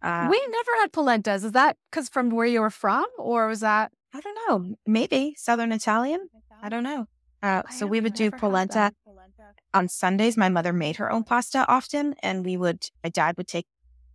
Uh, 0.00 0.28
we 0.30 0.40
never 0.48 0.70
had 0.80 0.92
polentas. 0.92 1.42
Is 1.44 1.52
that 1.52 1.76
because 1.90 2.08
from 2.08 2.30
where 2.30 2.46
you 2.46 2.60
were 2.60 2.70
from, 2.70 3.06
or 3.18 3.48
was 3.48 3.60
that? 3.60 3.92
I 4.14 4.20
don't 4.20 4.38
know, 4.48 4.76
maybe 4.86 5.34
Southern 5.36 5.72
Italian. 5.72 6.28
I 6.62 6.68
don't 6.68 6.84
know. 6.84 7.06
Uh, 7.42 7.62
I 7.66 7.72
so 7.72 7.86
we 7.86 8.00
would 8.00 8.14
do 8.14 8.30
polenta 8.30 8.92
on 9.74 9.88
Sundays. 9.88 10.36
My 10.36 10.48
mother 10.48 10.72
made 10.72 10.96
her 10.96 11.10
own 11.10 11.24
pasta 11.24 11.66
often, 11.68 12.14
and 12.22 12.44
we 12.44 12.56
would. 12.56 12.88
My 13.02 13.10
dad 13.10 13.36
would 13.36 13.48
take 13.48 13.66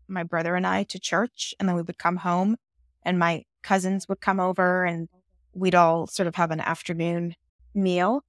my 0.07 0.23
brother 0.23 0.55
and 0.55 0.65
I 0.65 0.83
to 0.83 0.99
church, 0.99 1.53
and 1.59 1.67
then 1.67 1.75
we 1.75 1.81
would 1.81 1.97
come 1.97 2.17
home, 2.17 2.57
and 3.03 3.19
my 3.19 3.43
cousins 3.61 4.07
would 4.09 4.19
come 4.21 4.39
over, 4.39 4.85
and 4.85 5.09
we'd 5.53 5.75
all 5.75 6.07
sort 6.07 6.27
of 6.27 6.35
have 6.35 6.51
an 6.51 6.59
afternoon 6.59 7.35
meal. 7.73 8.23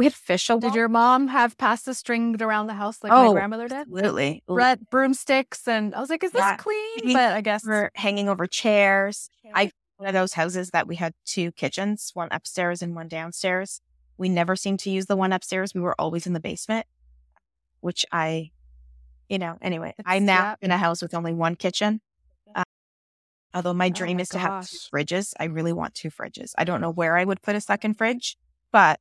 We 0.00 0.06
had 0.06 0.14
fish 0.14 0.48
a 0.48 0.54
lot. 0.54 0.62
Did 0.62 0.74
your 0.74 0.88
mom 0.88 1.28
have 1.28 1.58
pasta 1.58 1.92
stringed 1.92 2.40
around 2.40 2.68
the 2.68 2.72
house 2.72 3.02
like 3.04 3.12
my 3.12 3.26
Oh, 3.26 3.32
grandmother 3.34 3.68
did? 3.68 3.80
Absolutely. 3.80 4.42
Bread, 4.46 4.88
broomsticks, 4.88 5.68
and 5.68 5.94
I 5.94 6.00
was 6.00 6.08
like, 6.08 6.24
"Is 6.24 6.32
this 6.32 6.40
Yeah. 6.40 6.56
clean?" 6.56 7.12
But 7.12 7.32
I 7.34 7.42
guess 7.42 7.66
We're 7.66 7.90
hanging 7.94 8.26
over 8.30 8.46
chairs. 8.46 9.28
I 9.52 9.70
one 9.98 10.08
of 10.08 10.14
those 10.14 10.32
houses 10.32 10.70
that 10.70 10.86
we 10.88 10.96
had 10.96 11.12
two 11.26 11.52
kitchens, 11.52 12.12
one 12.14 12.28
upstairs 12.30 12.80
and 12.80 12.94
one 12.96 13.08
downstairs. 13.08 13.82
We 14.16 14.30
never 14.30 14.56
seemed 14.56 14.78
to 14.80 14.90
use 14.90 15.04
the 15.04 15.16
one 15.16 15.34
upstairs. 15.34 15.74
We 15.74 15.82
were 15.82 15.94
always 16.00 16.26
in 16.26 16.32
the 16.32 16.40
basement, 16.40 16.86
which 17.80 18.06
I, 18.10 18.52
you 19.28 19.36
know, 19.38 19.58
anyway, 19.60 19.92
I 20.06 20.16
It's- 20.16 20.22
now 20.26 20.42
yeah. 20.42 20.54
in 20.62 20.70
a 20.70 20.78
house 20.78 21.02
with 21.02 21.12
only 21.12 21.34
one 21.34 21.56
kitchen. 21.56 22.00
Uh, 22.54 22.64
although 23.52 23.74
my 23.74 23.90
dream 23.90 24.12
Oh 24.16 24.20
my 24.20 24.22
is 24.22 24.28
to 24.30 24.38
have 24.38 24.66
two 24.66 24.78
fridges. 24.78 25.34
I 25.38 25.44
really 25.44 25.74
want 25.74 25.94
two 25.94 26.08
fridges. 26.10 26.54
I 26.56 26.64
don't 26.64 26.80
know 26.80 26.90
where 26.90 27.18
I 27.18 27.24
would 27.24 27.42
put 27.42 27.54
a 27.54 27.60
second 27.60 27.98
fridge, 27.98 28.38
but 28.72 28.98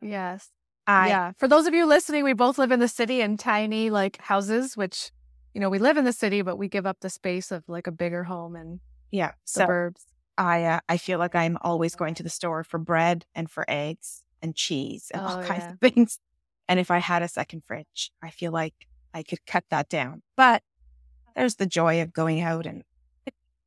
yes, 0.00 0.50
I, 0.86 1.08
yeah. 1.08 1.32
For 1.38 1.48
those 1.48 1.66
of 1.66 1.74
you 1.74 1.86
listening, 1.86 2.24
we 2.24 2.32
both 2.32 2.58
live 2.58 2.72
in 2.72 2.80
the 2.80 2.88
city 2.88 3.20
in 3.20 3.36
tiny 3.36 3.90
like 3.90 4.20
houses, 4.20 4.76
which 4.76 5.10
you 5.54 5.60
know 5.60 5.70
we 5.70 5.78
live 5.78 5.96
in 5.96 6.04
the 6.04 6.12
city, 6.12 6.42
but 6.42 6.56
we 6.56 6.68
give 6.68 6.86
up 6.86 6.98
the 7.00 7.10
space 7.10 7.50
of 7.50 7.64
like 7.68 7.86
a 7.86 7.92
bigger 7.92 8.24
home 8.24 8.56
and 8.56 8.80
yeah. 9.10 9.32
So 9.44 9.60
suburbs. 9.60 10.06
I, 10.36 10.64
uh, 10.64 10.80
I 10.88 10.96
feel 10.96 11.20
like 11.20 11.36
I'm 11.36 11.56
always 11.60 11.94
going 11.94 12.14
to 12.16 12.24
the 12.24 12.28
store 12.28 12.64
for 12.64 12.78
bread 12.78 13.24
and 13.36 13.48
for 13.48 13.64
eggs 13.68 14.24
and 14.42 14.54
cheese 14.56 15.10
and 15.14 15.22
all 15.22 15.38
Oh, 15.40 15.42
kinds 15.44 15.62
yeah. 15.64 15.72
of 15.72 15.80
things. 15.80 16.18
And 16.68 16.80
if 16.80 16.90
I 16.90 16.98
had 16.98 17.22
a 17.22 17.28
second 17.28 17.62
fridge, 17.64 18.10
I 18.22 18.30
feel 18.30 18.50
like 18.50 18.74
I 19.12 19.22
could 19.22 19.46
cut 19.46 19.64
that 19.70 19.88
down. 19.88 20.22
But 20.36 20.62
there's 21.36 21.54
the 21.56 21.66
joy 21.66 22.02
of 22.02 22.12
going 22.12 22.40
out 22.40 22.66
and 22.66 22.82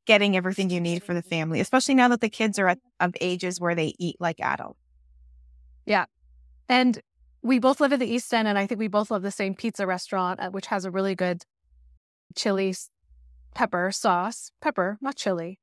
getting 0.05 0.35
everything 0.35 0.69
you 0.69 0.81
need 0.81 1.03
for 1.03 1.13
the 1.13 1.21
family, 1.21 1.59
especially 1.59 1.95
now 1.95 2.07
that 2.09 2.21
the 2.21 2.29
kids 2.29 2.59
are 2.59 2.67
at, 2.67 2.79
of 2.99 3.15
ages 3.21 3.59
where 3.61 3.75
they 3.75 3.93
eat 3.97 4.17
like 4.19 4.39
adults. 4.41 4.79
And 6.69 6.99
we 7.41 7.59
both 7.59 7.79
live 7.79 7.93
in 7.93 7.99
the 7.99 8.05
East 8.05 8.33
End, 8.33 8.47
and 8.47 8.57
I 8.57 8.67
think 8.67 8.79
we 8.79 8.89
both 8.89 9.09
love 9.09 9.21
the 9.21 9.31
same 9.31 9.55
pizza 9.55 9.87
restaurant, 9.87 10.39
uh, 10.39 10.49
which 10.49 10.67
has 10.67 10.83
a 10.85 10.91
really 10.91 11.15
good 11.15 11.43
chili 12.35 12.75
pepper 13.55 13.91
sauce. 13.91 14.51
Pepper, 14.61 14.97
not 15.01 15.15
chili. 15.15 15.59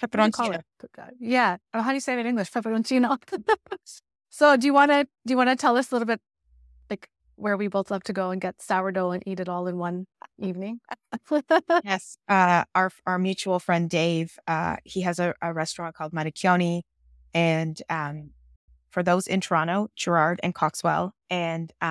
What 0.00 0.10
do 0.10 0.18
you 0.22 0.32
Peperoncino. 0.32 0.54
uh, 0.98 1.02
Yeah. 1.20 1.56
Oh, 1.74 1.82
How 1.82 1.90
do 1.90 1.94
you 1.94 2.00
say 2.00 2.14
it 2.14 2.18
in 2.20 2.26
English? 2.26 2.50
Peperoncino. 2.52 3.18
so, 4.30 4.56
do 4.56 4.66
you 4.66 4.72
want 4.72 4.90
to 4.92 5.06
do 5.26 5.32
you 5.32 5.36
want 5.36 5.50
to 5.50 5.56
tell 5.56 5.76
us 5.76 5.90
a 5.90 5.94
little 5.94 6.06
bit, 6.06 6.20
like 6.90 7.08
where 7.36 7.56
we 7.56 7.68
both 7.68 7.90
love 7.90 8.02
to 8.04 8.12
go 8.14 8.30
and 8.30 8.40
get 8.40 8.62
sourdough 8.62 9.10
and 9.10 9.22
eat 9.26 9.40
it 9.40 9.48
all 9.48 9.66
in 9.66 9.76
one 9.76 10.06
evening? 10.38 10.80
Yes. 11.84 12.16
Uh, 12.28 12.64
our 12.74 12.90
our 13.06 13.18
mutual 13.18 13.58
friend 13.58 13.90
Dave, 13.90 14.38
uh, 14.46 14.76
he 14.84 15.02
has 15.02 15.18
a, 15.18 15.34
a 15.42 15.52
restaurant 15.52 15.94
called 15.94 16.12
Mattachioni. 16.12 16.82
And 17.34 17.80
um, 17.90 18.30
for 18.90 19.02
those 19.02 19.26
in 19.26 19.40
Toronto, 19.40 19.90
Gerrard 19.96 20.40
and 20.42 20.54
Coxwell. 20.54 21.14
And 21.30 21.72
um, 21.80 21.90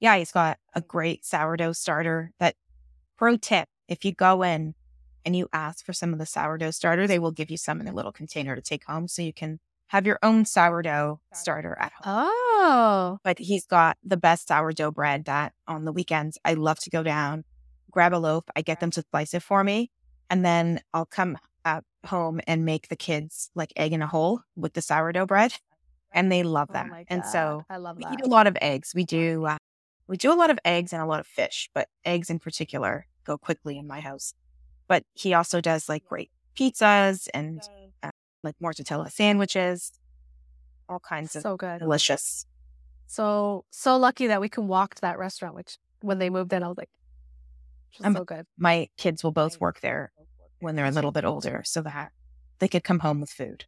yeah, 0.00 0.16
he's 0.16 0.32
got 0.32 0.58
a 0.74 0.80
great 0.80 1.24
sourdough 1.24 1.72
starter 1.72 2.32
that 2.40 2.56
pro 3.16 3.36
tip, 3.36 3.68
if 3.88 4.04
you 4.04 4.12
go 4.12 4.42
in 4.42 4.74
and 5.26 5.36
you 5.36 5.48
ask 5.52 5.84
for 5.84 5.92
some 5.92 6.12
of 6.12 6.18
the 6.18 6.26
sourdough 6.26 6.70
starter, 6.70 7.06
they 7.06 7.18
will 7.18 7.32
give 7.32 7.50
you 7.50 7.56
some 7.56 7.80
in 7.80 7.88
a 7.88 7.92
little 7.92 8.12
container 8.12 8.56
to 8.56 8.62
take 8.62 8.84
home 8.84 9.08
so 9.08 9.20
you 9.20 9.32
can 9.32 9.60
have 9.88 10.06
your 10.06 10.18
own 10.22 10.44
sourdough 10.44 11.20
starter 11.34 11.76
at 11.78 11.92
home. 11.92 12.02
oh, 12.06 13.18
But 13.24 13.38
he's 13.38 13.66
got 13.66 13.98
the 14.04 14.16
best 14.16 14.48
sourdough 14.48 14.92
bread 14.92 15.24
that 15.24 15.52
on 15.66 15.84
the 15.84 15.92
weekends 15.92 16.38
I 16.44 16.54
love 16.54 16.78
to 16.80 16.90
go 16.90 17.02
down, 17.02 17.44
grab 17.90 18.14
a 18.14 18.16
loaf, 18.16 18.44
I 18.54 18.62
get 18.62 18.80
them 18.80 18.92
to 18.92 19.04
slice 19.10 19.34
it 19.34 19.42
for 19.42 19.64
me, 19.64 19.90
and 20.30 20.44
then 20.44 20.80
I'll 20.94 21.06
come 21.06 21.36
uh, 21.64 21.80
home 22.06 22.40
and 22.46 22.64
make 22.64 22.88
the 22.88 22.96
kids 22.96 23.50
like 23.54 23.72
egg 23.76 23.92
in 23.92 24.00
a 24.00 24.06
hole 24.06 24.40
with 24.56 24.74
the 24.74 24.80
sourdough 24.80 25.26
bread, 25.26 25.54
and 26.12 26.30
they 26.30 26.42
love 26.42 26.68
oh 26.70 26.74
that. 26.74 27.04
and 27.08 27.24
so 27.24 27.64
I 27.70 27.76
love 27.76 27.98
that. 27.98 28.10
we 28.10 28.16
eat 28.16 28.24
a 28.24 28.28
lot 28.28 28.46
of 28.46 28.56
eggs. 28.60 28.92
We 28.94 29.04
do 29.04 29.46
uh, 29.46 29.58
we 30.06 30.16
do 30.16 30.32
a 30.32 30.34
lot 30.34 30.50
of 30.50 30.58
eggs 30.64 30.92
and 30.92 31.00
a 31.02 31.06
lot 31.06 31.20
of 31.20 31.26
fish, 31.26 31.70
but 31.74 31.88
eggs 32.04 32.30
in 32.30 32.38
particular 32.38 33.06
go 33.24 33.38
quickly 33.38 33.78
in 33.78 33.86
my 33.86 34.00
house. 34.00 34.34
But 34.88 35.04
he 35.14 35.34
also 35.34 35.60
does 35.60 35.88
like 35.88 36.04
great 36.04 36.30
pizzas 36.58 37.28
and 37.32 37.62
uh, 38.02 38.10
like 38.42 38.56
mortadella 38.62 39.10
sandwiches, 39.10 39.92
all 40.88 40.98
kinds 41.00 41.36
of 41.36 41.42
so 41.42 41.56
good. 41.56 41.78
delicious. 41.78 42.46
So 43.06 43.64
so 43.70 43.96
lucky 43.96 44.26
that 44.28 44.40
we 44.40 44.48
can 44.48 44.66
walk 44.68 44.96
to 44.96 45.00
that 45.02 45.18
restaurant. 45.18 45.54
Which 45.54 45.78
when 46.00 46.18
they 46.18 46.30
moved 46.30 46.52
in, 46.52 46.62
I 46.62 46.68
was 46.68 46.78
like, 46.78 46.90
I'm- 48.02 48.14
so 48.14 48.24
good. 48.24 48.46
My 48.58 48.88
kids 48.96 49.22
will 49.22 49.32
both 49.32 49.60
work 49.60 49.80
there 49.80 50.12
when 50.58 50.74
they're 50.76 50.86
a 50.86 50.90
little 50.90 51.12
bit 51.12 51.24
older, 51.24 51.62
so 51.64 51.82
that 51.82 52.12
they 52.58 52.68
could 52.68 52.84
come 52.84 52.98
home 52.98 53.20
with 53.20 53.30
food. 53.30 53.64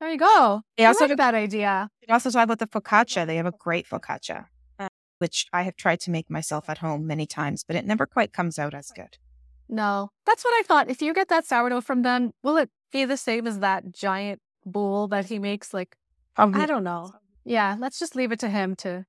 There 0.00 0.10
you 0.10 0.18
go. 0.18 0.62
They 0.76 0.84
I 0.84 0.88
also 0.88 1.06
like 1.06 1.16
that 1.16 1.34
idea. 1.34 1.90
They 2.06 2.12
also 2.12 2.30
talk 2.30 2.44
about 2.44 2.58
the 2.58 2.66
focaccia. 2.66 3.26
They 3.26 3.36
have 3.36 3.46
a 3.46 3.52
great 3.52 3.88
focaccia, 3.88 4.46
uh, 4.78 4.88
which 5.18 5.46
I 5.52 5.62
have 5.62 5.76
tried 5.76 6.00
to 6.00 6.10
make 6.10 6.30
myself 6.30 6.68
at 6.68 6.78
home 6.78 7.06
many 7.06 7.26
times, 7.26 7.64
but 7.64 7.76
it 7.76 7.86
never 7.86 8.06
quite 8.06 8.32
comes 8.32 8.58
out 8.58 8.74
as 8.74 8.90
good. 8.94 9.18
No, 9.68 10.10
that's 10.26 10.44
what 10.44 10.52
I 10.52 10.62
thought. 10.62 10.90
If 10.90 11.00
you 11.00 11.14
get 11.14 11.28
that 11.28 11.46
sourdough 11.46 11.82
from 11.82 12.02
them, 12.02 12.32
will 12.42 12.56
it 12.56 12.70
be 12.92 13.04
the 13.04 13.16
same 13.16 13.46
as 13.46 13.60
that 13.60 13.92
giant 13.92 14.40
bowl 14.66 15.08
that 15.08 15.26
he 15.26 15.38
makes? 15.38 15.72
Like, 15.72 15.96
Probably 16.34 16.60
I 16.60 16.66
don't 16.66 16.84
know. 16.84 17.12
Yeah, 17.44 17.76
let's 17.78 17.98
just 17.98 18.16
leave 18.16 18.32
it 18.32 18.40
to 18.40 18.48
him 18.48 18.76
to 18.76 19.06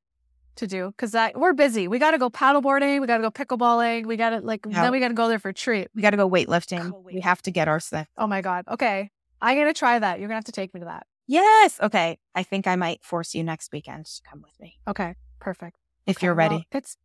to 0.57 0.67
do 0.67 0.91
because 0.91 1.15
we're 1.35 1.53
busy. 1.53 1.87
We 1.87 1.97
got 1.97 2.11
to 2.11 2.17
go 2.17 2.29
paddleboarding. 2.29 2.99
We 2.99 3.07
got 3.07 3.17
to 3.17 3.23
go 3.23 3.31
pickleballing. 3.31 4.05
We 4.05 4.17
got 4.17 4.31
to 4.31 4.39
like 4.39 4.65
Yeah. 4.67 4.83
then 4.83 4.91
we 4.91 4.99
got 4.99 5.07
to 5.09 5.13
go 5.13 5.27
there 5.27 5.39
for 5.39 5.49
a 5.49 5.53
treat. 5.53 5.87
We 5.95 6.01
got 6.01 6.11
to 6.11 6.17
go 6.17 6.29
weightlifting. 6.29 7.03
We 7.03 7.21
have 7.21 7.41
to 7.43 7.51
get 7.51 7.67
our 7.67 7.79
stuff. 7.79 8.07
Oh 8.17 8.27
my 8.27 8.41
god. 8.41 8.65
Okay, 8.69 9.11
I'm 9.41 9.57
gonna 9.57 9.73
try 9.73 9.97
that. 9.99 10.19
You're 10.19 10.27
gonna 10.27 10.37
have 10.37 10.45
to 10.45 10.51
take 10.51 10.73
me 10.73 10.79
to 10.81 10.85
that. 10.85 11.07
Yes. 11.27 11.79
Okay. 11.81 12.17
I 12.35 12.43
think 12.43 12.67
I 12.67 12.75
might 12.75 13.03
force 13.03 13.33
you 13.33 13.43
next 13.43 13.71
weekend 13.71 14.05
to 14.05 14.21
come 14.29 14.41
with 14.41 14.59
me 14.59 14.79
Okay, 14.87 15.15
perfect. 15.39 15.77
if 16.05 16.17
Okay, 16.17 16.25
you're 16.27 16.35
well, 16.35 16.49
ready. 16.49 16.67
it's. 16.71 16.97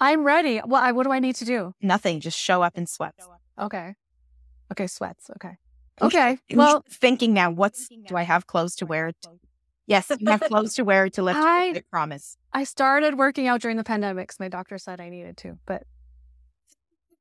I'm 0.00 0.24
ready. 0.24 0.60
Well, 0.64 0.82
I, 0.82 0.92
what 0.92 1.04
do 1.04 1.12
I 1.12 1.18
need 1.20 1.36
to 1.36 1.44
do? 1.44 1.74
Nothing. 1.80 2.20
Just 2.20 2.38
show 2.38 2.62
up 2.62 2.76
in 2.76 2.86
sweats. 2.86 3.26
Okay. 3.60 3.94
Okay, 4.72 4.86
sweats. 4.86 5.30
Okay. 5.36 5.56
Okay. 6.02 6.38
I'm 6.50 6.56
Well, 6.56 6.84
thinking 6.90 7.32
now, 7.32 7.50
what's 7.50 7.88
do 7.88 8.16
I 8.16 8.22
have 8.24 8.46
clothes 8.46 8.74
to 8.76 8.86
wear? 8.86 9.12
Yes, 9.86 10.10
I 10.10 10.16
have 10.30 10.40
clothes 10.40 10.74
to 10.74 10.82
wear 10.84 11.08
to 11.10 11.22
lift. 11.22 11.38
I- 11.38 11.70
I 11.70 11.82
promise. 11.90 12.36
I 12.52 12.64
started 12.64 13.16
working 13.18 13.46
out 13.46 13.60
during 13.60 13.76
the 13.76 13.84
pandemic 13.84 14.32
my 14.40 14.48
doctor 14.48 14.78
said 14.78 15.00
I 15.00 15.08
needed 15.10 15.36
to, 15.38 15.58
but 15.66 15.84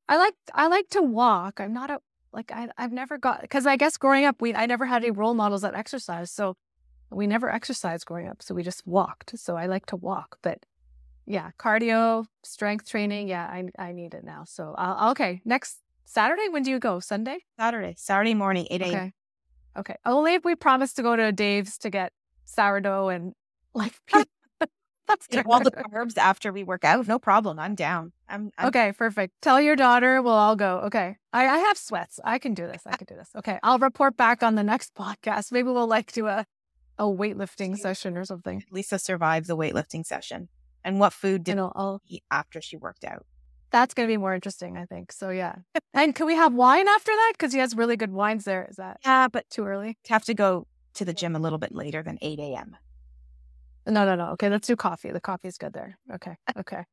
I 0.09 0.17
like 0.17 0.33
I 0.53 0.67
like 0.67 0.89
to 0.89 1.01
walk. 1.01 1.59
I'm 1.59 1.73
not 1.73 1.89
a 1.89 1.99
like 2.33 2.51
I 2.51 2.69
I've 2.77 2.91
never 2.91 3.17
got 3.17 3.41
because 3.41 3.65
I 3.65 3.75
guess 3.77 3.97
growing 3.97 4.25
up 4.25 4.41
we 4.41 4.53
I 4.53 4.65
never 4.65 4.85
had 4.85 5.03
any 5.03 5.11
role 5.11 5.33
models 5.33 5.61
that 5.61 5.75
exercise, 5.75 6.31
so 6.31 6.55
we 7.09 7.27
never 7.27 7.49
exercised 7.49 8.05
growing 8.05 8.27
up, 8.27 8.41
so 8.41 8.55
we 8.55 8.63
just 8.63 8.85
walked. 8.87 9.37
So 9.37 9.55
I 9.55 9.67
like 9.67 9.85
to 9.87 9.95
walk, 9.95 10.39
but 10.41 10.65
yeah, 11.25 11.51
cardio, 11.59 12.25
strength 12.43 12.89
training, 12.89 13.27
yeah, 13.27 13.45
I 13.45 13.69
I 13.77 13.91
need 13.91 14.13
it 14.13 14.23
now. 14.23 14.43
So 14.45 14.75
I'll, 14.77 15.11
okay, 15.11 15.41
next 15.45 15.79
Saturday. 16.05 16.49
When 16.49 16.63
do 16.63 16.71
you 16.71 16.79
go? 16.79 16.99
Sunday? 16.99 17.39
Saturday, 17.57 17.93
Saturday 17.97 18.33
morning, 18.33 18.67
eight 18.69 18.81
a.m. 18.81 18.89
Okay. 18.89 19.13
Okay. 19.77 19.95
Only 20.05 20.33
if 20.35 20.45
we 20.45 20.55
promise 20.55 20.93
to 20.93 21.03
go 21.03 21.15
to 21.15 21.31
Dave's 21.31 21.77
to 21.79 21.89
get 21.89 22.13
sourdough 22.45 23.09
and 23.09 23.33
like 23.73 23.93
that's 25.07 25.27
Eat 25.31 25.45
all 25.45 25.59
the 25.59 25.71
carbs 25.91 26.17
after 26.17 26.51
we 26.51 26.63
work 26.63 26.83
out. 26.83 27.07
No 27.07 27.19
problem. 27.19 27.59
I'm 27.59 27.75
down. 27.75 28.11
I'm, 28.29 28.51
I'm 28.57 28.67
Okay, 28.67 28.93
perfect. 28.97 29.33
Tell 29.41 29.59
your 29.61 29.75
daughter 29.75 30.21
we'll 30.21 30.33
all 30.33 30.55
go. 30.55 30.79
Okay. 30.85 31.17
I, 31.31 31.47
I 31.47 31.57
have 31.57 31.77
sweats. 31.77 32.19
I 32.23 32.39
can 32.39 32.53
do 32.53 32.67
this. 32.67 32.81
I 32.85 32.91
can 32.97 33.05
do 33.05 33.15
this. 33.15 33.29
Okay. 33.35 33.59
I'll 33.63 33.79
report 33.79 34.17
back 34.17 34.43
on 34.43 34.55
the 34.55 34.63
next 34.63 34.93
podcast. 34.95 35.51
Maybe 35.51 35.69
we'll 35.69 35.87
like 35.87 36.11
do 36.11 36.27
a, 36.27 36.45
a 36.97 37.05
weightlifting 37.05 37.77
session 37.77 38.17
or 38.17 38.25
something. 38.25 38.63
Lisa 38.71 38.99
survived 38.99 39.47
the 39.47 39.57
weightlifting 39.57 40.05
session. 40.05 40.49
And 40.83 40.99
what 40.99 41.13
food 41.13 41.43
did 41.43 41.51
You 41.53 41.55
know, 41.55 41.71
I'll, 41.75 42.01
she 42.07 42.15
eat 42.15 42.23
after 42.31 42.61
she 42.61 42.77
worked 42.77 43.03
out? 43.03 43.25
that's 43.71 43.95
going 43.95 44.07
to 44.07 44.13
be 44.13 44.17
more 44.17 44.35
interesting, 44.35 44.77
I 44.77 44.85
think. 44.85 45.11
So, 45.11 45.31
yeah. 45.31 45.55
and 45.95 46.13
can 46.13 46.27
we 46.27 46.35
have 46.35 46.53
wine 46.53 46.87
after 46.87 47.11
that? 47.11 47.31
Because 47.33 47.51
he 47.53 47.59
has 47.59 47.75
really 47.75 47.97
good 47.97 48.11
wines 48.11 48.45
there. 48.45 48.67
Is 48.69 48.75
that 48.75 48.99
Yeah, 49.03 49.27
but 49.27 49.49
too 49.49 49.65
early? 49.65 49.97
have 50.09 50.23
to 50.25 50.35
go 50.35 50.67
to 50.93 51.03
the 51.03 51.11
gym 51.11 51.35
a 51.35 51.39
little 51.39 51.57
bit 51.57 51.73
later 51.73 52.03
than 52.03 52.19
8 52.21 52.37
a.m. 52.39 52.77
No, 53.85 54.05
no, 54.05 54.15
no. 54.15 54.29
Okay, 54.31 54.49
let's 54.49 54.67
do 54.67 54.75
coffee. 54.75 55.11
The 55.11 55.19
coffee's 55.19 55.57
good 55.57 55.73
there. 55.73 55.97
Okay, 56.13 56.37
okay. 56.57 56.85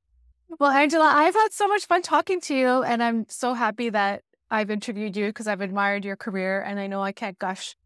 Well, 0.58 0.70
Angela, 0.70 1.04
I've 1.14 1.34
had 1.34 1.52
so 1.52 1.68
much 1.68 1.86
fun 1.86 2.02
talking 2.02 2.40
to 2.42 2.54
you, 2.54 2.82
and 2.82 3.02
I'm 3.02 3.26
so 3.28 3.54
happy 3.54 3.90
that 3.90 4.22
I've 4.50 4.70
interviewed 4.70 5.16
you 5.16 5.26
because 5.26 5.46
I've 5.46 5.60
admired 5.60 6.04
your 6.04 6.16
career, 6.16 6.60
and 6.62 6.80
I 6.80 6.88
know 6.88 7.02
I 7.02 7.12
can't 7.12 7.38
gush, 7.38 7.76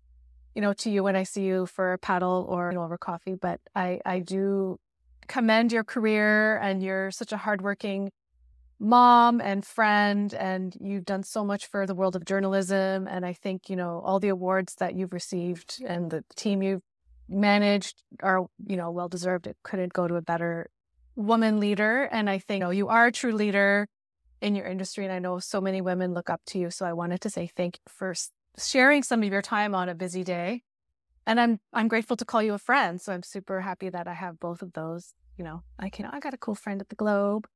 you 0.55 0.63
know, 0.63 0.73
to 0.75 0.91
you 0.91 1.03
when 1.03 1.15
I 1.15 1.25
see 1.25 1.43
you 1.43 1.67
for 1.67 1.93
a 1.93 1.99
paddle 1.99 2.47
or 2.49 2.71
you 2.71 2.77
know, 2.77 2.85
over 2.85 2.97
coffee, 2.97 3.35
but 3.35 3.61
I 3.75 4.01
I 4.07 4.21
do 4.21 4.79
commend 5.27 5.73
your 5.73 5.85
career, 5.85 6.57
and 6.59 6.83
you're 6.83 7.11
such 7.11 7.33
a 7.33 7.37
hardworking 7.37 8.11
mom 8.81 9.41
and 9.43 9.65
friend, 9.65 10.33
and 10.33 10.75
you've 10.81 11.05
done 11.05 11.23
so 11.23 11.45
much 11.45 11.67
for 11.67 11.87
the 11.87 11.95
world 11.95 12.17
of 12.17 12.25
journalism, 12.25 13.07
and 13.07 13.27
I 13.27 13.35
think 13.35 13.69
you 13.69 13.77
know 13.77 14.01
all 14.03 14.21
the 14.21 14.29
awards 14.29 14.77
that 14.77 14.95
you've 14.95 15.13
received 15.13 15.83
and 15.87 16.11
the 16.11 16.25
team 16.35 16.63
you've 16.63 16.83
managed 17.29 18.03
are 18.23 18.47
you 18.67 18.77
know 18.77 18.91
well 18.91 19.09
deserved 19.09 19.47
it 19.47 19.57
couldn't 19.63 19.93
go 19.93 20.07
to 20.07 20.17
a 20.17 20.23
better 20.23 20.71
woman 21.17 21.59
leader 21.59 22.05
and 22.05 22.29
i 22.29 22.39
think 22.39 22.61
you, 22.61 22.67
know, 22.67 22.71
you 22.71 22.89
are 22.89 23.07
a 23.07 23.13
true 23.13 23.33
leader 23.33 23.89
in 24.41 24.55
your 24.55 24.67
industry 24.67 25.05
and 25.05 25.13
i 25.13 25.19
know 25.19 25.39
so 25.39 25.61
many 25.61 25.81
women 25.81 26.13
look 26.13 26.29
up 26.29 26.41
to 26.47 26.59
you 26.59 26.71
so 26.71 26.85
i 26.85 26.93
wanted 26.93 27.21
to 27.21 27.31
say 27.31 27.51
thank 27.57 27.77
you 27.77 27.93
for 27.93 28.15
sharing 28.59 29.03
some 29.03 29.23
of 29.23 29.33
your 29.33 29.43
time 29.43 29.75
on 29.75 29.89
a 29.89 29.95
busy 29.95 30.23
day 30.23 30.63
and 31.27 31.41
i'm 31.41 31.59
i'm 31.73 31.89
grateful 31.89 32.17
to 32.17 32.25
call 32.25 32.43
you 32.43 32.53
a 32.53 32.59
friend 32.59 33.01
so 33.01 33.13
i'm 33.13 33.23
super 33.23 33.61
happy 33.63 33.89
that 33.89 34.07
i 34.07 34.15
have 34.15 34.39
both 34.39 34.61
of 34.61 34.73
those 34.75 35.15
you 35.39 35.45
know 35.45 35.63
i 35.79 35.89
can 35.89 36.07
i 36.07 36.21
got 36.21 36.35
a 36.35 36.39
cool 36.39 36.55
friend 36.55 36.81
at 36.81 36.89
the 36.89 36.97
globe 36.97 37.47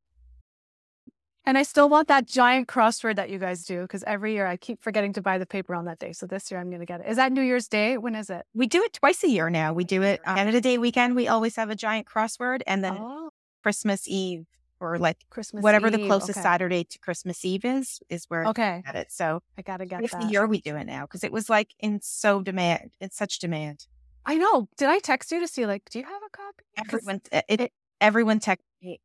and 1.48 1.56
I 1.56 1.62
still 1.62 1.88
want 1.88 2.08
that 2.08 2.26
giant 2.26 2.68
crossword 2.68 3.16
that 3.16 3.30
you 3.30 3.38
guys 3.38 3.64
do 3.64 3.80
because 3.80 4.04
every 4.06 4.34
year 4.34 4.46
I 4.46 4.58
keep 4.58 4.82
forgetting 4.82 5.14
to 5.14 5.22
buy 5.22 5.38
the 5.38 5.46
paper 5.46 5.74
on 5.74 5.86
that 5.86 5.98
day. 5.98 6.12
So 6.12 6.26
this 6.26 6.50
year 6.50 6.60
I'm 6.60 6.68
going 6.68 6.80
to 6.80 6.86
get 6.86 7.00
it. 7.00 7.06
Is 7.08 7.16
that 7.16 7.32
New 7.32 7.40
Year's 7.40 7.68
Day? 7.68 7.96
When 7.96 8.14
is 8.14 8.28
it? 8.28 8.44
We 8.52 8.66
do 8.66 8.82
it 8.82 8.92
twice 8.92 9.24
a 9.24 9.30
year 9.30 9.48
now. 9.48 9.72
We 9.72 9.84
do 9.84 10.02
it 10.02 10.20
on 10.26 10.36
Canada 10.36 10.60
Day 10.60 10.76
weekend. 10.76 11.16
We 11.16 11.26
always 11.26 11.56
have 11.56 11.70
a 11.70 11.74
giant 11.74 12.06
crossword, 12.06 12.60
and 12.66 12.84
then 12.84 12.98
Oh, 13.00 13.30
Christmas 13.62 14.06
Eve 14.06 14.44
or 14.78 14.98
like 14.98 15.16
Christmas. 15.30 15.62
whatever 15.62 15.88
the 15.90 16.04
closest 16.06 16.36
okay. 16.38 16.42
Saturday 16.42 16.84
to 16.84 16.98
Christmas 16.98 17.42
Eve 17.46 17.64
is, 17.64 18.00
is 18.10 18.26
where 18.28 18.44
Okay, 18.48 18.76
we 18.76 18.82
get 18.82 18.96
it. 18.96 19.10
So 19.10 19.40
I 19.56 19.62
gotta 19.62 19.86
get 19.86 20.00
twice 20.00 20.10
that. 20.10 20.24
a 20.24 20.26
year 20.30 20.46
we 20.46 20.60
do 20.60 20.76
it 20.76 20.84
now 20.84 21.06
because 21.06 21.24
it 21.24 21.32
was 21.32 21.48
like 21.48 21.70
in 21.80 22.00
so 22.02 22.42
demand, 22.42 22.90
in 23.00 23.10
such 23.10 23.38
demand. 23.38 23.86
I 24.26 24.36
know. 24.36 24.68
Did 24.76 24.90
I 24.90 24.98
text 24.98 25.32
you 25.32 25.40
to 25.40 25.48
see 25.48 25.64
like, 25.64 25.88
do 25.88 25.98
you 25.98 26.04
have 26.04 26.22
a 26.26 26.30
copy? 26.30 26.64
Everyone, 26.76 27.22
eh, 27.32 27.40
it, 27.48 27.60
it 27.62 27.72
everyone 28.02 28.38
text 28.38 28.66
me 28.82 29.00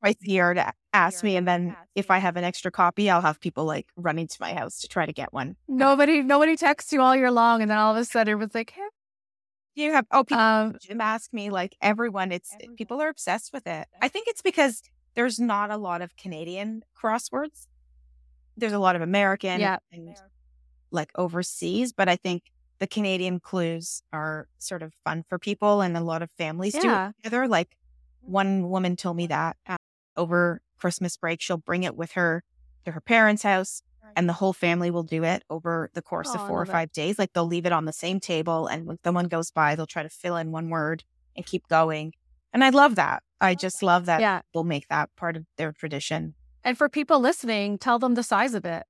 twice 0.00 0.16
a 0.26 0.30
year 0.30 0.54
to 0.54 0.72
ask 0.92 1.22
me, 1.24 1.36
and 1.36 1.46
then 1.46 1.76
if 1.94 2.10
I 2.10 2.18
have 2.18 2.36
an 2.36 2.44
extra 2.44 2.70
copy, 2.70 3.10
I'll 3.10 3.20
have 3.20 3.40
people 3.40 3.64
like 3.64 3.86
running 3.96 4.26
to 4.28 4.36
my 4.40 4.54
house 4.54 4.80
to 4.80 4.88
try 4.88 5.06
to 5.06 5.12
get 5.12 5.32
one. 5.32 5.56
nobody, 5.66 6.22
nobody 6.22 6.56
texts 6.56 6.92
you 6.92 7.00
all 7.00 7.14
year 7.16 7.30
long, 7.30 7.62
and 7.62 7.70
then 7.70 7.78
all 7.78 7.92
of 7.92 7.98
a 7.98 8.04
sudden 8.04 8.32
it 8.32 8.36
was 8.36 8.54
like, 8.54 8.70
hey, 8.70 8.82
you 9.74 9.92
have? 9.92 10.06
Oh, 10.10 10.24
people 10.24 10.42
um, 10.42 10.76
Jim 10.80 11.00
asked 11.00 11.32
me 11.32 11.50
like 11.50 11.76
everyone. 11.80 12.32
It's 12.32 12.54
people 12.76 13.00
are 13.00 13.08
obsessed 13.08 13.52
with 13.52 13.66
it. 13.66 13.86
I 14.02 14.08
think 14.08 14.28
it's 14.28 14.42
because 14.42 14.82
there's 15.14 15.38
not 15.38 15.70
a 15.70 15.76
lot 15.76 16.02
of 16.02 16.16
Canadian 16.16 16.82
crosswords. 17.00 17.66
There's 18.56 18.72
a 18.72 18.78
lot 18.78 18.96
of 18.96 19.02
American 19.02 19.60
Yeah. 19.60 19.78
and 19.92 20.16
like 20.90 21.10
overseas, 21.14 21.92
but 21.92 22.08
I 22.08 22.16
think 22.16 22.44
the 22.78 22.86
Canadian 22.86 23.40
clues 23.40 24.02
are 24.12 24.48
sort 24.58 24.82
of 24.82 24.94
fun 25.04 25.24
for 25.28 25.38
people, 25.38 25.80
and 25.80 25.96
a 25.96 26.00
lot 26.00 26.22
of 26.22 26.30
families 26.32 26.74
do 26.74 26.90
it 26.92 27.14
together. 27.22 27.46
Like 27.48 27.76
one 28.20 28.68
woman 28.68 28.96
told 28.96 29.16
me 29.16 29.26
that 29.28 29.56
over 30.18 30.60
Christmas 30.78 31.16
break, 31.16 31.40
she'll 31.40 31.56
bring 31.56 31.84
it 31.84 31.96
with 31.96 32.12
her 32.12 32.44
to 32.84 32.92
her 32.92 33.00
parents' 33.00 33.42
house, 33.42 33.82
and 34.16 34.28
the 34.28 34.34
whole 34.34 34.52
family 34.52 34.90
will 34.90 35.02
do 35.02 35.24
it 35.24 35.42
over 35.48 35.90
the 35.94 36.02
course 36.02 36.28
Oh, 36.30 36.34
of 36.34 36.46
four 36.46 36.60
or 36.60 36.64
it. 36.64 36.68
five 36.68 36.92
days. 36.92 37.18
Like 37.18 37.32
they'll 37.32 37.46
leave 37.46 37.66
it 37.66 37.72
on 37.72 37.84
the 37.86 37.92
same 37.92 38.20
table, 38.20 38.66
and 38.66 38.86
when 38.86 38.98
someone 39.04 39.28
goes 39.28 39.50
by, 39.50 39.74
they'll 39.74 39.86
try 39.86 40.02
to 40.02 40.08
fill 40.08 40.36
in 40.36 40.50
one 40.50 40.68
word 40.68 41.04
and 41.36 41.46
keep 41.46 41.66
going. 41.68 42.12
And 42.52 42.64
I 42.64 42.70
love 42.70 42.96
that. 42.96 43.22
I 43.40 43.54
just 43.54 43.82
love 43.82 44.06
that 44.06 44.20
yeah. 44.20 44.40
people 44.52 44.64
make 44.64 44.88
that 44.88 45.10
part 45.16 45.36
of 45.36 45.44
their 45.56 45.72
tradition. 45.72 46.34
And 46.64 46.76
for 46.76 46.88
people 46.88 47.20
listening, 47.20 47.78
tell 47.78 47.98
them 47.98 48.14
the 48.14 48.22
size 48.22 48.54
of 48.54 48.64
it. 48.64 48.84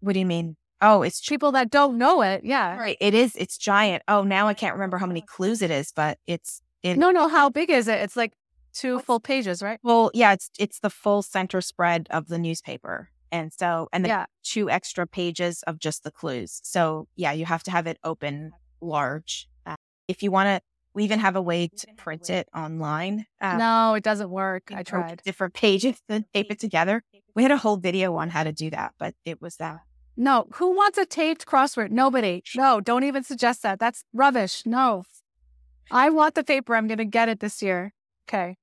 What 0.00 0.12
do 0.12 0.18
you 0.18 0.26
mean? 0.26 0.56
Oh, 0.82 1.02
it's 1.02 1.20
People 1.26 1.52
that 1.52 1.70
don't 1.70 1.98
know 1.98 2.22
it, 2.22 2.42
yeah. 2.42 2.76
right. 2.76 2.96
It 3.00 3.12
is. 3.14 3.36
It's 3.36 3.58
giant. 3.58 4.02
Oh, 4.08 4.22
now 4.22 4.48
I 4.48 4.54
can't 4.54 4.74
remember 4.74 4.98
how 4.98 5.06
many 5.06 5.22
oh. 5.22 5.26
clues 5.26 5.62
it 5.62 5.70
is, 5.70 5.92
but 5.94 6.18
it's 6.26 6.62
it. 6.82 6.96
No, 6.96 7.10
no. 7.10 7.28
How 7.28 7.50
big 7.50 7.70
is 7.70 7.86
it? 7.86 8.00
It's 8.00 8.16
like 8.16 8.32
two 8.72 8.98
full 9.00 9.20
pages, 9.20 9.62
right? 9.62 9.78
Well, 9.82 10.10
yeah, 10.14 10.32
it's 10.32 10.50
it's 10.58 10.78
the 10.80 10.90
full 10.90 11.22
center 11.22 11.60
spread 11.60 12.06
of 12.10 12.28
the 12.28 12.38
newspaper, 12.38 13.10
and 13.32 13.52
so 13.52 13.88
and 13.92 14.04
the 14.04 14.08
Yeah. 14.08 14.26
two 14.42 14.70
extra 14.70 15.06
pages 15.06 15.62
of 15.64 15.78
just 15.78 16.04
the 16.04 16.10
clues. 16.10 16.60
So 16.64 17.06
yeah, 17.16 17.32
you 17.32 17.44
have 17.46 17.62
to 17.64 17.70
have 17.70 17.86
it 17.86 17.98
open 18.04 18.52
large. 18.80 19.48
Uh, 19.66 19.76
if 20.08 20.22
you 20.22 20.30
want 20.30 20.46
to, 20.48 20.60
we 20.94 21.04
even 21.04 21.18
have 21.20 21.36
a 21.36 21.42
way 21.42 21.68
to 21.68 21.86
print 21.96 22.30
it 22.30 22.48
online. 22.54 23.26
Uh, 23.40 23.56
No, 23.56 23.94
it 23.94 24.02
doesn't 24.02 24.30
work. 24.30 24.70
I 24.74 24.82
tried. 24.82 25.22
different 25.24 25.54
pages 25.64 26.00
and 26.08 26.24
tape 26.34 26.50
it 26.50 26.58
together. 26.58 27.02
We 27.34 27.42
had 27.44 27.52
a 27.52 27.58
whole 27.58 27.76
video 27.76 28.16
on 28.16 28.30
how 28.30 28.42
to 28.44 28.52
do 28.52 28.70
that, 28.70 28.94
but 28.98 29.14
it 29.24 29.40
was 29.40 29.56
that. 29.56 29.78
No, 30.16 30.46
who 30.54 30.74
wants 30.74 30.98
a 30.98 31.06
taped 31.06 31.46
crossword? 31.46 31.90
Nobody. 31.92 32.42
No, 32.56 32.80
don't 32.80 33.04
even 33.04 33.22
suggest 33.22 33.62
that. 33.62 33.78
That's 33.78 34.02
rubbish. 34.12 34.66
No. 34.66 35.04
I 35.90 36.10
want 36.10 36.34
the 36.34 36.44
paper. 36.44 36.74
I'm 36.76 36.88
going 36.88 36.98
to 36.98 37.04
get 37.04 37.28
it 37.28 37.40
this 37.40 37.62
year. 37.62 37.94
Okay. 38.28 38.56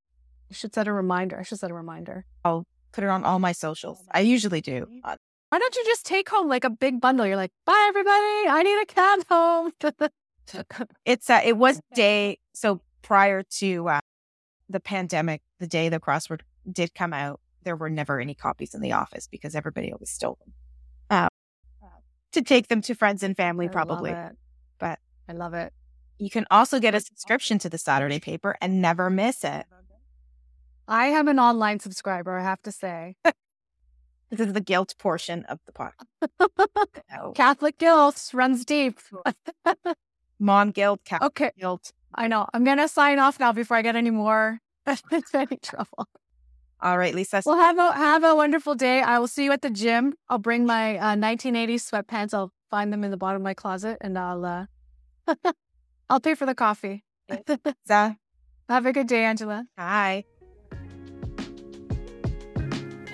You 0.50 0.54
should 0.56 0.74
set 0.74 0.88
a 0.88 0.94
reminder. 0.94 1.40
I 1.40 1.44
should 1.44 1.60
set 1.60 1.72
a 1.72 1.74
reminder. 1.74 2.26
I'll 2.46 2.66
put 2.94 3.04
it 3.04 3.10
on 3.10 3.24
all 3.24 3.40
my 3.40 3.52
socials. 3.52 4.00
I 4.12 4.22
usually 4.22 4.62
do. 4.62 4.88
Why 5.04 5.60
don't 5.60 5.76
you 5.76 5.84
just 5.86 6.06
take 6.06 6.30
home 6.30 6.48
like 6.50 6.64
a 6.64 6.70
big 6.70 7.00
bundle? 7.00 7.26
You're 7.26 7.36
like, 7.38 7.52
bye, 7.66 7.86
everybody. 7.88 8.50
I 8.50 8.64
need 8.64 8.82
a 8.82 8.86
cab 8.86 9.20
home. 9.30 9.72
It's 11.06 11.30
uh, 11.30 11.42
it 11.44 11.58
was 11.58 11.82
day 11.94 12.40
so 12.54 12.80
prior 13.02 13.44
to 13.60 13.90
uh, 13.90 14.00
the 14.70 14.80
pandemic, 14.80 15.42
the 15.60 15.68
day 15.68 15.90
the 15.90 16.00
crossword 16.00 16.42
did 16.72 16.94
come 16.96 17.12
out, 17.12 17.42
there 17.64 17.76
were 17.76 17.90
never 17.90 18.22
any 18.22 18.34
copies 18.34 18.74
in 18.74 18.80
the 18.80 18.94
office 18.94 19.28
because 19.28 19.56
everybody 19.56 19.92
always 19.92 20.10
stole 20.10 20.38
them 20.40 20.54
uh, 21.10 21.28
to 22.32 22.42
take 22.42 22.70
them 22.70 22.82
to 22.84 22.96
friends 22.96 23.24
and 23.24 23.36
family, 23.36 23.66
I 23.66 23.70
probably. 23.70 24.16
But 24.80 25.00
I 25.28 25.34
love 25.34 25.54
it. 25.54 25.74
you 26.18 26.30
can 26.30 26.46
also 26.50 26.80
get 26.80 26.96
a 26.96 27.02
subscription 27.02 27.60
to 27.60 27.70
the 27.70 27.78
Saturday 27.78 28.20
paper 28.22 28.56
and 28.62 28.82
never 28.82 29.10
miss 29.10 29.44
it. 29.44 29.66
I 30.88 31.08
am 31.08 31.28
an 31.28 31.40
online 31.40 31.80
subscriber, 31.80 32.38
I 32.38 32.44
have 32.44 32.62
to 32.64 32.72
say. 32.72 33.16
This 34.30 34.42
is 34.42 34.52
the 34.52 34.60
guilt 34.60 34.94
portion 35.00 35.46
of 35.46 35.60
the 35.66 35.72
podcast. 35.72 36.98
No. 37.10 37.32
Catholic 37.32 37.78
guilt 37.78 38.30
runs 38.34 38.66
deep. 38.66 39.00
Mom 40.40 40.72
guilt, 40.72 41.00
Catholic 41.06 41.32
okay. 41.32 41.52
guilt. 41.58 41.94
I 42.14 42.28
know. 42.28 42.46
I'm 42.54 42.66
going 42.66 42.78
to 42.78 42.90
sign 42.90 43.20
off 43.20 43.40
now 43.40 43.54
before 43.54 43.78
I 43.78 43.82
get 43.82 43.96
any 43.96 44.10
more 44.10 44.60
any 45.34 45.58
trouble. 45.62 46.08
All 46.82 46.98
right, 46.98 47.16
Lisa. 47.16 47.42
Well, 47.46 47.58
have 47.58 47.78
a 47.78 47.94
have 47.94 48.24
a 48.24 48.36
wonderful 48.36 48.76
day. 48.76 49.02
I 49.02 49.18
will 49.18 49.28
see 49.28 49.46
you 49.46 49.52
at 49.52 49.62
the 49.62 49.70
gym. 49.70 50.14
I'll 50.30 50.38
bring 50.38 50.66
my 50.66 50.98
uh, 50.98 51.16
1980s 51.16 51.90
sweatpants. 51.90 52.34
I'll 52.34 52.52
find 52.70 52.92
them 52.92 53.04
in 53.04 53.12
the 53.12 53.18
bottom 53.18 53.38
of 53.38 53.44
my 53.44 53.54
closet, 53.54 53.98
and 54.02 54.18
I'll 54.18 54.46
uh, 54.46 54.66
I'll 56.10 56.20
pay 56.20 56.36
for 56.36 56.46
the 56.46 56.56
coffee. 56.56 57.04
Have 58.70 58.86
a 58.86 58.94
good 58.94 59.08
day, 59.08 59.24
Angela. 59.24 59.66
Hi. 59.78 60.26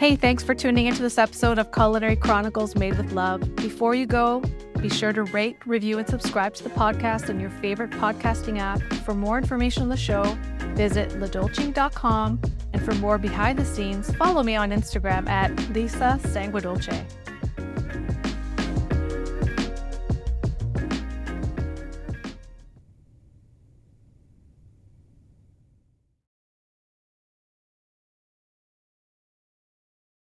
Hey, 0.04 0.18
thanks 0.18 0.44
for 0.44 0.54
tuning 0.54 0.88
into 0.88 1.02
this 1.02 1.18
episode 1.18 1.58
of 1.58 1.72
Culinary 1.72 2.18
Chronicles 2.18 2.76
Made 2.76 2.98
with 2.98 3.14
Love. 3.14 3.56
Before 3.56 3.96
you 3.96 4.06
go, 4.06 4.44
be 4.82 4.90
sure 4.90 5.14
to 5.14 5.24
rate, 5.24 5.56
review, 5.66 5.98
and 5.98 6.06
subscribe 6.06 6.54
to 6.56 6.64
the 6.66 6.72
podcast 6.72 7.30
on 7.30 7.40
your 7.40 7.50
favorite 7.50 7.90
podcasting 7.92 8.60
app. 8.60 8.82
For 9.06 9.14
more 9.14 9.38
information 9.38 9.82
on 9.82 9.88
the 9.88 9.96
show, 9.96 10.38
visit 10.76 11.12
ledolci.com. 11.12 12.42
And 12.74 12.84
for 12.84 12.94
more 12.96 13.18
behind 13.18 13.58
the 13.58 13.64
scenes, 13.64 14.14
follow 14.18 14.44
me 14.44 14.58
on 14.58 14.72
Instagram 14.72 15.30
at 15.30 15.58
Lisa 15.70 16.20
Sanguedolce. 16.22 17.23